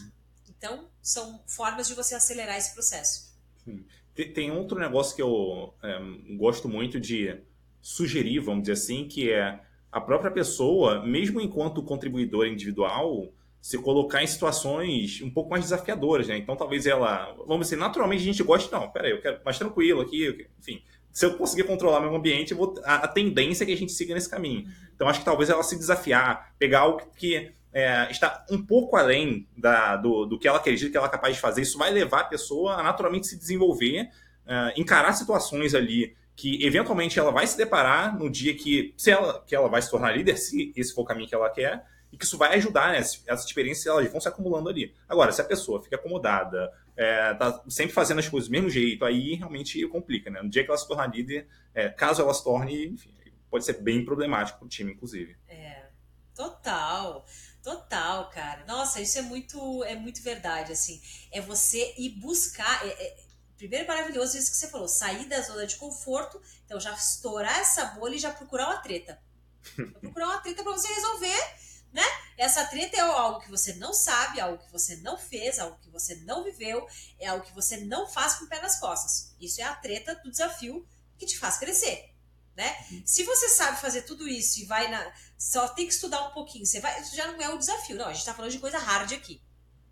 Então, 0.49 0.89
são 1.01 1.41
formas 1.47 1.87
de 1.87 1.93
você 1.93 2.13
acelerar 2.13 2.57
esse 2.57 2.73
processo. 2.73 3.33
Sim. 3.63 3.85
Tem 4.33 4.51
outro 4.51 4.79
negócio 4.79 5.15
que 5.15 5.21
eu 5.21 5.73
é, 5.83 5.99
gosto 6.37 6.69
muito 6.69 6.99
de 6.99 7.37
sugerir, 7.81 8.39
vamos 8.39 8.63
dizer 8.63 8.73
assim, 8.73 9.07
que 9.07 9.31
é 9.31 9.59
a 9.91 10.01
própria 10.01 10.31
pessoa, 10.31 11.05
mesmo 11.05 11.39
enquanto 11.41 11.83
contribuidor 11.83 12.47
individual, 12.47 13.33
se 13.61 13.77
colocar 13.77 14.23
em 14.23 14.27
situações 14.27 15.21
um 15.21 15.29
pouco 15.29 15.49
mais 15.49 15.63
desafiadoras, 15.63 16.27
né? 16.27 16.37
Então, 16.37 16.55
talvez 16.55 16.85
ela, 16.85 17.33
vamos 17.47 17.67
dizer, 17.67 17.77
naturalmente 17.77 18.21
a 18.21 18.25
gente 18.25 18.43
gosta, 18.43 18.77
não, 18.77 18.89
peraí, 18.89 19.11
eu 19.11 19.21
quero 19.21 19.41
mais 19.43 19.57
tranquilo 19.57 20.01
aqui, 20.01 20.47
enfim, 20.59 20.83
se 21.15 21.25
eu 21.25 21.37
conseguir 21.37 21.63
controlar 21.63 22.01
meu 22.01 22.13
ambiente, 22.13 22.53
vou, 22.53 22.75
a, 22.83 22.95
a, 22.95 23.07
tendência 23.07 23.63
é 23.63 23.67
que 23.67 23.71
a 23.71 23.77
gente 23.77 23.93
siga 23.93 24.13
nesse 24.13 24.29
caminho. 24.29 24.67
Então, 24.93 25.07
acho 25.07 25.19
que 25.19 25.25
talvez 25.25 25.49
ela 25.49 25.63
se 25.63 25.77
desafiar, 25.77 26.53
pegar 26.59 26.81
algo 26.81 27.09
que 27.15 27.53
é, 27.71 28.11
está 28.11 28.45
um 28.51 28.61
pouco 28.61 28.97
além 28.97 29.47
da, 29.55 29.95
do, 29.95 30.25
do 30.25 30.37
que 30.37 30.45
ela 30.45 30.57
acredita 30.57 30.91
que 30.91 30.97
ela 30.97 31.07
é 31.07 31.09
capaz 31.09 31.33
de 31.33 31.39
fazer, 31.39 31.61
isso 31.61 31.77
vai 31.77 31.89
levar 31.89 32.19
a 32.19 32.23
pessoa 32.25 32.73
a 32.73 32.83
naturalmente 32.83 33.27
se 33.27 33.37
desenvolver, 33.37 34.09
é, 34.45 34.73
encarar 34.75 35.13
situações 35.13 35.73
ali 35.73 36.13
que 36.35 36.61
eventualmente 36.65 37.17
ela 37.17 37.31
vai 37.31 37.47
se 37.47 37.55
deparar 37.55 38.19
no 38.19 38.29
dia 38.29 38.53
que, 38.53 38.93
se 38.97 39.09
ela, 39.09 39.41
que 39.47 39.55
ela 39.55 39.69
vai 39.69 39.81
se 39.81 39.89
tornar 39.89 40.11
líder, 40.11 40.35
se 40.35 40.73
esse 40.75 40.93
for 40.93 41.03
o 41.03 41.05
caminho 41.05 41.29
que 41.29 41.35
ela 41.35 41.49
quer, 41.49 41.85
e 42.11 42.17
que 42.17 42.25
isso 42.25 42.37
vai 42.37 42.55
ajudar, 42.55 42.91
né? 42.91 42.97
Essas 42.97 43.45
experiências 43.45 43.85
elas 43.85 44.11
vão 44.11 44.19
se 44.19 44.27
acumulando 44.27 44.67
ali. 44.67 44.93
Agora, 45.07 45.31
se 45.31 45.39
a 45.39 45.45
pessoa 45.45 45.81
fica 45.81 45.95
acomodada, 45.95 46.73
é, 46.97 47.33
tá 47.33 47.63
sempre 47.69 47.93
fazendo 47.93 48.19
as 48.19 48.29
coisas 48.29 48.47
do 48.47 48.51
mesmo 48.51 48.69
jeito, 48.69 49.03
aí 49.03 49.35
realmente 49.35 49.85
complica, 49.87 50.29
né? 50.29 50.41
No 50.41 50.49
dia 50.49 50.63
que 50.63 50.69
ela 50.69 50.77
se 50.77 50.87
tornar 50.87 51.07
líder, 51.07 51.47
é, 51.73 51.89
caso 51.89 52.21
ela 52.21 52.33
se 52.33 52.43
torne, 52.43 52.87
enfim, 52.87 53.13
pode 53.49 53.65
ser 53.65 53.81
bem 53.81 54.03
problemático 54.03 54.59
para 54.59 54.65
o 54.65 54.69
time, 54.69 54.93
inclusive. 54.93 55.35
É, 55.47 55.85
total. 56.33 57.25
Total, 57.65 58.29
cara. 58.29 58.63
Nossa, 58.67 59.01
isso 59.01 59.17
é 59.17 59.23
muito, 59.23 59.83
é 59.85 59.95
muito 59.95 60.21
verdade, 60.21 60.71
assim. 60.71 61.01
É 61.31 61.41
você 61.41 61.95
ir 61.97 62.09
buscar. 62.09 62.85
É, 62.85 62.89
é, 62.89 63.17
primeiro, 63.57 63.87
maravilhoso 63.87 64.37
isso 64.37 64.51
que 64.51 64.57
você 64.57 64.67
falou, 64.67 64.87
sair 64.87 65.27
da 65.27 65.41
zona 65.41 65.65
de 65.65 65.75
conforto, 65.77 66.39
então 66.63 66.79
já 66.79 66.93
estourar 66.93 67.59
essa 67.59 67.85
bolha 67.85 68.15
e 68.15 68.19
já 68.19 68.31
procurar 68.31 68.67
uma 68.67 68.77
treta. 68.77 69.19
procurar 69.99 70.27
uma 70.27 70.37
treta 70.37 70.61
para 70.61 70.73
você 70.73 70.87
resolver, 70.93 71.55
né? 71.95 72.03
Essa 72.37 72.65
treta 72.65 72.97
é 72.97 72.99
algo 72.99 73.39
que 73.39 73.49
você 73.49 73.73
não 73.75 73.93
sabe, 73.93 74.39
algo 74.41 74.63
que 74.63 74.71
você 74.71 74.97
não 74.97 75.17
fez, 75.17 75.57
algo 75.57 75.79
que 75.79 75.89
você 75.89 76.15
não 76.15 76.43
viveu, 76.43 76.85
é 77.17 77.27
algo 77.27 77.45
que 77.45 77.53
você 77.53 77.77
não 77.77 78.07
faz 78.07 78.35
com 78.35 78.45
o 78.45 78.49
pé 78.49 78.61
nas 78.61 78.79
costas. 78.79 79.33
Isso 79.39 79.61
é 79.61 79.63
a 79.63 79.75
treta 79.75 80.13
do 80.15 80.29
desafio 80.29 80.85
que 81.17 81.25
te 81.25 81.39
faz 81.39 81.57
crescer 81.57 82.13
né? 82.55 82.73
Uhum. 82.89 83.01
Se 83.05 83.23
você 83.23 83.49
sabe 83.49 83.79
fazer 83.81 84.03
tudo 84.03 84.27
isso 84.27 84.61
e 84.61 84.65
vai 84.65 84.89
na. 84.89 85.13
Só 85.37 85.67
tem 85.67 85.85
que 85.85 85.93
estudar 85.93 86.29
um 86.29 86.31
pouquinho, 86.31 86.65
você 86.65 86.79
vai. 86.79 87.01
Isso 87.01 87.15
já 87.15 87.27
não 87.29 87.41
é 87.41 87.49
o 87.49 87.57
desafio, 87.57 87.97
não. 87.97 88.07
A 88.07 88.13
gente 88.13 88.25
tá 88.25 88.33
falando 88.33 88.51
de 88.51 88.59
coisa 88.59 88.79
hard 88.79 89.11
aqui. 89.11 89.41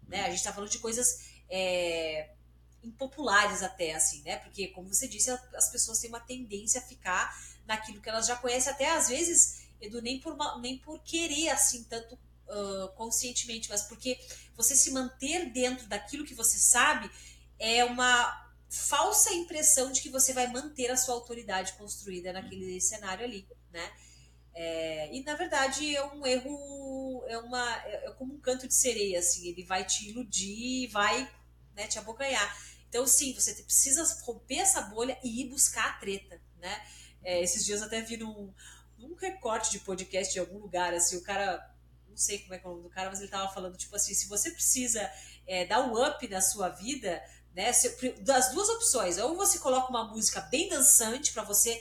Né? 0.08 0.26
A 0.26 0.30
gente 0.30 0.44
tá 0.44 0.54
falando 0.54 0.70
de 0.70 0.80
coisas 0.80 1.26
é, 1.50 2.30
impopulares 2.82 3.62
até, 3.62 3.94
assim, 3.94 4.22
né? 4.22 4.38
Porque, 4.38 4.70
como 4.70 4.88
você 4.88 5.08
disse, 5.08 5.30
as 5.30 5.70
pessoas 5.70 6.00
têm 6.00 6.10
uma 6.10 6.22
tendência 6.22 6.80
a 6.80 6.84
ficar 6.84 7.38
naquilo 7.66 8.02
que 8.02 8.10
elas 8.10 8.28
já 8.28 8.36
conhecem, 8.38 8.72
até 8.72 8.90
às 8.92 9.10
vezes, 9.10 9.63
Edu, 9.82 10.02
nem 10.02 10.20
por, 10.20 10.38
nem 10.60 10.78
por 10.78 11.02
querer 11.04 11.50
assim 11.50 11.84
tanto 11.84 12.16
uh, 12.16 12.90
conscientemente, 12.96 13.70
mas 13.70 13.84
porque 13.84 14.20
você 14.56 14.76
se 14.76 14.92
manter 14.92 15.52
dentro 15.52 15.88
daquilo 15.88 16.26
que 16.26 16.34
você 16.34 16.58
sabe 16.58 17.10
é 17.60 17.84
uma 17.84 18.44
falsa 18.70 19.34
impressão 19.34 19.92
de 19.92 20.02
que 20.02 20.10
você 20.10 20.34
vai 20.34 20.48
manter 20.48 20.90
a 20.90 20.98
sua 20.98 21.16
autoridade 21.16 21.74
construída 21.74 22.34
naquele 22.34 22.82
cenário 22.82 23.24
ali, 23.24 23.48
né? 23.72 23.92
É, 24.56 25.16
e 25.16 25.24
na 25.24 25.36
verdade 25.36 25.96
é 25.96 26.06
um 26.06 26.26
erro, 26.26 27.24
é 27.28 27.38
uma 27.40 27.76
é, 27.86 28.08
é 28.08 28.12
como 28.12 28.36
um 28.36 28.40
canto 28.40 28.68
de 28.68 28.74
sereia, 28.74 29.20
assim, 29.20 29.48
ele 29.48 29.64
vai 29.64 29.84
te 29.86 30.10
iludir, 30.10 30.88
vai 30.88 31.30
né, 31.76 31.88
te 31.88 31.98
abocanhar. 31.98 32.56
Então, 32.88 33.08
sim, 33.08 33.34
você 33.34 33.54
precisa 33.56 34.04
romper 34.24 34.58
essa 34.58 34.82
bolha 34.82 35.18
e 35.24 35.42
ir 35.42 35.50
buscar 35.50 35.90
a 35.90 35.94
treta, 35.94 36.40
né? 36.60 36.86
É, 37.24 37.42
esses 37.42 37.66
dias 37.66 37.82
até 37.82 38.02
vi 38.02 38.18
num, 38.18 38.54
num 39.08 39.16
recorte 39.16 39.72
de 39.72 39.80
podcast 39.80 40.34
de 40.34 40.40
algum 40.40 40.60
lugar, 40.60 40.94
assim, 40.94 41.18
o 41.18 41.22
cara, 41.22 41.70
não 42.08 42.18
sei 42.18 42.40
como 42.40 42.54
é 42.54 42.60
que 42.60 42.66
é 42.66 42.70
o 42.70 42.72
nome 42.72 42.84
do 42.84 42.90
cara, 42.90 43.10
mas 43.10 43.20
ele 43.20 43.30
tava 43.30 43.54
falando, 43.54 43.78
tipo 43.78 43.96
assim, 43.96 44.14
se 44.14 44.28
você 44.28 44.52
precisa 44.52 45.12
é, 45.46 45.66
dar 45.66 45.82
um 45.82 46.08
up 46.08 46.28
na 46.28 46.42
sua 46.42 46.70
vida, 46.70 47.22
né? 47.54 47.72
Das 48.22 48.52
duas 48.52 48.70
opções, 48.70 49.18
ou 49.18 49.36
você 49.36 49.60
coloca 49.60 49.90
uma 49.90 50.06
música 50.06 50.42
bem 50.42 50.70
dançante 50.70 51.32
para 51.32 51.44
você 51.44 51.80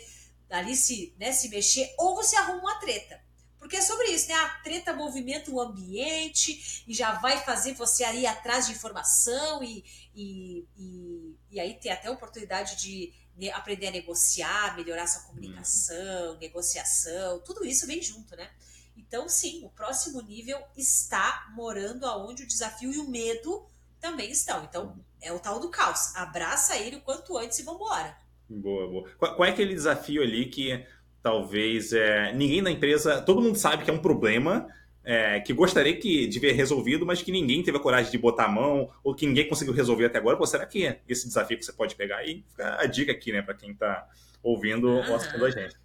ali 0.50 0.76
se, 0.76 1.14
né, 1.18 1.32
se 1.32 1.48
mexer, 1.48 1.94
ou 1.98 2.14
você 2.14 2.36
arruma 2.36 2.60
uma 2.60 2.78
treta. 2.78 3.22
Porque 3.58 3.76
é 3.76 3.80
sobre 3.80 4.08
isso, 4.10 4.28
né? 4.28 4.34
A 4.34 4.48
treta 4.62 4.92
movimenta 4.92 5.50
o 5.50 5.60
ambiente 5.60 6.84
e 6.86 6.92
já 6.92 7.12
vai 7.20 7.42
fazer 7.44 7.74
você 7.74 8.04
ir 8.12 8.26
atrás 8.26 8.66
de 8.66 8.72
informação 8.72 9.62
e, 9.62 9.84
e, 10.14 10.66
e, 10.76 11.36
e 11.52 11.60
aí 11.60 11.74
ter 11.74 11.90
até 11.90 12.08
a 12.08 12.12
oportunidade 12.12 12.76
de 12.76 13.14
aprender 13.52 13.88
a 13.88 13.90
negociar, 13.90 14.76
melhorar 14.76 15.06
sua 15.06 15.22
comunicação, 15.22 16.32
uhum. 16.32 16.38
negociação, 16.38 17.40
tudo 17.40 17.64
isso 17.64 17.86
vem 17.86 18.02
junto, 18.02 18.36
né? 18.36 18.50
Então, 18.96 19.28
sim, 19.28 19.64
o 19.64 19.70
próximo 19.70 20.20
nível 20.22 20.58
está 20.76 21.50
morando 21.54 22.06
aonde 22.06 22.44
o 22.44 22.46
desafio 22.46 22.92
e 22.92 22.98
o 22.98 23.08
medo 23.08 23.66
também 24.00 24.30
estão. 24.30 24.64
Então, 24.64 24.98
é 25.20 25.32
o 25.32 25.38
tal 25.38 25.60
do 25.60 25.70
caos. 25.70 26.14
Abraça 26.14 26.76
ele 26.76 26.96
o 26.96 27.00
quanto 27.00 27.36
antes 27.38 27.58
e 27.58 27.62
vambora. 27.62 28.16
Boa, 28.48 28.88
boa. 28.88 29.10
Qual, 29.18 29.36
qual 29.36 29.48
é 29.48 29.52
aquele 29.52 29.74
desafio 29.74 30.22
ali 30.22 30.46
que 30.46 30.84
talvez 31.22 31.92
é, 31.92 32.32
ninguém 32.32 32.60
na 32.60 32.70
empresa, 32.70 33.22
todo 33.22 33.40
mundo 33.40 33.56
sabe 33.56 33.84
que 33.84 33.90
é 33.90 33.94
um 33.94 34.02
problema, 34.02 34.66
é, 35.04 35.40
que 35.40 35.52
gostaria 35.52 35.96
que 35.96 36.26
de 36.26 36.38
ver 36.38 36.52
resolvido, 36.52 37.04
mas 37.04 37.22
que 37.22 37.32
ninguém 37.32 37.62
teve 37.62 37.76
a 37.76 37.80
coragem 37.80 38.10
de 38.10 38.18
botar 38.18 38.44
a 38.44 38.48
mão, 38.48 38.90
ou 39.02 39.14
que 39.14 39.26
ninguém 39.26 39.48
conseguiu 39.48 39.74
resolver 39.74 40.06
até 40.06 40.18
agora. 40.18 40.36
Pô, 40.36 40.46
será 40.46 40.66
que 40.66 40.96
esse 41.08 41.26
desafio 41.26 41.58
que 41.58 41.64
você 41.64 41.72
pode 41.72 41.94
pegar 41.94 42.18
aí? 42.18 42.44
Fica 42.50 42.80
a 42.80 42.86
dica 42.86 43.12
aqui, 43.12 43.32
né, 43.32 43.42
para 43.42 43.54
quem 43.54 43.72
está 43.72 44.08
ouvindo 44.42 44.88
ou 44.88 45.14
assistindo 45.14 45.44
a 45.44 45.50
gente. 45.50 45.76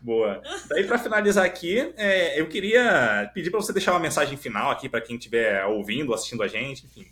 Boa. 0.00 0.42
Daí, 0.68 0.84
para 0.84 0.98
finalizar 0.98 1.44
aqui, 1.44 1.92
é, 1.96 2.40
eu 2.40 2.48
queria 2.48 3.30
pedir 3.34 3.50
para 3.50 3.60
você 3.60 3.72
deixar 3.72 3.92
uma 3.92 4.00
mensagem 4.00 4.36
final 4.36 4.70
aqui 4.70 4.88
para 4.88 5.00
quem 5.00 5.16
estiver 5.16 5.64
ouvindo, 5.66 6.12
assistindo 6.14 6.42
a 6.42 6.48
gente, 6.48 6.86
enfim. 6.86 7.06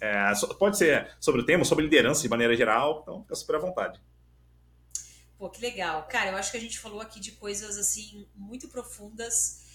É, 0.00 0.32
pode 0.58 0.76
ser 0.76 1.08
sobre 1.18 1.40
o 1.40 1.44
tema, 1.44 1.64
sobre 1.64 1.84
liderança 1.84 2.22
de 2.22 2.28
maneira 2.28 2.54
geral, 2.54 3.00
então 3.02 3.22
fica 3.22 3.34
super 3.34 3.56
à 3.56 3.58
vontade. 3.58 4.00
Pô, 5.38 5.50
que 5.50 5.60
legal. 5.60 6.06
Cara, 6.08 6.30
eu 6.30 6.36
acho 6.36 6.50
que 6.50 6.56
a 6.56 6.60
gente 6.60 6.78
falou 6.78 7.00
aqui 7.00 7.20
de 7.20 7.32
coisas 7.32 7.76
assim 7.78 8.26
muito 8.34 8.68
profundas. 8.68 9.65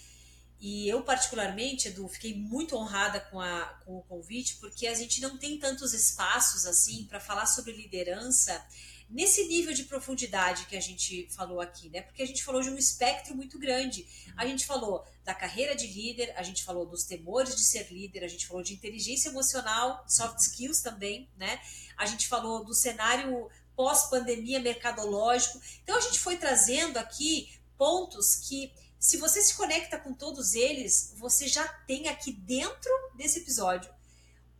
E 0.64 0.88
eu, 0.88 1.02
particularmente, 1.02 1.88
Edu, 1.88 2.06
fiquei 2.06 2.36
muito 2.36 2.76
honrada 2.76 3.18
com, 3.18 3.40
a, 3.40 3.64
com 3.84 3.98
o 3.98 4.02
convite, 4.02 4.58
porque 4.60 4.86
a 4.86 4.94
gente 4.94 5.20
não 5.20 5.36
tem 5.36 5.58
tantos 5.58 5.92
espaços 5.92 6.64
assim 6.66 7.04
para 7.06 7.18
falar 7.18 7.46
sobre 7.46 7.72
liderança 7.72 8.64
nesse 9.10 9.42
nível 9.48 9.74
de 9.74 9.82
profundidade 9.82 10.66
que 10.66 10.76
a 10.76 10.80
gente 10.80 11.26
falou 11.32 11.60
aqui, 11.60 11.90
né? 11.90 12.02
Porque 12.02 12.22
a 12.22 12.26
gente 12.26 12.44
falou 12.44 12.62
de 12.62 12.70
um 12.70 12.78
espectro 12.78 13.34
muito 13.34 13.58
grande. 13.58 14.06
A 14.36 14.46
gente 14.46 14.64
falou 14.64 15.04
da 15.24 15.34
carreira 15.34 15.74
de 15.74 15.88
líder, 15.88 16.32
a 16.36 16.44
gente 16.44 16.62
falou 16.62 16.86
dos 16.86 17.02
temores 17.02 17.56
de 17.56 17.64
ser 17.64 17.92
líder, 17.92 18.22
a 18.22 18.28
gente 18.28 18.46
falou 18.46 18.62
de 18.62 18.72
inteligência 18.72 19.30
emocional, 19.30 20.04
soft 20.06 20.38
skills 20.38 20.80
também, 20.80 21.28
né? 21.36 21.60
A 21.96 22.06
gente 22.06 22.28
falou 22.28 22.64
do 22.64 22.72
cenário 22.72 23.50
pós-pandemia 23.74 24.60
mercadológico. 24.60 25.60
Então 25.82 25.96
a 25.96 26.00
gente 26.00 26.20
foi 26.20 26.36
trazendo 26.36 26.98
aqui 26.98 27.50
pontos 27.76 28.36
que 28.36 28.72
se 29.02 29.16
você 29.16 29.42
se 29.42 29.54
conecta 29.54 29.98
com 29.98 30.14
todos 30.14 30.54
eles, 30.54 31.12
você 31.16 31.48
já 31.48 31.66
tem 31.66 32.06
aqui 32.06 32.30
dentro 32.30 32.92
desse 33.16 33.40
episódio 33.40 33.92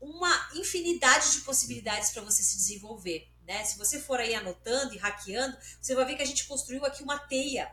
uma 0.01 0.51
infinidade 0.57 1.30
de 1.30 1.43
possibilidades 1.43 2.11
para 2.11 2.22
você 2.22 2.43
se 2.43 2.57
desenvolver. 2.57 3.30
Né? 3.47 3.64
Se 3.64 3.78
você 3.78 4.01
for 4.01 4.18
aí 4.18 4.34
anotando 4.34 4.95
e 4.95 4.99
hackeando, 4.99 5.57
você 5.80 5.95
vai 5.95 6.05
ver 6.07 6.16
que 6.16 6.22
a 6.22 6.26
gente 6.26 6.45
construiu 6.49 6.84
aqui 6.84 7.05
uma 7.05 7.20
teia 7.20 7.72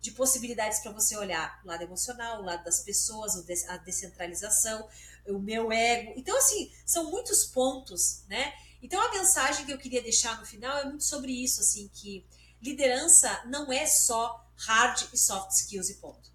de 0.00 0.10
possibilidades 0.10 0.80
para 0.80 0.90
você 0.90 1.16
olhar 1.16 1.60
o 1.64 1.68
lado 1.68 1.84
emocional, 1.84 2.40
o 2.42 2.44
lado 2.44 2.64
das 2.64 2.80
pessoas, 2.80 3.36
a 3.68 3.76
descentralização, 3.76 4.88
o 5.24 5.38
meu 5.38 5.70
ego. 5.70 6.14
Então, 6.16 6.36
assim, 6.36 6.72
são 6.84 7.12
muitos 7.12 7.44
pontos, 7.44 8.24
né? 8.26 8.52
Então, 8.82 9.00
a 9.00 9.12
mensagem 9.12 9.64
que 9.64 9.72
eu 9.72 9.78
queria 9.78 10.02
deixar 10.02 10.40
no 10.40 10.46
final 10.46 10.78
é 10.78 10.84
muito 10.84 11.04
sobre 11.04 11.30
isso, 11.30 11.60
assim, 11.60 11.88
que 11.94 12.26
liderança 12.60 13.44
não 13.46 13.72
é 13.72 13.86
só 13.86 14.47
hard 14.58 15.08
e 15.12 15.16
soft 15.16 15.52
skills 15.52 15.88
e 15.88 15.94
ponto. 15.94 16.30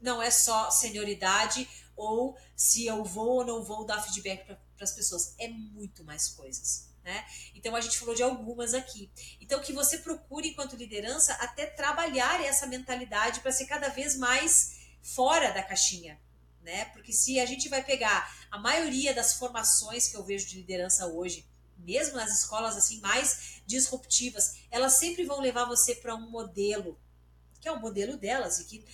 Não 0.00 0.22
é 0.22 0.30
só 0.30 0.70
senioridade 0.70 1.68
ou 1.96 2.36
se 2.54 2.86
eu 2.86 3.02
vou 3.04 3.38
ou 3.38 3.44
não 3.44 3.64
vou 3.64 3.84
dar 3.84 4.02
feedback 4.02 4.44
para 4.44 4.58
as 4.80 4.92
pessoas. 4.92 5.34
É 5.38 5.48
muito 5.48 6.04
mais 6.04 6.28
coisas. 6.28 6.86
Né? 7.02 7.24
Então 7.54 7.76
a 7.76 7.80
gente 7.80 7.98
falou 7.98 8.14
de 8.14 8.22
algumas 8.22 8.74
aqui. 8.74 9.10
Então 9.40 9.60
que 9.60 9.72
você 9.72 9.98
procure 9.98 10.48
enquanto 10.48 10.76
liderança 10.76 11.32
até 11.34 11.64
trabalhar 11.64 12.42
essa 12.44 12.66
mentalidade 12.66 13.40
para 13.40 13.52
ser 13.52 13.66
cada 13.66 13.88
vez 13.88 14.16
mais 14.16 14.76
fora 15.00 15.52
da 15.52 15.62
caixinha, 15.62 16.20
né? 16.62 16.86
Porque 16.86 17.12
se 17.12 17.38
a 17.38 17.46
gente 17.46 17.68
vai 17.68 17.84
pegar 17.84 18.28
a 18.50 18.58
maioria 18.58 19.14
das 19.14 19.34
formações 19.34 20.08
que 20.08 20.16
eu 20.16 20.24
vejo 20.24 20.48
de 20.48 20.56
liderança 20.56 21.06
hoje, 21.06 21.46
mesmo 21.78 22.16
nas 22.16 22.38
escolas 22.38 22.76
assim 22.76 23.00
mais 23.00 23.60
disruptivas, 23.66 24.56
elas 24.70 24.94
sempre 24.94 25.24
vão 25.24 25.40
levar 25.40 25.64
você 25.64 25.94
para 25.94 26.14
um 26.14 26.30
modelo 26.30 26.98
que 27.60 27.68
é 27.68 27.72
o 27.72 27.80
modelo 27.80 28.16
delas 28.16 28.60
e 28.60 28.64
que 28.64 28.84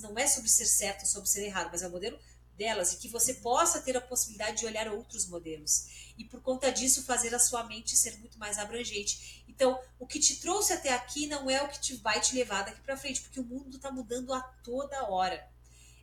não 0.00 0.18
é 0.18 0.26
sobre 0.26 0.50
ser 0.50 0.66
certo, 0.66 1.06
sobre 1.06 1.28
ser 1.28 1.44
errado, 1.44 1.70
mas 1.72 1.82
é 1.82 1.88
o 1.88 1.90
modelo 1.90 2.18
delas 2.54 2.92
e 2.92 2.98
que 2.98 3.08
você 3.08 3.34
possa 3.34 3.80
ter 3.80 3.96
a 3.96 4.02
possibilidade 4.02 4.58
de 4.58 4.66
olhar 4.66 4.86
outros 4.88 5.26
modelos 5.26 6.12
e 6.18 6.24
por 6.24 6.42
conta 6.42 6.70
disso 6.70 7.04
fazer 7.04 7.34
a 7.34 7.38
sua 7.38 7.64
mente 7.64 7.96
ser 7.96 8.18
muito 8.18 8.38
mais 8.38 8.58
abrangente. 8.58 9.42
Então, 9.48 9.80
o 9.98 10.06
que 10.06 10.20
te 10.20 10.38
trouxe 10.40 10.74
até 10.74 10.92
aqui 10.92 11.26
não 11.26 11.48
é 11.48 11.62
o 11.62 11.68
que 11.68 11.80
te 11.80 11.96
vai 11.96 12.20
te 12.20 12.34
levar 12.34 12.64
daqui 12.64 12.82
para 12.82 12.98
frente, 12.98 13.22
porque 13.22 13.40
o 13.40 13.44
mundo 13.44 13.76
está 13.76 13.90
mudando 13.90 14.34
a 14.34 14.40
toda 14.62 15.08
hora. 15.08 15.48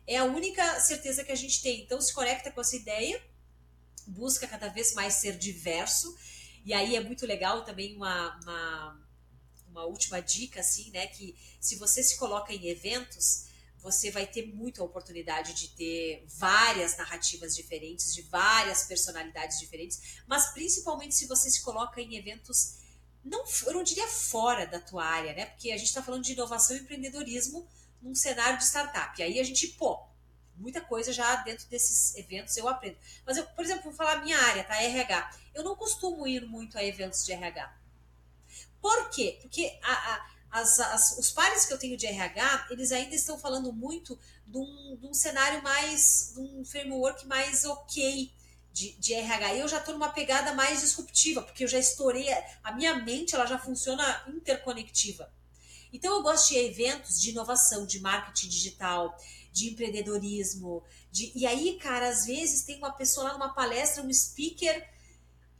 É 0.04 0.16
a 0.16 0.24
única 0.24 0.80
certeza 0.80 1.22
que 1.22 1.30
a 1.30 1.36
gente 1.36 1.62
tem. 1.62 1.82
Então, 1.82 2.00
se 2.00 2.12
conecta 2.12 2.50
com 2.50 2.60
essa 2.60 2.74
ideia, 2.74 3.22
busca 4.08 4.46
cada 4.46 4.68
vez 4.68 4.94
mais 4.94 5.14
ser 5.14 5.36
diverso. 5.38 6.16
E 6.64 6.72
aí 6.72 6.96
é 6.96 7.00
muito 7.00 7.26
legal 7.26 7.64
também 7.64 7.94
uma, 7.96 8.40
uma, 8.42 9.08
uma 9.68 9.84
última 9.84 10.20
dica, 10.20 10.60
assim, 10.60 10.90
né? 10.90 11.06
Que 11.06 11.36
se 11.60 11.76
você 11.76 12.02
se 12.02 12.18
coloca 12.18 12.52
em 12.52 12.68
eventos, 12.68 13.46
você 13.80 14.10
vai 14.10 14.26
ter 14.26 14.46
muita 14.46 14.82
oportunidade 14.82 15.54
de 15.54 15.68
ter 15.68 16.24
várias 16.26 16.96
narrativas 16.96 17.54
diferentes, 17.54 18.14
de 18.14 18.22
várias 18.22 18.84
personalidades 18.84 19.58
diferentes, 19.58 20.20
mas 20.26 20.52
principalmente 20.52 21.14
se 21.14 21.26
você 21.26 21.50
se 21.50 21.62
coloca 21.62 22.00
em 22.00 22.16
eventos 22.16 22.78
não, 23.24 23.44
eu 23.66 23.74
não 23.74 23.82
diria 23.82 24.06
fora 24.08 24.66
da 24.66 24.80
tua 24.80 25.04
área, 25.04 25.34
né? 25.34 25.46
Porque 25.46 25.70
a 25.70 25.76
gente 25.76 25.88
está 25.88 26.02
falando 26.02 26.24
de 26.24 26.32
inovação 26.32 26.76
e 26.76 26.80
empreendedorismo 26.80 27.68
num 28.00 28.14
cenário 28.14 28.58
de 28.58 28.64
startup. 28.64 29.18
E 29.20 29.22
aí 29.22 29.38
a 29.38 29.44
gente, 29.44 29.68
pô, 29.68 30.07
muita 30.58 30.80
coisa 30.80 31.12
já 31.12 31.36
dentro 31.36 31.66
desses 31.68 32.14
eventos 32.16 32.56
eu 32.56 32.68
aprendo. 32.68 32.96
Mas 33.24 33.36
eu, 33.36 33.46
por 33.46 33.64
exemplo, 33.64 33.84
vou 33.84 33.92
falar 33.92 34.22
minha 34.22 34.38
área, 34.38 34.64
tá? 34.64 34.82
RH. 34.82 35.30
Eu 35.54 35.64
não 35.64 35.76
costumo 35.76 36.26
ir 36.26 36.46
muito 36.46 36.76
a 36.76 36.84
eventos 36.84 37.24
de 37.24 37.32
RH. 37.32 37.76
Por 38.80 39.10
quê? 39.10 39.38
Porque 39.40 39.78
a, 39.82 39.92
a, 39.92 40.30
as, 40.50 40.78
as, 40.80 41.18
os 41.18 41.30
pares 41.30 41.66
que 41.66 41.72
eu 41.72 41.78
tenho 41.78 41.96
de 41.96 42.06
RH, 42.06 42.68
eles 42.70 42.92
ainda 42.92 43.14
estão 43.14 43.38
falando 43.38 43.72
muito 43.72 44.18
de 44.46 44.58
um, 44.58 44.96
de 45.00 45.06
um 45.06 45.14
cenário 45.14 45.62
mais, 45.62 46.32
de 46.34 46.40
um 46.40 46.64
framework 46.64 47.26
mais 47.26 47.64
ok 47.64 48.32
de, 48.72 48.92
de 48.92 49.14
RH. 49.14 49.56
Eu 49.56 49.68
já 49.68 49.78
estou 49.78 49.94
numa 49.94 50.10
pegada 50.10 50.54
mais 50.54 50.80
disruptiva, 50.80 51.42
porque 51.42 51.64
eu 51.64 51.68
já 51.68 51.78
estourei, 51.78 52.28
a 52.62 52.72
minha 52.72 52.94
mente 52.94 53.34
ela 53.34 53.46
já 53.46 53.58
funciona 53.58 54.24
interconectiva. 54.28 55.30
Então 55.92 56.16
eu 56.16 56.22
gosto 56.22 56.50
de 56.50 56.58
eventos 56.58 57.20
de 57.20 57.30
inovação, 57.30 57.86
de 57.86 58.00
marketing 58.00 58.48
digital, 58.48 59.16
de 59.58 59.70
empreendedorismo, 59.70 60.84
de, 61.10 61.32
e 61.34 61.46
aí, 61.46 61.78
cara, 61.78 62.08
às 62.08 62.26
vezes 62.26 62.62
tem 62.62 62.78
uma 62.78 62.92
pessoa 62.92 63.28
lá 63.28 63.32
numa 63.32 63.54
palestra, 63.54 64.02
um 64.02 64.12
speaker 64.12 64.88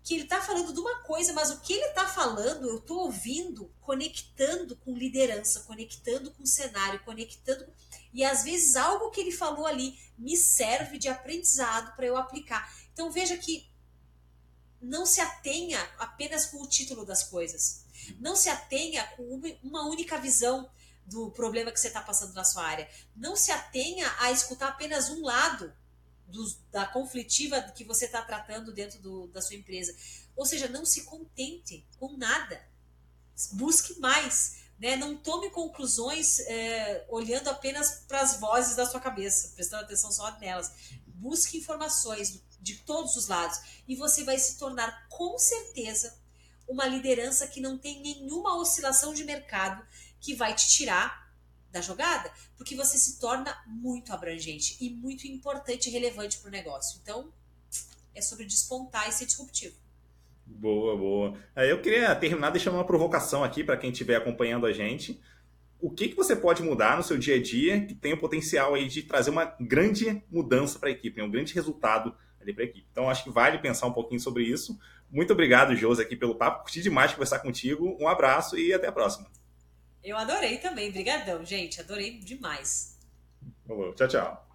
que 0.05 0.15
ele 0.15 0.23
está 0.23 0.41
falando 0.41 0.73
de 0.73 0.81
uma 0.81 1.01
coisa, 1.01 1.33
mas 1.33 1.51
o 1.51 1.61
que 1.61 1.73
ele 1.73 1.85
está 1.87 2.07
falando, 2.07 2.69
eu 2.69 2.79
estou 2.79 3.01
ouvindo, 3.01 3.71
conectando 3.81 4.77
com 4.77 4.97
liderança, 4.97 5.61
conectando 5.61 6.31
com 6.31 6.47
cenário, 6.47 7.05
conectando. 7.05 7.67
E 8.15 8.25
às 8.25 8.45
vezes 8.45 8.77
algo 8.77 9.11
que 9.11 9.21
ele 9.21 9.33
falou 9.33 9.67
ali 9.67 9.99
me 10.17 10.37
serve 10.37 10.97
de 10.97 11.09
aprendizado 11.09 11.95
para 11.95 12.07
eu 12.07 12.17
aplicar. 12.17 12.73
Então 12.93 13.11
veja 13.11 13.37
que 13.37 13.69
não 14.81 15.05
se 15.05 15.21
atenha 15.21 15.79
apenas 15.99 16.47
com 16.47 16.63
o 16.63 16.69
título 16.69 17.05
das 17.05 17.25
coisas. 17.25 17.85
Não 18.19 18.35
se 18.35 18.49
atenha 18.49 19.05
com 19.17 19.43
uma 19.63 19.87
única 19.87 20.17
visão 20.19 20.71
do 21.09 21.31
problema 21.31 21.73
que 21.73 21.81
você 21.81 21.89
está 21.89 22.03
passando 22.03 22.35
na 22.35 22.45
sua 22.45 22.65
área. 22.65 22.89
Não 23.17 23.35
se 23.35 23.51
atenha 23.51 24.11
a 24.19 24.31
escutar 24.31 24.69
apenas 24.69 25.09
um 25.09 25.23
lado 25.23 25.73
da 26.71 26.87
conflitiva 26.87 27.61
que 27.75 27.85
você 27.85 28.05
está 28.05 28.23
tratando 28.23 28.73
dentro 28.73 29.01
do, 29.01 29.27
da 29.29 29.41
sua 29.41 29.57
empresa. 29.57 29.95
Ou 30.37 30.45
seja, 30.45 30.69
não 30.69 30.85
se 30.85 31.05
contente 31.05 31.87
com 31.99 32.17
nada. 32.17 32.63
Busque 33.53 33.99
mais. 33.99 34.59
Né? 34.79 34.97
Não 34.97 35.17
tome 35.17 35.51
conclusões 35.51 36.41
é, 36.41 37.05
olhando 37.09 37.49
apenas 37.49 38.05
para 38.07 38.21
as 38.21 38.39
vozes 38.39 38.77
da 38.77 38.87
sua 38.87 39.01
cabeça, 39.01 39.53
prestando 39.55 39.85
atenção 39.85 40.13
só 40.13 40.39
nelas. 40.39 40.71
Busque 41.07 41.59
informações 41.59 42.43
de 42.61 42.77
todos 42.77 43.17
os 43.17 43.27
lados 43.27 43.59
e 43.89 43.97
você 43.97 44.25
vai 44.25 44.39
se 44.39 44.59
tornar, 44.59 45.09
com 45.09 45.39
certeza, 45.39 46.17
uma 46.69 46.87
liderança 46.87 47.47
que 47.47 47.61
não 47.61 47.79
tem 47.79 48.03
nenhuma 48.03 48.57
oscilação 48.57 49.15
de 49.15 49.25
mercado 49.25 49.83
que 50.21 50.35
vai 50.35 50.55
te 50.55 50.69
tirar 50.69 51.29
da 51.71 51.81
jogada, 51.81 52.31
porque 52.57 52.75
você 52.75 52.97
se 52.97 53.21
torna 53.21 53.57
muito 53.67 54.13
abrangente 54.13 54.77
e 54.81 54.91
muito 54.91 55.27
importante 55.27 55.89
e 55.89 55.93
relevante 55.93 56.39
para 56.39 56.49
o 56.49 56.51
negócio. 56.51 56.99
Então, 57.03 57.33
é 58.15 58.21
sobre 58.21 58.45
despontar 58.45 59.09
e 59.09 59.13
ser 59.13 59.27
disruptivo. 59.27 59.77
Boa, 60.47 60.97
boa. 60.97 61.39
Eu 61.57 61.81
queria 61.83 62.15
terminar 62.17 62.51
deixando 62.51 62.75
uma 62.75 62.85
provocação 62.85 63.45
aqui 63.45 63.63
para 63.63 63.77
quem 63.77 63.91
estiver 63.91 64.17
acompanhando 64.17 64.67
a 64.67 64.73
gente. 64.73 65.21
O 65.79 65.91
que, 65.91 66.09
que 66.09 66.17
você 66.17 66.35
pode 66.35 66.63
mudar 66.63 66.97
no 66.97 67.03
seu 67.03 67.19
dia 67.19 67.37
a 67.37 67.43
dia 67.43 67.85
que 67.85 67.95
tem 67.95 68.15
o 68.15 68.19
potencial 68.19 68.75
aí 68.75 68.89
de 68.89 69.03
trazer 69.03 69.31
uma 69.31 69.45
grande 69.61 70.23
mudança 70.31 70.79
para 70.79 70.89
a 70.89 70.93
equipe, 70.93 71.19
né? 71.19 71.25
um 71.25 71.31
grande 71.31 71.55
resultado 71.55 72.17
ali 72.41 72.53
para 72.53 72.65
a 72.65 72.67
equipe. 72.67 72.87
Então, 72.91 73.11
acho 73.11 73.23
que 73.23 73.31
vale 73.31 73.59
pensar 73.59 73.87
um 73.87 73.93
pouquinho 73.93 74.19
sobre 74.19 74.43
isso. 74.43 74.79
Muito 75.11 75.33
obrigado, 75.33 75.77
Josi, 75.77 76.03
aqui 76.03 76.17
pelo 76.17 76.35
papo. 76.35 76.63
Curti 76.63 76.83
demais 76.83 77.13
conversar 77.13 77.39
contigo. 77.41 77.97
Um 78.01 78.09
abraço 78.09 78.59
e 78.59 78.73
até 78.73 78.89
a 78.89 78.93
próxima. 78.93 79.29
Eu 80.09 80.17
adorei 80.17 80.57
também, 80.57 80.91
brigadão, 80.91 81.45
gente, 81.45 81.83
adorei 81.83 82.19
demais. 82.19 82.99
Tchau, 83.95 84.09
tchau. 84.09 84.48